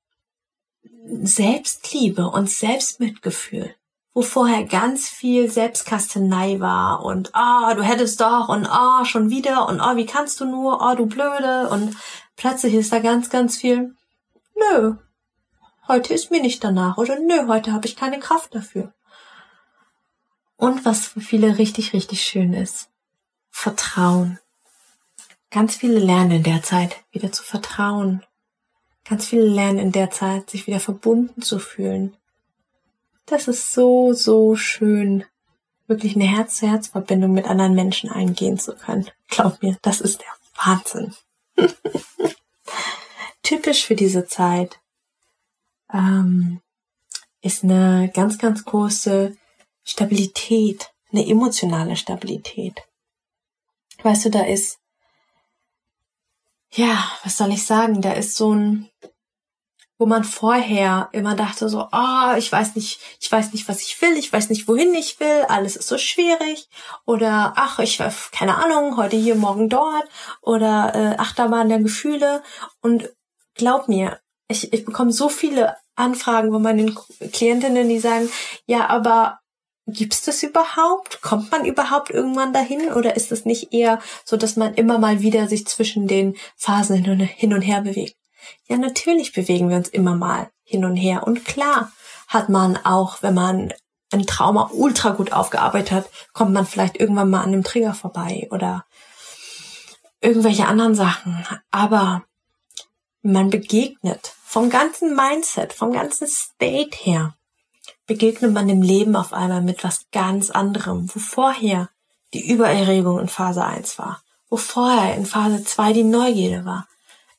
Selbstliebe 1.24 2.28
und 2.28 2.50
Selbstmitgefühl, 2.50 3.76
wo 4.14 4.22
vorher 4.22 4.64
ganz 4.66 5.10
viel 5.10 5.50
Selbstkastenei 5.50 6.60
war 6.60 7.04
und 7.04 7.34
ah, 7.34 7.72
oh, 7.72 7.76
du 7.76 7.84
hättest 7.84 8.22
doch 8.22 8.50
und 8.50 8.66
ah, 8.66 9.02
oh, 9.02 9.06
schon 9.06 9.30
wieder 9.30 9.68
und 9.68 9.80
ah, 9.80 9.94
oh, 9.94 9.96
wie 9.98 10.06
kannst 10.06 10.40
du 10.40 10.46
nur, 10.46 10.82
ah, 10.82 10.96
du 10.96 11.06
Blöde 11.06 11.70
und 11.70 11.96
plötzlich 12.36 12.74
ist 12.74 12.92
da 12.92 13.00
ganz, 13.00 13.30
ganz 13.30 13.58
viel 13.58 13.96
nö, 14.62 14.96
heute 15.88 16.14
ist 16.14 16.32
mir 16.32 16.42
nicht 16.42 16.64
danach 16.64 16.98
oder 16.98 17.20
nö, 17.20 17.48
heute 17.48 17.74
habe 17.74 17.88
ich 17.88 17.96
keine 17.96 18.20
Kraft 18.20 18.54
dafür. 18.56 18.94
Und 20.62 20.86
was 20.86 21.08
für 21.08 21.22
viele 21.22 21.58
richtig, 21.58 21.92
richtig 21.92 22.22
schön 22.22 22.54
ist, 22.54 22.88
Vertrauen. 23.50 24.38
Ganz 25.50 25.76
viele 25.76 25.98
lernen 25.98 26.30
in 26.30 26.44
der 26.44 26.62
Zeit 26.62 27.04
wieder 27.10 27.32
zu 27.32 27.42
vertrauen. 27.42 28.24
Ganz 29.04 29.26
viele 29.26 29.48
lernen 29.48 29.80
in 29.80 29.92
der 29.92 30.12
Zeit, 30.12 30.52
sich 30.52 30.68
wieder 30.68 30.80
verbunden 30.80 31.42
zu 31.42 31.58
fühlen. 31.58 32.16
Das 33.26 33.48
ist 33.48 33.74
so, 33.74 34.14
so 34.14 34.56
schön, 34.56 35.26
wirklich 35.88 36.16
eine 36.16 36.26
Herz-zu-Herz-Verbindung 36.26 37.34
mit 37.34 37.48
anderen 37.48 37.74
Menschen 37.74 38.12
eingehen 38.12 38.60
zu 38.60 38.76
können. 38.76 39.10
Glaub 39.30 39.64
mir, 39.64 39.80
das 39.82 40.00
ist 40.00 40.22
der 40.22 40.64
Wahnsinn. 40.64 41.16
Typisch 43.42 43.84
für 43.84 43.96
diese 43.96 44.28
Zeit 44.28 44.80
ähm, 45.92 46.62
ist 47.42 47.64
eine 47.64 48.12
ganz, 48.14 48.38
ganz 48.38 48.64
große 48.64 49.36
Stabilität, 49.84 50.92
eine 51.12 51.28
emotionale 51.28 51.96
Stabilität. 51.96 52.82
Weißt 54.04 54.26
du, 54.26 54.30
da 54.30 54.44
ist, 54.44 54.80
ja, 56.74 57.12
was 57.24 57.38
soll 57.38 57.52
ich 57.52 57.66
sagen, 57.66 58.02
da 58.02 58.14
ist 58.14 58.36
so 58.36 58.54
ein, 58.54 58.90
wo 59.98 60.08
man 60.08 60.24
vorher 60.24 61.10
immer 61.12 61.36
dachte 61.36 61.70
so, 61.70 61.88
ah, 61.92 62.34
oh, 62.34 62.38
ich 62.38 62.52
weiß 62.52 62.76
nicht, 62.76 63.00
ich 63.20 63.32
weiß 63.32 63.54
nicht, 63.54 63.68
was 63.68 63.82
ich 63.82 64.02
will, 64.02 64.18
ich 64.18 64.34
weiß 64.34 64.50
nicht, 64.50 64.68
wohin 64.68 64.96
ich 64.96 65.20
will, 65.20 65.44
alles 65.48 65.76
ist 65.76 65.88
so 65.88 66.00
schwierig. 66.00 66.68
Oder 67.06 67.54
ach, 67.56 67.78
ich 67.78 68.02
keine 68.32 68.56
Ahnung, 68.56 68.98
heute 68.98 69.16
hier, 69.16 69.36
morgen 69.36 69.70
dort. 69.70 70.08
Oder 70.42 70.96
äh, 70.96 71.20
Achterbahn 71.20 71.70
der 71.70 71.80
Gefühle. 71.80 72.42
Und 72.82 73.12
glaub 73.54 73.88
mir, 73.88 74.20
ich, 74.48 74.74
ich 74.74 74.86
bekomme 74.86 75.12
so 75.12 75.30
viele 75.30 75.78
Anfragen 75.96 76.52
von 76.52 76.64
meinen 76.64 76.98
Klientinnen, 77.32 77.88
die 77.88 78.00
sagen, 78.00 78.28
ja, 78.66 78.88
aber 78.90 79.41
Gibt's 79.92 80.24
das 80.24 80.44
überhaupt? 80.44 81.22
Kommt 81.22 81.52
man 81.52 81.66
überhaupt 81.66 82.10
irgendwann 82.10 82.54
dahin? 82.54 82.92
Oder 82.92 83.16
ist 83.16 83.32
es 83.32 83.46
nicht 83.46 83.74
eher 83.74 84.00
so, 84.26 84.38
dass 84.38 84.56
man 84.56 84.74
immer 84.76 84.98
mal 84.98 85.22
wieder 85.22 85.48
sich 85.48 85.68
zwischen 85.68 86.08
den 86.08 86.36
Phasen 86.56 87.04
hin 87.04 87.54
und 87.54 87.62
her 87.62 87.82
bewegt? 87.82 88.16
Ja, 88.68 88.78
natürlich 88.78 89.34
bewegen 89.34 89.70
wir 89.70 89.78
uns 89.78 89.90
immer 89.90 90.16
mal 90.16 90.50
hin 90.64 90.86
und 90.86 90.96
her. 90.96 91.24
Und 91.24 91.46
klar 91.46 91.92
hat 92.28 92.50
man 92.50 92.78
auch, 92.78 93.22
wenn 93.22 93.34
man 93.34 93.74
ein 94.12 94.26
Trauma 94.26 94.70
ultra 94.74 95.12
gut 95.12 95.32
aufgearbeitet 95.32 95.92
hat, 95.92 96.10
kommt 96.34 96.54
man 96.54 96.66
vielleicht 96.66 97.00
irgendwann 97.00 97.30
mal 97.30 97.42
an 97.42 97.50
einem 97.50 97.64
Trigger 97.64 97.94
vorbei 97.94 98.48
oder 98.52 98.86
irgendwelche 100.22 100.68
anderen 100.68 100.96
Sachen. 100.96 101.46
Aber 101.72 102.24
man 103.22 103.50
begegnet 103.50 104.34
vom 104.44 104.70
ganzen 104.70 105.16
Mindset, 105.16 105.74
vom 105.74 105.94
ganzen 105.94 106.28
State 106.28 106.98
her, 106.98 107.36
begegnet 108.12 108.52
man 108.52 108.68
dem 108.68 108.82
Leben 108.82 109.16
auf 109.16 109.32
einmal 109.32 109.62
mit 109.62 109.86
was 109.86 110.08
ganz 110.12 110.50
anderem, 110.50 111.10
wo 111.16 111.20
vorher 111.22 111.88
die 112.34 112.52
Übererregung 112.52 113.22
in 113.22 113.30
Phase 113.30 113.64
1 113.64 113.98
war, 114.00 114.22
wo 114.50 114.58
vorher 114.58 115.16
in 115.16 115.26
Phase 115.26 115.64
2 115.64 115.94
die 115.94 116.04
Neugierde 116.04 116.66
war, 116.66 116.90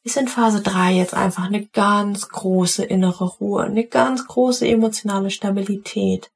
ist 0.03 0.17
in 0.17 0.29
Phase 0.29 0.63
3 0.63 0.95
jetzt 0.95 1.13
einfach 1.13 1.45
eine 1.45 1.67
ganz 1.67 2.27
große 2.31 2.85
innere 2.85 3.27
Ruhe, 3.27 3.65
eine 3.65 3.85
ganz 3.85 4.27
große 4.27 4.67
emotionale 4.67 5.31
Stabilität, 5.31 6.31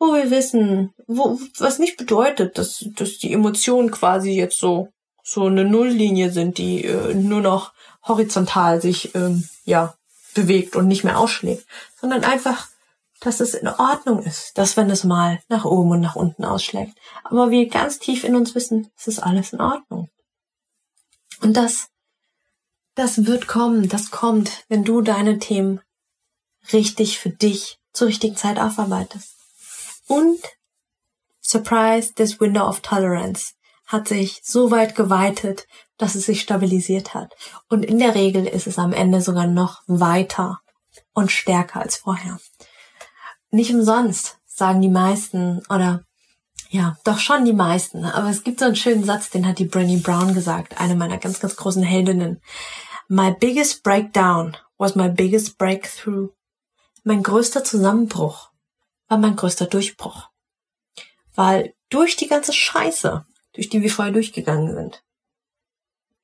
wo 0.00 0.12
wir 0.12 0.32
wissen, 0.32 0.92
wo, 1.06 1.38
was 1.56 1.78
nicht 1.78 1.96
bedeutet, 1.96 2.58
dass, 2.58 2.84
dass 2.96 3.18
die 3.18 3.32
Emotionen 3.32 3.92
quasi 3.92 4.32
jetzt 4.32 4.58
so, 4.58 4.88
so 5.22 5.46
eine 5.46 5.64
Nulllinie 5.64 6.32
sind, 6.32 6.58
die 6.58 6.84
äh, 6.84 7.14
nur 7.14 7.42
noch 7.42 7.74
horizontal 8.08 8.82
sich, 8.82 9.14
ähm, 9.14 9.48
ja, 9.64 9.94
bewegt 10.34 10.74
und 10.74 10.88
nicht 10.88 11.04
mehr 11.04 11.20
ausschlägt, 11.20 11.64
sondern 12.00 12.24
einfach 12.24 12.71
dass 13.22 13.40
es 13.40 13.54
in 13.54 13.68
Ordnung 13.68 14.22
ist, 14.22 14.58
dass 14.58 14.76
wenn 14.76 14.90
es 14.90 15.04
mal 15.04 15.40
nach 15.48 15.64
oben 15.64 15.92
und 15.92 16.00
nach 16.00 16.16
unten 16.16 16.44
ausschlägt. 16.44 16.98
Aber 17.22 17.50
wir 17.50 17.68
ganz 17.68 17.98
tief 17.98 18.24
in 18.24 18.34
uns 18.34 18.54
wissen, 18.54 18.90
es 18.98 19.06
ist 19.06 19.20
alles 19.20 19.52
in 19.52 19.60
Ordnung. 19.60 20.08
Und 21.40 21.56
das, 21.56 21.88
das 22.94 23.24
wird 23.24 23.46
kommen, 23.46 23.88
das 23.88 24.10
kommt, 24.10 24.64
wenn 24.68 24.84
du 24.84 25.00
deine 25.02 25.38
Themen 25.38 25.80
richtig 26.72 27.18
für 27.18 27.30
dich 27.30 27.78
zur 27.92 28.08
richtigen 28.08 28.36
Zeit 28.36 28.58
aufarbeitest. 28.58 29.36
Und 30.08 30.40
Surprise, 31.40 32.14
this 32.14 32.40
window 32.40 32.66
of 32.66 32.80
tolerance 32.80 33.54
hat 33.86 34.08
sich 34.08 34.40
so 34.44 34.70
weit 34.70 34.94
geweitet, 34.94 35.66
dass 35.96 36.14
es 36.14 36.26
sich 36.26 36.40
stabilisiert 36.40 37.14
hat. 37.14 37.34
Und 37.68 37.84
in 37.84 37.98
der 37.98 38.14
Regel 38.14 38.46
ist 38.46 38.66
es 38.66 38.78
am 38.78 38.92
Ende 38.92 39.20
sogar 39.20 39.46
noch 39.46 39.82
weiter 39.86 40.60
und 41.12 41.30
stärker 41.30 41.80
als 41.80 41.96
vorher. 41.96 42.38
Nicht 43.52 43.72
umsonst, 43.72 44.38
sagen 44.44 44.80
die 44.80 44.88
meisten, 44.88 45.62
oder 45.68 46.04
ja, 46.70 46.96
doch 47.04 47.18
schon 47.18 47.44
die 47.44 47.52
meisten. 47.52 48.04
Aber 48.04 48.30
es 48.30 48.42
gibt 48.42 48.58
so 48.58 48.64
einen 48.64 48.76
schönen 48.76 49.04
Satz, 49.04 49.30
den 49.30 49.46
hat 49.46 49.60
die 49.60 49.68
Brené 49.68 50.02
Brown 50.02 50.34
gesagt, 50.34 50.80
eine 50.80 50.96
meiner 50.96 51.18
ganz, 51.18 51.38
ganz 51.38 51.54
großen 51.54 51.82
Heldinnen. 51.84 52.40
My 53.08 53.32
biggest 53.32 53.84
breakdown 53.84 54.56
was 54.82 54.96
my 54.96 55.08
biggest 55.08 55.58
breakthrough. 55.58 56.30
Mein 57.04 57.22
größter 57.22 57.62
Zusammenbruch 57.62 58.50
war 59.06 59.18
mein 59.18 59.36
größter 59.36 59.66
Durchbruch. 59.66 60.28
Weil 61.36 61.74
durch 61.88 62.16
die 62.16 62.26
ganze 62.26 62.52
Scheiße, 62.52 63.24
durch 63.52 63.68
die 63.68 63.80
wir 63.80 63.90
vorher 63.90 64.12
durchgegangen 64.12 64.74
sind, 64.74 65.04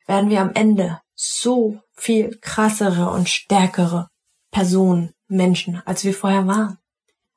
werden 0.06 0.28
wir 0.28 0.40
am 0.40 0.52
Ende 0.54 1.00
so 1.14 1.80
viel 1.92 2.36
krassere 2.40 3.10
und 3.10 3.28
stärkere 3.28 4.08
Personen, 4.50 5.12
Menschen, 5.28 5.80
als 5.86 6.02
wir 6.02 6.14
vorher 6.14 6.48
waren. 6.48 6.78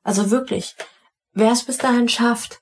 Also 0.02 0.30
wirklich, 0.30 0.74
wer 1.32 1.52
es 1.52 1.64
bis 1.64 1.78
dahin 1.78 2.08
schafft, 2.08 2.60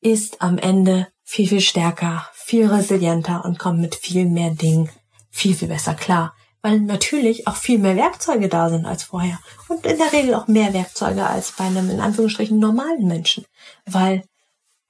ist 0.00 0.42
am 0.42 0.58
Ende 0.58 1.08
viel, 1.22 1.48
viel 1.48 1.60
stärker, 1.60 2.28
viel 2.32 2.66
resilienter 2.66 3.44
und 3.44 3.58
kommt 3.58 3.80
mit 3.80 3.94
viel 3.94 4.26
mehr 4.26 4.50
Dingen 4.50 4.90
viel, 5.32 5.54
viel 5.54 5.68
besser 5.68 5.94
klar. 5.94 6.34
Weil 6.60 6.78
natürlich 6.78 7.48
auch 7.48 7.56
viel 7.56 7.78
mehr 7.78 7.96
Werkzeuge 7.96 8.48
da 8.48 8.68
sind 8.70 8.86
als 8.86 9.02
vorher. 9.02 9.40
Und 9.68 9.84
in 9.84 9.98
der 9.98 10.12
Regel 10.12 10.34
auch 10.34 10.46
mehr 10.46 10.72
Werkzeuge 10.72 11.26
als 11.26 11.52
bei 11.52 11.64
einem 11.64 11.90
in 11.90 11.98
Anführungsstrichen 12.00 12.58
normalen 12.58 13.08
Menschen. 13.08 13.44
Weil 13.84 14.22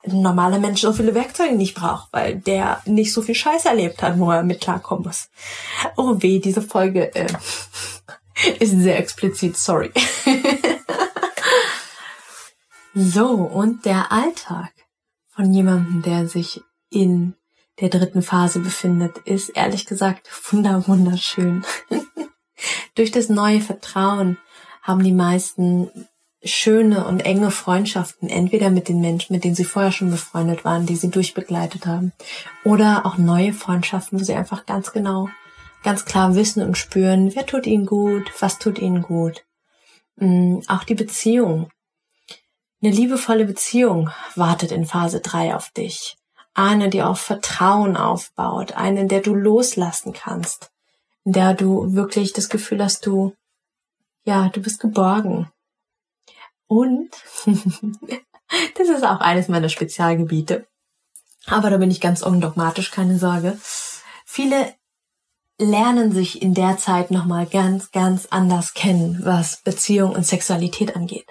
ein 0.05 0.21
normaler 0.21 0.59
Mensch 0.59 0.83
so 0.83 0.93
viele 0.93 1.15
Werkzeuge 1.15 1.55
nicht 1.55 1.75
braucht, 1.75 2.09
weil 2.13 2.37
der 2.37 2.83
nicht 2.85 3.13
so 3.13 3.23
viel 3.23 3.37
Scheiß 3.37 3.65
erlebt 3.65 4.03
hat, 4.03 4.19
wo 4.19 4.31
er 4.31 4.43
mit 4.43 4.61
klarkommen 4.61 5.05
muss. 5.05 5.29
Oh 5.97 6.17
weh, 6.19 6.41
diese 6.41 6.61
Folge 6.61 7.15
äh, 7.15 7.33
ist 8.59 8.73
sehr 8.73 8.99
explizit, 8.99 9.57
sorry. 9.57 9.93
So, 12.95 13.31
und 13.31 13.87
der 13.87 14.13
Alltag 14.13 14.73
von 15.29 15.53
jemandem, 15.53 16.03
der 16.03 16.29
sich 16.29 16.63
in 16.91 17.35
der 17.81 17.89
dritten 17.89 18.23
Phase 18.23 18.61
befindet, 18.61 19.19
ist 19.25 19.49
ehrlich 19.51 19.87
gesagt 19.87 20.29
wunderschön. 20.51 21.65
Durch 22.95 23.11
das 23.11 23.31
neue 23.31 23.63
Vertrauen 23.63 24.37
haben 24.83 25.03
die 25.03 25.13
meisten 25.13 25.91
schöne 26.45 27.07
und 27.07 27.21
enge 27.21 27.51
Freundschaften, 27.51 28.29
entweder 28.29 28.69
mit 28.69 28.89
den 28.89 29.01
Menschen, 29.01 29.33
mit 29.33 29.45
denen 29.45 29.55
sie 29.55 29.65
vorher 29.65 29.93
schon 29.93 30.11
befreundet 30.11 30.65
waren, 30.65 30.87
die 30.87 30.97
sie 30.97 31.11
durchbegleitet 31.11 31.87
haben, 31.87 32.13
oder 32.65 33.07
auch 33.07 33.17
neue 33.17 33.53
Freundschaften, 33.53 34.21
wo 34.21 34.25
sie 34.25 34.35
einfach 34.35 34.67
ganz 34.67 34.93
genau, 34.93 35.29
ganz 35.83 36.05
klar 36.05 36.35
wissen 36.35 36.63
und 36.63 36.77
spüren, 36.77 37.35
wer 37.35 37.47
tut 37.47 37.67
ihnen 37.67 37.87
gut, 37.87 38.31
was 38.41 38.59
tut 38.59 38.79
ihnen 38.81 39.03
gut. 39.03 39.45
Mm, 40.17 40.59
auch 40.67 40.85
die 40.85 40.95
Beziehung. 40.95 41.71
Eine 42.83 42.93
liebevolle 42.93 43.45
Beziehung 43.45 44.11
wartet 44.35 44.73
in 44.73 44.87
Phase 44.87 45.21
3 45.21 45.55
auf 45.55 45.71
dich. 45.71 46.17
Eine, 46.55 46.91
die 46.91 47.03
auf 47.03 47.21
Vertrauen 47.21 47.97
aufbaut, 47.97 48.73
eine, 48.73 49.01
in 49.01 49.09
der 49.09 49.21
du 49.21 49.35
loslassen 49.35 50.13
kannst, 50.13 50.71
in 51.25 51.33
der 51.33 51.55
du 51.55 51.95
wirklich 51.95 52.33
das 52.33 52.49
Gefühl 52.49 52.83
hast, 52.83 53.07
du, 53.07 53.35
ja, 54.25 54.49
du 54.51 54.61
bist 54.61 54.81
geborgen, 54.81 55.51
und 56.73 57.11
das 58.79 58.89
ist 58.89 59.05
auch 59.05 59.21
eines 59.21 59.49
meiner 59.49 59.69
Spezialgebiete. 59.69 60.67
Aber 61.45 61.69
da 61.69 61.77
bin 61.77 61.91
ich 61.91 62.01
ganz 62.01 62.23
undogmatisch, 62.23 62.91
keine 62.91 63.19
Sorge. 63.19 63.59
Viele 64.25 64.73
lernen 65.59 66.13
sich 66.13 66.41
in 66.41 66.55
der 66.55 66.79
Zeit 66.79 67.11
nochmal 67.11 67.45
ganz, 67.45 67.91
ganz 67.91 68.25
anders 68.31 68.73
kennen, 68.73 69.21
was 69.23 69.59
Beziehung 69.59 70.13
und 70.13 70.25
Sexualität 70.25 70.97
angeht. 70.97 71.27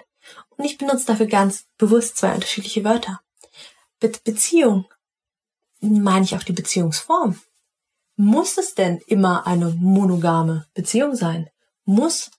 Und 0.62 0.66
ich 0.66 0.78
benutze 0.78 1.06
dafür 1.06 1.26
ganz 1.26 1.64
bewusst 1.76 2.16
zwei 2.16 2.32
unterschiedliche 2.36 2.84
Wörter. 2.84 3.20
Mit 4.00 4.22
Beziehung 4.22 4.84
meine 5.80 6.24
ich 6.24 6.36
auch 6.36 6.44
die 6.44 6.52
Beziehungsform. 6.52 7.40
Muss 8.14 8.58
es 8.58 8.76
denn 8.76 9.00
immer 9.08 9.44
eine 9.48 9.70
monogame 9.70 10.66
Beziehung 10.72 11.16
sein? 11.16 11.50
Muss 11.84 12.30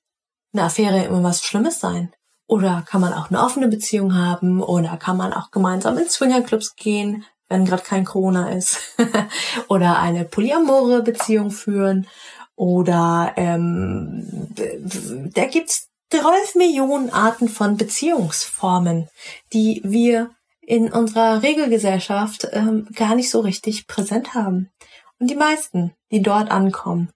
eine 0.53 0.63
Affäre 0.63 1.03
immer 1.03 1.21
was 1.21 1.43
Schlimmes 1.43 1.81
sein? 1.81 2.13
Oder 2.47 2.85
kann 2.87 3.01
man 3.01 3.11
auch 3.11 3.29
eine 3.29 3.43
offene 3.43 3.67
Beziehung 3.67 4.15
haben? 4.15 4.63
Oder 4.63 4.95
kann 4.95 5.17
man 5.17 5.33
auch 5.33 5.51
gemeinsam 5.51 5.97
in 5.97 6.09
Swingerclubs 6.09 6.77
gehen, 6.77 7.25
wenn 7.49 7.65
gerade 7.65 7.83
kein 7.83 8.05
Corona 8.05 8.51
ist? 8.53 8.95
oder 9.67 9.99
eine 9.99 10.23
polyamore 10.23 11.03
Beziehung 11.03 11.51
führen? 11.51 12.07
Oder 12.55 13.33
ähm, 13.35 14.47
da 15.33 15.43
gibt's 15.43 15.89
12 16.13 16.53
Millionen 16.53 17.09
Arten 17.09 17.49
von 17.49 17.75
Beziehungsformen, 17.75 19.09
die 19.51 19.81
wir 19.83 20.29
in 20.61 20.93
unserer 20.93 21.41
Regelgesellschaft 21.41 22.49
ähm, 22.51 22.87
gar 22.93 23.15
nicht 23.15 23.31
so 23.31 23.39
richtig 23.39 23.87
präsent 23.87 24.35
haben. 24.35 24.69
Und 25.17 25.31
die 25.31 25.35
meisten, 25.35 25.95
die 26.11 26.21
dort 26.21 26.51
ankommen, 26.51 27.09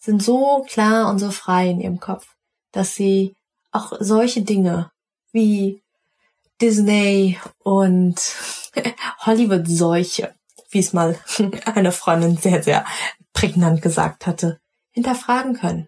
sind 0.00 0.24
so 0.24 0.66
klar 0.68 1.08
und 1.08 1.20
so 1.20 1.30
frei 1.30 1.70
in 1.70 1.80
ihrem 1.80 2.00
Kopf, 2.00 2.34
dass 2.72 2.96
sie 2.96 3.36
auch 3.70 3.92
solche 4.00 4.42
Dinge 4.42 4.90
wie 5.30 5.84
Disney 6.60 7.38
und 7.62 8.16
Hollywood-Seuche, 9.20 10.34
wie 10.70 10.80
es 10.80 10.92
mal 10.92 11.16
eine 11.64 11.92
Freundin 11.92 12.36
sehr, 12.36 12.60
sehr 12.60 12.84
prägnant 13.32 13.82
gesagt 13.82 14.26
hatte, 14.26 14.58
hinterfragen 14.90 15.54
können. 15.54 15.86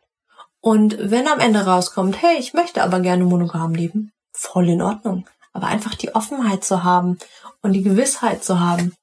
Und 0.68 0.98
wenn 0.98 1.26
am 1.28 1.40
Ende 1.40 1.64
rauskommt, 1.64 2.20
hey, 2.20 2.36
ich 2.38 2.52
möchte 2.52 2.82
aber 2.82 3.00
gerne 3.00 3.24
monogam 3.24 3.72
leben, 3.72 4.12
voll 4.34 4.68
in 4.68 4.82
Ordnung. 4.82 5.26
Aber 5.54 5.66
einfach 5.66 5.94
die 5.94 6.14
Offenheit 6.14 6.62
zu 6.62 6.84
haben 6.84 7.16
und 7.62 7.72
die 7.72 7.82
Gewissheit 7.82 8.44
zu 8.44 8.60
haben, 8.60 8.94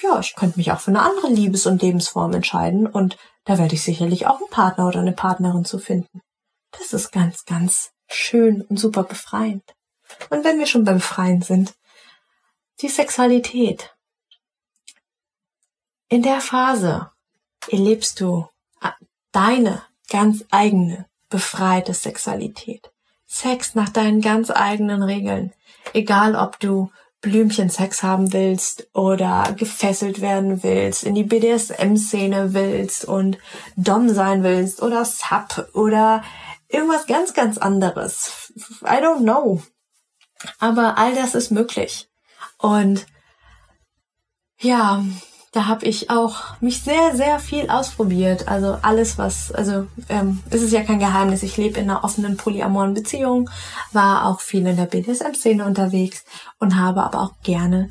ja, 0.00 0.18
ich 0.20 0.34
könnte 0.36 0.56
mich 0.56 0.72
auch 0.72 0.80
für 0.80 0.90
eine 0.90 1.02
andere 1.02 1.28
Liebes- 1.28 1.66
und 1.66 1.82
Lebensform 1.82 2.32
entscheiden 2.32 2.86
und 2.86 3.18
da 3.44 3.58
werde 3.58 3.74
ich 3.74 3.82
sicherlich 3.82 4.26
auch 4.26 4.38
einen 4.38 4.48
Partner 4.48 4.88
oder 4.88 5.00
eine 5.00 5.12
Partnerin 5.12 5.66
zu 5.66 5.78
finden. 5.78 6.22
Das 6.70 6.94
ist 6.94 7.12
ganz, 7.12 7.44
ganz 7.44 7.90
schön 8.08 8.62
und 8.62 8.78
super 8.78 9.02
befreiend. 9.02 9.64
Und 10.30 10.46
wenn 10.46 10.58
wir 10.58 10.66
schon 10.66 10.84
beim 10.84 10.96
Befreien 10.96 11.42
sind, 11.42 11.74
die 12.80 12.88
Sexualität. 12.88 13.94
In 16.08 16.22
der 16.22 16.40
Phase 16.40 17.10
erlebst 17.68 18.18
du 18.18 18.48
deine 19.32 19.82
ganz 20.12 20.44
eigene 20.50 21.06
befreite 21.30 21.94
Sexualität. 21.94 22.92
Sex 23.26 23.74
nach 23.74 23.88
deinen 23.88 24.20
ganz 24.20 24.50
eigenen 24.50 25.02
Regeln. 25.02 25.52
Egal 25.94 26.36
ob 26.36 26.60
du 26.60 26.90
Blümchensex 27.22 28.02
haben 28.02 28.32
willst 28.32 28.88
oder 28.94 29.54
gefesselt 29.56 30.20
werden 30.20 30.62
willst, 30.62 31.04
in 31.04 31.14
die 31.14 31.24
BDSM-Szene 31.24 32.52
willst 32.52 33.06
und 33.06 33.38
Dom 33.76 34.10
sein 34.10 34.42
willst 34.42 34.82
oder 34.82 35.04
Sub 35.04 35.70
oder 35.72 36.22
irgendwas 36.68 37.06
ganz, 37.06 37.32
ganz 37.32 37.56
anderes. 37.56 38.52
I 38.82 39.00
don't 39.00 39.22
know. 39.22 39.62
Aber 40.58 40.98
all 40.98 41.14
das 41.14 41.34
ist 41.34 41.50
möglich. 41.50 42.08
Und 42.58 43.06
ja, 44.58 45.02
da 45.52 45.66
habe 45.66 45.84
ich 45.84 46.08
auch 46.08 46.60
mich 46.60 46.82
sehr, 46.82 47.14
sehr 47.14 47.38
viel 47.38 47.68
ausprobiert. 47.68 48.48
Also 48.48 48.78
alles, 48.80 49.18
was, 49.18 49.52
also 49.52 49.86
ähm, 50.08 50.42
ist 50.50 50.62
es 50.62 50.72
ja 50.72 50.82
kein 50.82 50.98
Geheimnis. 50.98 51.42
Ich 51.42 51.58
lebe 51.58 51.78
in 51.78 51.90
einer 51.90 52.04
offenen 52.04 52.38
polyamoren 52.38 52.94
Beziehung, 52.94 53.50
war 53.92 54.26
auch 54.26 54.40
viel 54.40 54.66
in 54.66 54.76
der 54.76 54.86
BDSM-Szene 54.86 55.66
unterwegs 55.66 56.24
und 56.58 56.80
habe 56.80 57.02
aber 57.02 57.20
auch 57.20 57.34
gerne 57.42 57.90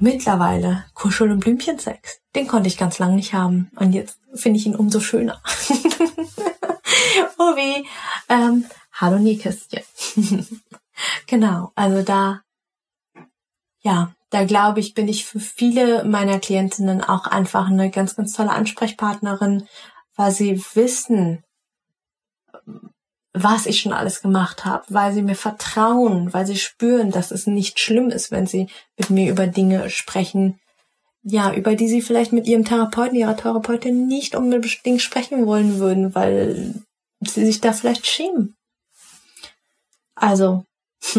mittlerweile 0.00 0.84
Kuschel- 0.94 1.30
und 1.30 1.38
Blümchensex. 1.38 2.20
Den 2.34 2.48
konnte 2.48 2.68
ich 2.68 2.76
ganz 2.76 2.98
lang 2.98 3.14
nicht 3.14 3.32
haben 3.32 3.70
und 3.76 3.92
jetzt 3.92 4.18
finde 4.34 4.58
ich 4.58 4.66
ihn 4.66 4.76
umso 4.76 4.98
schöner. 4.98 5.40
oh 7.38 7.54
wie. 7.54 7.86
Ähm, 8.28 8.64
hallo 8.92 9.18
Nähkästchen. 9.18 9.84
genau, 11.28 11.70
also 11.76 12.02
da, 12.02 12.42
ja, 13.82 14.12
da 14.30 14.44
glaube 14.44 14.80
ich, 14.80 14.94
bin 14.94 15.08
ich 15.08 15.24
für 15.24 15.40
viele 15.40 16.04
meiner 16.04 16.38
Klientinnen 16.38 17.02
auch 17.02 17.26
einfach 17.26 17.68
eine 17.68 17.90
ganz, 17.90 18.16
ganz 18.16 18.32
tolle 18.32 18.50
Ansprechpartnerin, 18.50 19.66
weil 20.16 20.32
sie 20.32 20.62
wissen, 20.74 21.44
was 23.32 23.66
ich 23.66 23.80
schon 23.80 23.92
alles 23.92 24.20
gemacht 24.20 24.64
habe, 24.64 24.84
weil 24.88 25.12
sie 25.12 25.22
mir 25.22 25.36
vertrauen, 25.36 26.32
weil 26.32 26.46
sie 26.46 26.56
spüren, 26.56 27.10
dass 27.10 27.30
es 27.30 27.46
nicht 27.46 27.78
schlimm 27.78 28.10
ist, 28.10 28.30
wenn 28.30 28.46
sie 28.46 28.68
mit 28.98 29.10
mir 29.10 29.30
über 29.30 29.46
Dinge 29.46 29.90
sprechen, 29.90 30.58
ja, 31.22 31.52
über 31.52 31.74
die 31.74 31.88
sie 31.88 32.02
vielleicht 32.02 32.32
mit 32.32 32.46
ihrem 32.46 32.64
Therapeuten, 32.64 33.16
ihrer 33.16 33.36
Therapeutin 33.36 34.06
nicht 34.06 34.34
unbedingt 34.34 35.02
sprechen 35.02 35.46
wollen 35.46 35.78
würden, 35.78 36.14
weil 36.14 36.74
sie 37.20 37.44
sich 37.44 37.60
da 37.60 37.72
vielleicht 37.72 38.06
schämen. 38.06 38.56
Also, 40.14 40.64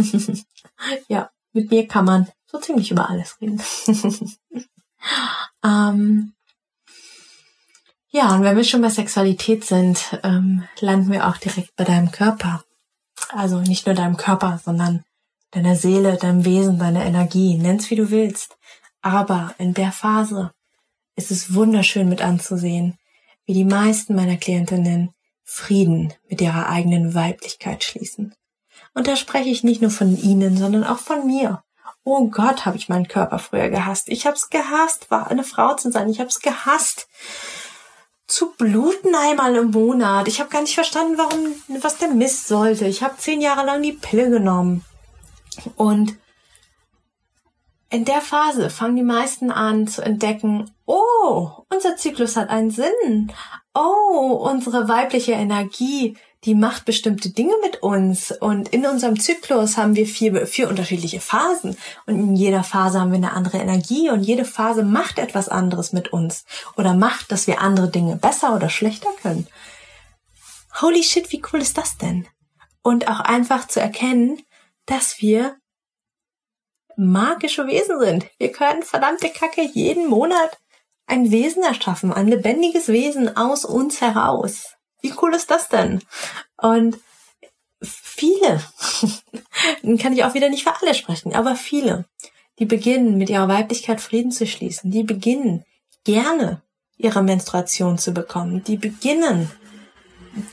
ja, 1.07 1.30
mit 1.53 1.72
mir 1.72 1.88
kann 1.88 2.05
man 2.05 2.28
so 2.52 2.60
ziemlich 2.60 2.91
über 2.91 3.10
alles 3.10 3.38
reden. 3.41 3.62
ähm, 5.64 6.34
ja, 8.12 8.34
und 8.34 8.43
wenn 8.43 8.58
wir 8.58 8.64
schon 8.64 8.82
bei 8.82 8.89
Sexualität 8.89 9.64
sind, 9.64 10.20
ähm, 10.24 10.64
landen 10.80 11.12
wir 11.12 11.28
auch 11.28 11.38
direkt 11.38 11.76
bei 11.76 11.84
deinem 11.84 12.12
Körper. 12.12 12.64
Also 13.30 13.60
nicht 13.60 13.86
nur 13.86 13.93
deinem 13.93 14.18
Körper, 14.18 14.60
sondern 14.64 15.04
deiner 15.52 15.76
Seele, 15.76 16.18
deinem 16.18 16.43
Wesen, 16.43 16.80
deiner 16.80 17.06
Energie. 17.06 17.58
Nenn's 17.58 17.89
wie 17.91 17.95
du 17.95 18.10
willst. 18.10 18.58
Aber 19.02 19.54
in 19.60 19.74
der 19.74 19.91
Phase 19.91 20.52
ist 21.16 21.32
es 21.32 21.54
wunderschön 21.54 22.10
mit 22.10 22.22
anzusehen, 22.22 22.97
wie 23.45 23.54
die 23.54 23.66
meisten 23.66 24.16
meiner 24.16 24.38
Klientinnen 24.38 25.12
Frieden 25.43 26.14
mit 26.30 26.41
ihrer 26.41 26.70
eigenen 26.70 27.14
Weiblichkeit 27.14 27.84
schließen. 27.84 28.34
Und 28.93 29.08
da 29.08 29.16
spreche 29.16 29.50
ich 29.50 29.64
nicht 29.64 29.82
nur 29.82 29.91
von 29.91 30.18
ihnen, 30.18 30.58
sondern 30.58 30.84
auch 30.84 31.00
von 31.00 31.26
mir. 31.26 31.64
Oh 32.12 32.28
Gott, 32.28 32.66
habe 32.66 32.76
ich 32.76 32.89
meinen 32.89 33.07
Körper 33.07 33.38
früher 33.38 33.70
gehasst. 33.70 34.10
Ich 34.10 34.26
hab's 34.26 34.49
gehasst, 34.49 35.12
war 35.12 35.28
eine 35.28 35.43
Frau 35.43 35.76
zu 35.76 35.91
sein. 35.91 36.10
Ich 36.10 36.20
hab's 36.20 36.39
gehasst 36.39 37.07
zu 38.26 38.51
bluten 38.57 39.14
einmal 39.14 39.55
im 39.55 39.70
Monat. 39.70 40.28
Ich 40.28 40.39
habe 40.39 40.49
gar 40.49 40.62
nicht 40.62 40.74
verstanden, 40.74 41.20
warum 41.20 41.53
was 41.84 41.99
der 41.99 42.07
Mist 42.07 42.47
sollte. 42.47 42.88
Ich 42.88 43.03
habe 43.03 43.18
zehn 43.18 43.41
Jahre 43.41 43.64
lang 43.64 43.84
die 43.84 43.93
Pille 43.93 44.32
genommen 44.32 44.84
und 45.76 46.18
in 47.91 48.05
der 48.05 48.22
Phase 48.22 48.72
fangen 48.72 48.95
die 48.95 49.03
meisten 49.03 49.51
an 49.51 49.88
zu 49.88 50.01
entdecken, 50.01 50.72
oh, 50.88 51.51
unser 51.70 51.95
Zyklus 51.95 52.38
hat 52.38 52.49
einen 52.49 52.72
Sinn. 52.72 53.32
Oh, 53.76 54.47
unsere 54.49 54.89
weibliche 54.89 55.34
Energie, 55.34 56.18
die 56.45 56.55
macht 56.55 56.85
bestimmte 56.85 57.29
Dinge 57.31 57.53
mit 57.61 57.83
uns. 57.83 58.31
Und 58.31 58.69
in 58.69 58.85
unserem 58.85 59.19
Zyklus 59.19 59.77
haben 59.77 59.95
wir 59.95 60.05
vier, 60.05 60.47
vier 60.47 60.69
unterschiedliche 60.69 61.19
Phasen. 61.19 61.75
Und 62.05 62.15
in 62.15 62.35
jeder 62.35 62.63
Phase 62.63 62.99
haben 62.99 63.11
wir 63.11 63.17
eine 63.17 63.33
andere 63.33 63.57
Energie 63.57 64.09
und 64.09 64.23
jede 64.23 64.45
Phase 64.45 64.83
macht 64.83 65.19
etwas 65.19 65.49
anderes 65.49 65.91
mit 65.91 66.13
uns. 66.13 66.45
Oder 66.77 66.93
macht, 66.93 67.31
dass 67.31 67.47
wir 67.47 67.61
andere 67.61 67.89
Dinge 67.89 68.15
besser 68.15 68.55
oder 68.55 68.69
schlechter 68.69 69.09
können. 69.21 69.47
Holy 70.81 71.03
shit, 71.03 71.31
wie 71.31 71.41
cool 71.51 71.61
ist 71.61 71.77
das 71.77 71.97
denn? 71.97 72.25
Und 72.81 73.09
auch 73.09 73.19
einfach 73.19 73.67
zu 73.67 73.81
erkennen, 73.81 74.41
dass 74.85 75.19
wir 75.19 75.57
magische 76.95 77.67
Wesen 77.67 77.99
sind. 77.99 78.27
Wir 78.37 78.51
können 78.51 78.83
verdammte 78.83 79.29
Kacke 79.29 79.61
jeden 79.61 80.07
Monat 80.07 80.57
ein 81.05 81.31
Wesen 81.31 81.63
erschaffen, 81.63 82.13
ein 82.13 82.27
lebendiges 82.27 82.87
Wesen 82.87 83.35
aus 83.35 83.65
uns 83.65 83.99
heraus. 83.99 84.75
Wie 85.02 85.14
cool 85.22 85.34
ist 85.34 85.50
das 85.52 85.70
denn? 85.70 86.02
Und 86.58 86.97
viele, 87.82 88.62
kann 90.00 90.14
ich 90.14 90.24
auch 90.24 90.34
wieder 90.34 90.50
nicht 90.50 90.64
für 90.64 90.74
alle 90.82 90.93
sprechen, 90.93 91.34
aber 91.34 91.56
viele, 91.56 92.06
die 92.60 92.66
beginnen 92.66 93.18
mit 93.18 93.30
ihrer 93.30 93.47
Weiblichkeit 93.47 94.02
Frieden 94.02 94.32
zu 94.32 94.45
schließen, 94.45 94.91
die 94.91 95.04
beginnen 95.04 95.64
gerne 96.04 96.62
ihre 96.97 97.24
Menstruation 97.24 97.97
zu 97.97 98.12
bekommen, 98.12 98.64
die 98.64 98.78
beginnen 98.78 99.50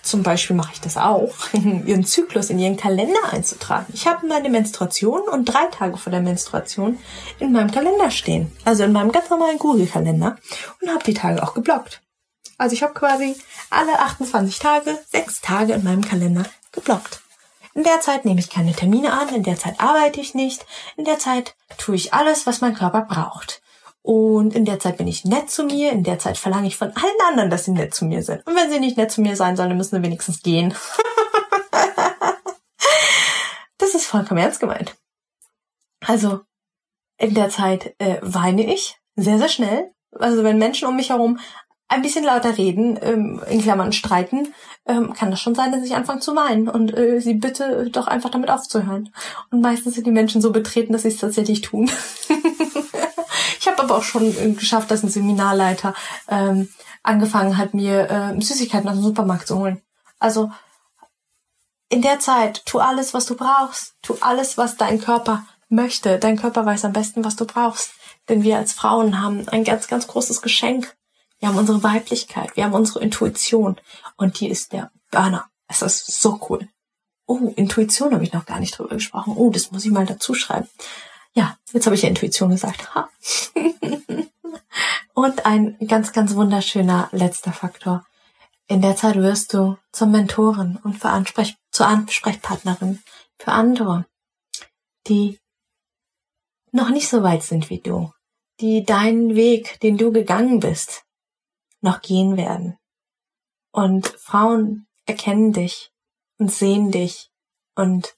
zum 0.02 0.22
Beispiel 0.22 0.56
mache 0.56 0.72
ich 0.74 0.80
das 0.80 0.96
auch, 0.96 1.34
ihren 1.52 2.04
Zyklus 2.04 2.50
in 2.50 2.58
ihren 2.58 2.76
Kalender 2.76 3.18
einzutragen. 3.30 3.86
Ich 3.92 4.06
habe 4.06 4.26
meine 4.26 4.48
Menstruation 4.48 5.22
und 5.22 5.44
drei 5.44 5.66
Tage 5.66 5.96
vor 5.96 6.10
der 6.10 6.20
Menstruation 6.20 6.98
in 7.38 7.52
meinem 7.52 7.70
Kalender 7.70 8.10
stehen. 8.10 8.52
Also 8.64 8.84
in 8.84 8.92
meinem 8.92 9.12
ganz 9.12 9.30
normalen 9.30 9.58
Google-Kalender 9.58 10.36
und 10.80 10.88
habe 10.88 11.04
die 11.04 11.14
Tage 11.14 11.42
auch 11.42 11.54
geblockt. 11.54 12.02
Also 12.58 12.74
ich 12.74 12.82
habe 12.82 12.94
quasi 12.94 13.36
alle 13.70 13.98
28 13.98 14.58
Tage, 14.58 14.98
sechs 15.10 15.40
Tage 15.40 15.74
in 15.74 15.84
meinem 15.84 16.04
Kalender 16.04 16.44
geblockt. 16.72 17.22
In 17.74 17.82
der 17.82 18.00
Zeit 18.00 18.24
nehme 18.24 18.40
ich 18.40 18.48
keine 18.48 18.72
Termine 18.72 19.12
an, 19.12 19.34
in 19.34 19.42
der 19.42 19.58
Zeit 19.58 19.80
arbeite 19.80 20.20
ich 20.20 20.34
nicht, 20.34 20.64
in 20.96 21.04
der 21.04 21.18
Zeit 21.18 21.54
tue 21.76 21.94
ich 21.94 22.14
alles, 22.14 22.46
was 22.46 22.62
mein 22.62 22.74
Körper 22.74 23.02
braucht. 23.02 23.60
Und 24.00 24.54
in 24.54 24.64
der 24.64 24.78
Zeit 24.78 24.96
bin 24.96 25.08
ich 25.08 25.24
nett 25.24 25.50
zu 25.50 25.64
mir, 25.64 25.92
in 25.92 26.04
der 26.04 26.18
Zeit 26.18 26.38
verlange 26.38 26.68
ich 26.68 26.76
von 26.76 26.88
allen 26.88 27.28
anderen, 27.28 27.50
dass 27.50 27.64
sie 27.64 27.72
nett 27.72 27.94
zu 27.94 28.06
mir 28.06 28.22
sind. 28.22 28.46
Und 28.46 28.54
wenn 28.54 28.70
sie 28.70 28.80
nicht 28.80 28.96
nett 28.96 29.10
zu 29.10 29.20
mir 29.20 29.36
sein 29.36 29.56
sollen, 29.56 29.70
dann 29.70 29.78
müssen 29.78 29.96
sie 29.96 30.02
wenigstens 30.02 30.42
gehen. 30.42 30.72
das 33.78 33.94
ist 33.94 34.06
vollkommen 34.06 34.40
ernst 34.40 34.60
gemeint. 34.60 34.96
Also, 36.06 36.40
in 37.18 37.34
der 37.34 37.50
Zeit 37.50 37.94
äh, 37.98 38.18
weine 38.22 38.72
ich 38.72 38.96
sehr, 39.16 39.38
sehr 39.38 39.48
schnell. 39.48 39.90
Also 40.12 40.44
wenn 40.44 40.58
Menschen 40.58 40.88
um 40.88 40.96
mich 40.96 41.10
herum 41.10 41.38
ein 41.88 42.02
bisschen 42.02 42.24
lauter 42.24 42.58
reden, 42.58 42.98
ähm, 43.00 43.40
in 43.48 43.62
Klammern 43.62 43.92
streiten, 43.92 44.54
ähm, 44.86 45.12
kann 45.12 45.30
das 45.30 45.40
schon 45.40 45.54
sein, 45.54 45.72
dass 45.72 45.84
ich 45.84 45.94
anfange 45.94 46.20
zu 46.20 46.34
weinen 46.34 46.68
und 46.68 46.96
äh, 46.96 47.20
sie 47.20 47.34
bitte 47.34 47.88
doch 47.90 48.08
einfach 48.08 48.30
damit 48.30 48.50
aufzuhören. 48.50 49.12
Und 49.50 49.60
meistens 49.60 49.94
sind 49.94 50.06
die 50.06 50.12
Menschen 50.12 50.40
so 50.40 50.50
betreten, 50.50 50.92
dass 50.92 51.02
sie 51.02 51.08
es 51.08 51.18
tatsächlich 51.18 51.60
tun. 51.60 51.90
Ich 53.58 53.66
habe 53.66 53.82
aber 53.82 53.96
auch 53.96 54.02
schon 54.04 54.24
äh, 54.38 54.52
geschafft, 54.52 54.92
dass 54.92 55.02
ein 55.02 55.08
Seminarleiter 55.08 55.92
ähm, 56.28 56.68
angefangen 57.02 57.58
hat, 57.58 57.74
mir 57.74 58.08
äh, 58.08 58.40
Süßigkeiten 58.40 58.88
aus 58.88 58.94
dem 58.94 59.02
Supermarkt 59.02 59.48
zu 59.48 59.58
holen. 59.58 59.82
Also 60.20 60.52
in 61.88 62.02
der 62.02 62.18
Zeit, 62.18 62.64
tu 62.66 62.78
alles, 62.78 63.14
was 63.14 63.26
du 63.26 63.36
brauchst. 63.36 63.94
Tu 64.02 64.16
alles, 64.20 64.56
was 64.56 64.76
dein 64.76 65.00
Körper 65.00 65.46
möchte. 65.68 66.18
Dein 66.18 66.36
Körper 66.36 66.64
weiß 66.64 66.84
am 66.84 66.92
besten, 66.92 67.24
was 67.24 67.36
du 67.36 67.44
brauchst. 67.44 67.90
Denn 68.28 68.42
wir 68.42 68.56
als 68.56 68.72
Frauen 68.72 69.20
haben 69.20 69.48
ein 69.48 69.64
ganz, 69.64 69.88
ganz 69.88 70.06
großes 70.06 70.42
Geschenk. 70.42 70.95
Wir 71.38 71.48
haben 71.48 71.58
unsere 71.58 71.82
Weiblichkeit, 71.82 72.56
wir 72.56 72.64
haben 72.64 72.74
unsere 72.74 73.00
Intuition. 73.00 73.76
Und 74.16 74.40
die 74.40 74.48
ist 74.48 74.72
der 74.72 74.90
Burner. 75.10 75.46
Es 75.68 75.82
ist 75.82 76.20
so 76.20 76.40
cool. 76.48 76.68
Oh, 77.26 77.52
Intuition 77.56 78.14
habe 78.14 78.24
ich 78.24 78.32
noch 78.32 78.46
gar 78.46 78.60
nicht 78.60 78.78
drüber 78.78 78.94
gesprochen. 78.94 79.34
Oh, 79.36 79.50
das 79.50 79.72
muss 79.72 79.84
ich 79.84 79.90
mal 79.90 80.06
dazu 80.06 80.34
schreiben. 80.34 80.68
Ja, 81.34 81.58
jetzt 81.72 81.86
habe 81.86 81.96
ich 81.96 82.02
ja 82.02 82.08
Intuition 82.08 82.50
gesagt. 82.50 82.94
Ha. 82.94 83.08
Und 85.14 85.44
ein 85.44 85.76
ganz, 85.86 86.12
ganz 86.12 86.34
wunderschöner 86.34 87.08
letzter 87.12 87.52
Faktor. 87.52 88.06
In 88.68 88.80
der 88.82 88.96
Zeit 88.96 89.16
wirst 89.16 89.54
du 89.54 89.78
zur 89.92 90.08
Mentorin 90.08 90.78
und 90.82 90.98
für 90.98 91.08
Ansprech 91.08 91.56
zur 91.70 91.86
Ansprechpartnerin 91.86 93.00
für 93.38 93.52
andere, 93.52 94.06
die 95.06 95.38
noch 96.72 96.90
nicht 96.90 97.08
so 97.08 97.22
weit 97.22 97.44
sind 97.44 97.70
wie 97.70 97.80
du, 97.80 98.12
die 98.60 98.84
deinen 98.84 99.36
Weg, 99.36 99.78
den 99.80 99.96
du 99.96 100.10
gegangen 100.12 100.60
bist, 100.60 101.04
noch 101.86 102.02
gehen 102.02 102.36
werden. 102.36 102.76
Und 103.72 104.06
Frauen 104.06 104.86
erkennen 105.06 105.52
dich 105.52 105.92
und 106.38 106.52
sehen 106.52 106.90
dich 106.90 107.30
und 107.74 108.16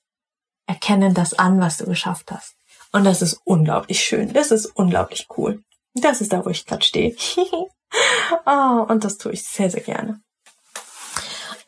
erkennen 0.66 1.14
das 1.14 1.34
an, 1.34 1.60
was 1.60 1.76
du 1.76 1.86
geschafft 1.86 2.32
hast. 2.32 2.56
Und 2.92 3.04
das 3.04 3.22
ist 3.22 3.40
unglaublich 3.44 4.02
schön. 4.02 4.32
Das 4.32 4.50
ist 4.50 4.66
unglaublich 4.66 5.28
cool. 5.36 5.62
Das 5.94 6.20
ist 6.20 6.32
da, 6.32 6.44
wo 6.44 6.50
ich 6.50 6.66
gerade 6.66 6.84
stehe. 6.84 7.16
oh, 8.46 8.86
und 8.88 9.04
das 9.04 9.18
tue 9.18 9.32
ich 9.32 9.44
sehr, 9.44 9.70
sehr 9.70 9.82
gerne. 9.82 10.20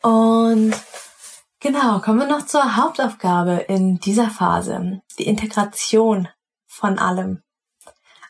Und 0.01 0.73
genau, 1.59 1.99
kommen 1.99 2.19
wir 2.19 2.27
noch 2.27 2.45
zur 2.45 2.75
Hauptaufgabe 2.75 3.65
in 3.67 3.99
dieser 3.99 4.29
Phase. 4.29 5.01
Die 5.19 5.27
Integration 5.27 6.27
von 6.65 6.97
allem. 6.97 7.43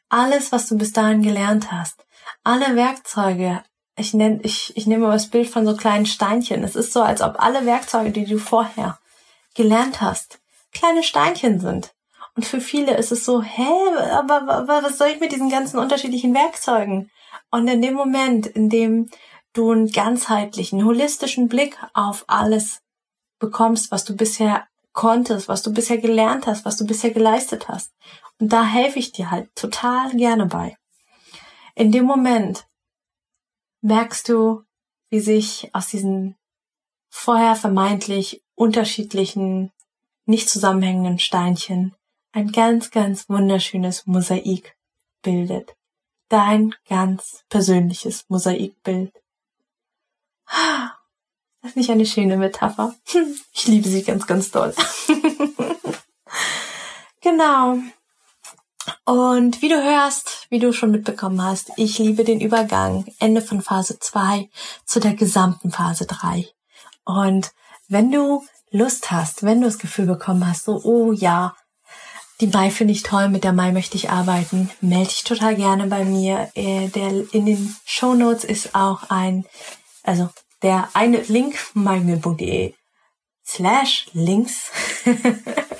Alles, 0.10 0.52
was 0.52 0.68
du 0.68 0.78
bis 0.78 0.92
dahin 0.92 1.22
gelernt 1.22 1.72
hast. 1.72 2.06
Alle 2.44 2.76
Werkzeuge. 2.76 3.64
Ich 3.96 4.14
nenne, 4.16 4.40
ich, 4.42 4.76
ich 4.76 4.88
nehme 4.88 5.08
das 5.12 5.30
Bild 5.30 5.48
von 5.48 5.66
so 5.66 5.76
kleinen 5.76 6.08
Steinchen. 6.08 6.64
Es 6.64 6.76
ist 6.76 6.92
so, 6.92 7.02
als 7.02 7.22
ob 7.22 7.40
alle 7.40 7.66
Werkzeuge, 7.68 8.12
die 8.12 8.26
du 8.26 8.40
vorher 8.40 9.00
gelernt 9.54 10.02
hast, 10.02 10.40
kleine 10.74 11.04
Steinchen 11.04 11.60
sind. 11.60 11.94
Und 12.36 12.46
für 12.46 12.62
viele 12.62 12.98
ist 12.98 13.12
es 13.12 13.26
so, 13.26 13.42
hä, 13.42 13.68
aber, 14.12 14.50
aber 14.50 14.84
was 14.84 14.98
soll 14.98 15.10
ich 15.10 15.20
mit 15.20 15.32
diesen 15.32 15.50
ganzen 15.50 15.78
unterschiedlichen 15.78 16.34
Werkzeugen? 16.34 17.12
Und 17.52 17.68
in 17.68 17.82
dem 17.82 17.94
Moment, 17.94 18.48
in 18.48 18.70
dem 18.70 19.10
du 19.54 19.72
einen 19.72 19.92
ganzheitlichen, 19.92 20.86
holistischen 20.86 21.48
Blick 21.48 21.78
auf 21.94 22.24
alles 22.28 22.82
bekommst, 23.38 23.92
was 23.92 24.06
du 24.06 24.16
bisher 24.16 24.66
konntest, 24.94 25.48
was 25.48 25.62
du 25.62 25.74
bisher 25.74 25.98
gelernt 25.98 26.48
hast, 26.48 26.66
was 26.66 26.78
du 26.78 26.88
bisher 26.88 27.12
geleistet 27.12 27.68
hast. 27.68 27.92
Und 28.40 28.52
da 28.52 28.64
helfe 28.64 29.00
ich 29.00 29.12
dir 29.12 29.30
halt 29.30 29.54
total 29.56 30.12
gerne 30.12 30.46
bei. 30.48 30.78
In 31.76 31.92
dem 31.92 32.06
Moment 32.06 32.68
merkst 33.82 34.30
du, 34.30 34.64
wie 35.10 35.20
sich 35.20 35.70
aus 35.74 35.88
diesen 35.88 36.36
vorher 37.10 37.56
vermeintlich 37.56 38.44
unterschiedlichen, 38.56 39.72
nicht 40.26 40.50
zusammenhängenden 40.50 41.20
Steinchen 41.20 41.96
ein 42.32 42.52
ganz, 42.52 42.92
ganz 42.92 43.28
wunderschönes 43.28 44.06
Mosaik 44.06 44.78
bildet. 45.22 45.76
Dein 46.30 46.74
ganz 46.88 47.44
persönliches 47.50 48.26
Mosaikbild. 48.30 49.12
Das 51.62 51.72
ist 51.72 51.76
nicht 51.76 51.92
eine 51.92 52.06
schöne 52.06 52.38
Metapher. 52.38 52.96
Ich 53.54 53.68
liebe 53.68 53.88
sie 53.88 54.02
ganz, 54.02 54.26
ganz 54.26 54.50
doll. 54.50 54.74
genau. 57.22 57.78
Und 59.06 59.62
wie 59.62 59.70
du 59.70 59.82
hörst, 59.82 60.48
wie 60.50 60.60
du 60.60 60.74
schon 60.74 60.92
mitbekommen 60.92 61.42
hast, 61.44 61.72
ich 61.78 62.00
liebe 62.00 62.24
den 62.24 62.42
Übergang 62.42 63.06
Ende 63.20 63.42
von 63.42 63.62
Phase 63.62 64.00
2 64.00 64.50
zu 64.86 65.00
der 65.00 65.14
gesamten 65.14 65.72
Phase 65.72 66.06
3. 66.06 66.48
Und 67.06 67.52
wenn 67.88 68.12
du 68.12 68.44
Lust 68.72 69.12
hast, 69.12 69.44
wenn 69.44 69.62
du 69.62 69.68
das 69.68 69.80
Gefühl 69.80 70.06
bekommen 70.06 70.48
hast, 70.48 70.66
so, 70.66 70.82
oh 70.84 71.12
ja, 71.12 71.56
die 72.40 72.48
Mai 72.48 72.72
finde 72.72 72.94
ich 72.94 73.04
toll, 73.04 73.30
mit 73.30 73.44
der 73.44 73.54
Mai 73.54 73.72
möchte 73.72 73.98
ich 73.98 74.10
arbeiten. 74.10 74.72
Melde 74.82 75.10
dich 75.10 75.24
total 75.24 75.56
gerne 75.56 75.88
bei 75.88 76.04
mir. 76.04 76.50
Äh, 76.56 76.88
der, 76.88 77.34
in 77.34 77.46
den 77.46 77.76
Show 77.86 78.16
Notes 78.16 78.44
ist 78.44 78.74
auch 78.74 79.10
ein, 79.10 79.46
also 80.04 80.30
der 80.64 80.90
eine 80.94 81.22
Link, 81.22 81.56
maimin.de 81.74 82.74
slash 83.46 84.08
links. 84.14 84.72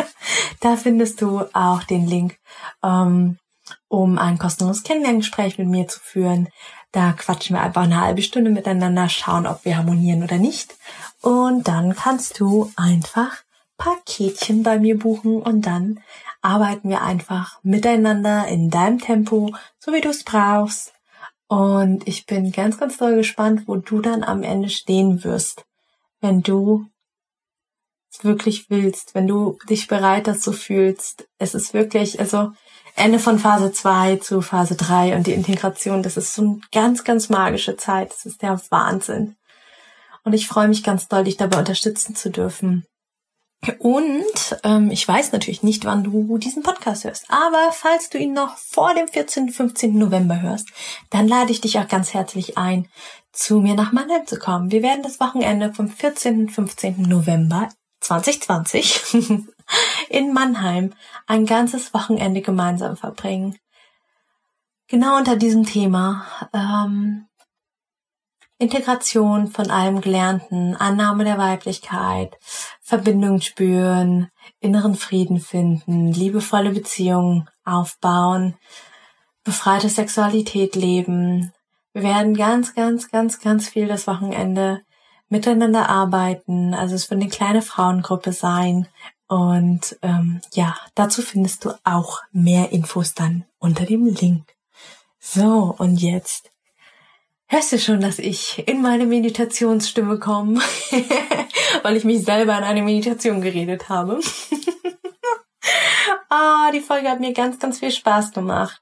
da 0.60 0.76
findest 0.76 1.22
du 1.22 1.42
auch 1.54 1.84
den 1.84 2.08
Link, 2.08 2.38
ähm, 2.84 3.38
um 3.88 4.18
ein 4.18 4.38
kostenloses 4.38 4.84
Kennenlerngespräch 4.84 5.58
mit 5.58 5.68
mir 5.68 5.88
zu 5.88 6.00
führen. 6.00 6.50
Da 6.92 7.14
quatschen 7.14 7.56
wir 7.56 7.62
einfach 7.62 7.84
eine 7.84 8.02
halbe 8.02 8.22
Stunde 8.22 8.52
miteinander, 8.52 9.08
schauen, 9.08 9.48
ob 9.48 9.64
wir 9.64 9.78
harmonieren 9.78 10.24
oder 10.24 10.38
nicht. 10.38 10.76
Und 11.22 11.68
dann 11.68 11.96
kannst 11.96 12.40
du 12.40 12.72
einfach 12.76 13.38
Paketchen 13.78 14.64
bei 14.64 14.78
mir 14.78 15.00
buchen 15.00 15.42
und 15.42 15.66
dann 15.66 16.00
arbeiten 16.42 16.90
wir 16.90 17.02
einfach 17.02 17.60
miteinander 17.64 18.48
in 18.48 18.70
deinem 18.70 19.00
Tempo, 19.00 19.54
so 19.80 19.94
wie 19.94 20.02
du 20.02 20.10
es 20.10 20.24
brauchst. 20.24 20.94
Und 21.48 22.08
ich 22.08 22.26
bin 22.26 22.52
ganz, 22.52 22.78
ganz 22.78 22.98
doll 22.98 23.16
gespannt, 23.16 23.64
wo 23.68 23.76
du 23.76 24.02
dann 24.02 24.24
am 24.24 24.44
Ende 24.44 24.70
stehen 24.70 25.24
wirst, 25.24 25.66
wenn 26.20 26.42
du 26.42 26.86
wirklich 28.24 28.70
willst, 28.70 29.16
wenn 29.16 29.28
du 29.28 29.58
dich 29.70 29.88
bereit 29.88 30.28
dazu 30.28 30.52
fühlst. 30.52 31.28
Es 31.38 31.56
ist 31.56 31.74
wirklich, 31.74 32.20
also 32.20 32.52
Ende 32.96 33.20
von 33.20 33.40
Phase 33.40 33.72
2 33.72 34.18
zu 34.18 34.42
Phase 34.42 34.76
3 34.76 35.16
und 35.16 35.28
die 35.28 35.34
Integration, 35.34 36.04
das 36.04 36.18
ist 36.18 36.34
so 36.34 36.42
eine 36.42 36.60
ganz, 36.72 37.04
ganz 37.04 37.30
magische 37.30 37.78
Zeit. 37.78 38.12
Das 38.12 38.26
ist 38.26 38.42
der 38.42 38.62
Wahnsinn. 38.70 39.36
Und 40.24 40.34
ich 40.34 40.48
freue 40.48 40.68
mich 40.68 40.84
ganz 40.84 41.08
doll, 41.08 41.24
dich 41.24 41.38
dabei 41.38 41.60
unterstützen 41.60 42.16
zu 42.16 42.30
dürfen. 42.30 42.86
Und 43.80 44.60
ähm, 44.64 44.90
ich 44.90 45.08
weiß 45.08 45.32
natürlich 45.34 45.62
nicht, 45.62 45.86
wann 45.86 46.04
du 46.04 46.38
diesen 46.40 46.64
Podcast 46.64 47.04
hörst, 47.04 47.26
aber 47.30 47.72
falls 47.72 48.10
du 48.10 48.18
ihn 48.18 48.34
noch 48.34 48.58
vor 48.58 48.96
dem 48.96 49.08
14. 49.08 49.50
15. 49.50 49.98
November 50.00 50.42
hörst, 50.42 50.70
dann 51.12 51.28
lade 51.28 51.52
ich 51.52 51.62
dich 51.62 51.78
auch 51.78 51.88
ganz 51.88 52.16
herzlich 52.16 52.58
ein, 52.58 52.88
zu 53.32 53.62
mir 53.62 53.76
nach 53.76 53.92
Mannheim 53.92 54.26
zu 54.26 54.40
kommen. 54.40 54.72
Wir 54.72 54.82
werden 54.82 55.04
das 55.04 55.20
Wochenende 55.20 55.74
vom 55.74 55.90
14. 55.90 56.50
15. 56.50 57.04
November 57.04 57.70
2020 58.02 59.14
in 60.10 60.34
Mannheim 60.34 60.94
ein 61.28 61.46
ganzes 61.46 61.94
Wochenende 61.94 62.42
gemeinsam 62.42 62.98
verbringen. 62.98 63.58
genau 64.88 65.18
unter 65.18 65.38
diesem 65.38 65.66
Thema 65.66 66.26
ähm, 66.54 67.28
Integration 68.62 69.48
von 69.48 69.72
allem 69.72 70.02
Gelernten, 70.02 70.76
Annahme 70.76 71.24
der 71.24 71.40
Weiblichkeit, 71.40 72.38
Verbindung 72.80 73.42
spüren, 73.42 74.30
inneren 74.60 74.94
Frieden 74.94 75.40
finden, 75.40 76.12
liebevolle 76.12 76.70
Beziehungen 76.70 77.50
aufbauen, 77.66 78.56
befreite 79.44 79.90
Sexualität 79.90 80.76
leben. 80.76 81.52
Wir 81.94 82.04
werden 82.04 82.36
ganz, 82.36 82.76
ganz, 82.76 83.10
ganz, 83.10 83.40
ganz 83.40 83.68
viel 83.68 83.88
das 83.88 84.06
Wochenende 84.06 84.82
miteinander 85.32 85.90
arbeiten. 85.90 86.74
Also 86.74 86.96
es 86.96 87.10
wird 87.10 87.22
eine 87.22 87.30
kleine 87.30 87.62
Frauengruppe 87.62 88.34
sein. 88.34 88.88
Und 89.28 89.98
ähm, 90.02 90.42
ja, 90.54 90.78
dazu 90.96 91.22
findest 91.22 91.66
du 91.66 91.72
auch 91.84 92.20
mehr 92.32 92.72
Infos 92.72 93.14
dann 93.14 93.46
unter 93.60 93.86
dem 93.86 94.06
Link. 94.06 94.44
So, 95.20 95.74
und 95.78 95.98
jetzt 96.02 96.52
Hörst 97.54 97.74
du 97.74 97.80
schon, 97.80 98.00
dass 98.00 98.18
ich 98.18 98.66
in 98.66 98.82
meine 98.82 99.06
Meditationsstimme 99.06 100.20
komme, 100.20 100.62
weil 101.84 101.98
ich 101.98 102.06
mich 102.06 102.24
selber 102.24 102.58
in 102.58 102.64
eine 102.64 102.82
Meditation 102.82 103.42
geredet 103.42 103.90
habe? 103.90 104.22
ah, 106.30 106.72
die 106.72 106.80
Folge 106.80 107.10
hat 107.10 107.20
mir 107.20 107.34
ganz, 107.34 107.60
ganz 107.60 107.80
viel 107.80 107.92
Spaß 107.92 108.32
gemacht. 108.32 108.82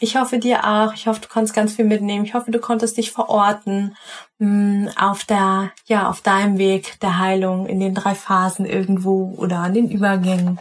Ich 0.00 0.16
hoffe 0.16 0.38
dir 0.38 0.66
auch. 0.66 0.94
Ich 0.94 1.06
hoffe, 1.06 1.20
du 1.20 1.28
konntest 1.28 1.54
ganz 1.54 1.74
viel 1.74 1.84
mitnehmen. 1.84 2.24
Ich 2.24 2.34
hoffe, 2.34 2.50
du 2.50 2.58
konntest 2.58 2.96
dich 2.96 3.10
verorten 3.10 3.96
mh, 4.38 4.88
hm, 4.88 4.90
auf 4.96 5.24
der, 5.24 5.72
ja, 5.86 6.08
auf 6.08 6.20
deinem 6.20 6.58
Weg 6.58 7.00
der 7.00 7.18
Heilung 7.18 7.66
in 7.66 7.80
den 7.80 7.94
drei 7.94 8.14
Phasen 8.14 8.66
irgendwo 8.66 9.34
oder 9.36 9.58
an 9.58 9.74
den 9.74 9.90
Übergängen. 9.90 10.58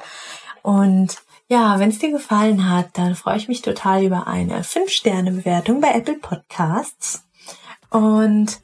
Und 0.61 1.17
ja, 1.47 1.79
wenn 1.79 1.89
es 1.89 1.99
dir 1.99 2.11
gefallen 2.11 2.69
hat, 2.69 2.89
dann 2.93 3.15
freue 3.15 3.37
ich 3.37 3.47
mich 3.47 3.61
total 3.61 4.03
über 4.03 4.27
eine 4.27 4.61
5-Sterne-Bewertung 4.61 5.81
bei 5.81 5.93
Apple 5.93 6.15
Podcasts. 6.15 7.23
Und 7.89 8.59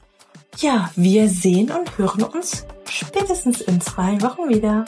ja, 0.58 0.90
wir 0.96 1.28
sehen 1.28 1.70
und 1.70 1.98
hören 1.98 2.22
uns 2.22 2.66
spätestens 2.88 3.60
in 3.60 3.80
zwei 3.80 4.20
Wochen 4.22 4.48
wieder. 4.48 4.84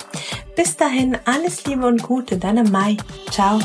Bis 0.56 0.76
dahin 0.76 1.18
alles 1.24 1.64
Liebe 1.66 1.86
und 1.86 2.02
Gute, 2.02 2.38
deine 2.38 2.64
Mai. 2.64 2.96
Ciao. 3.30 3.58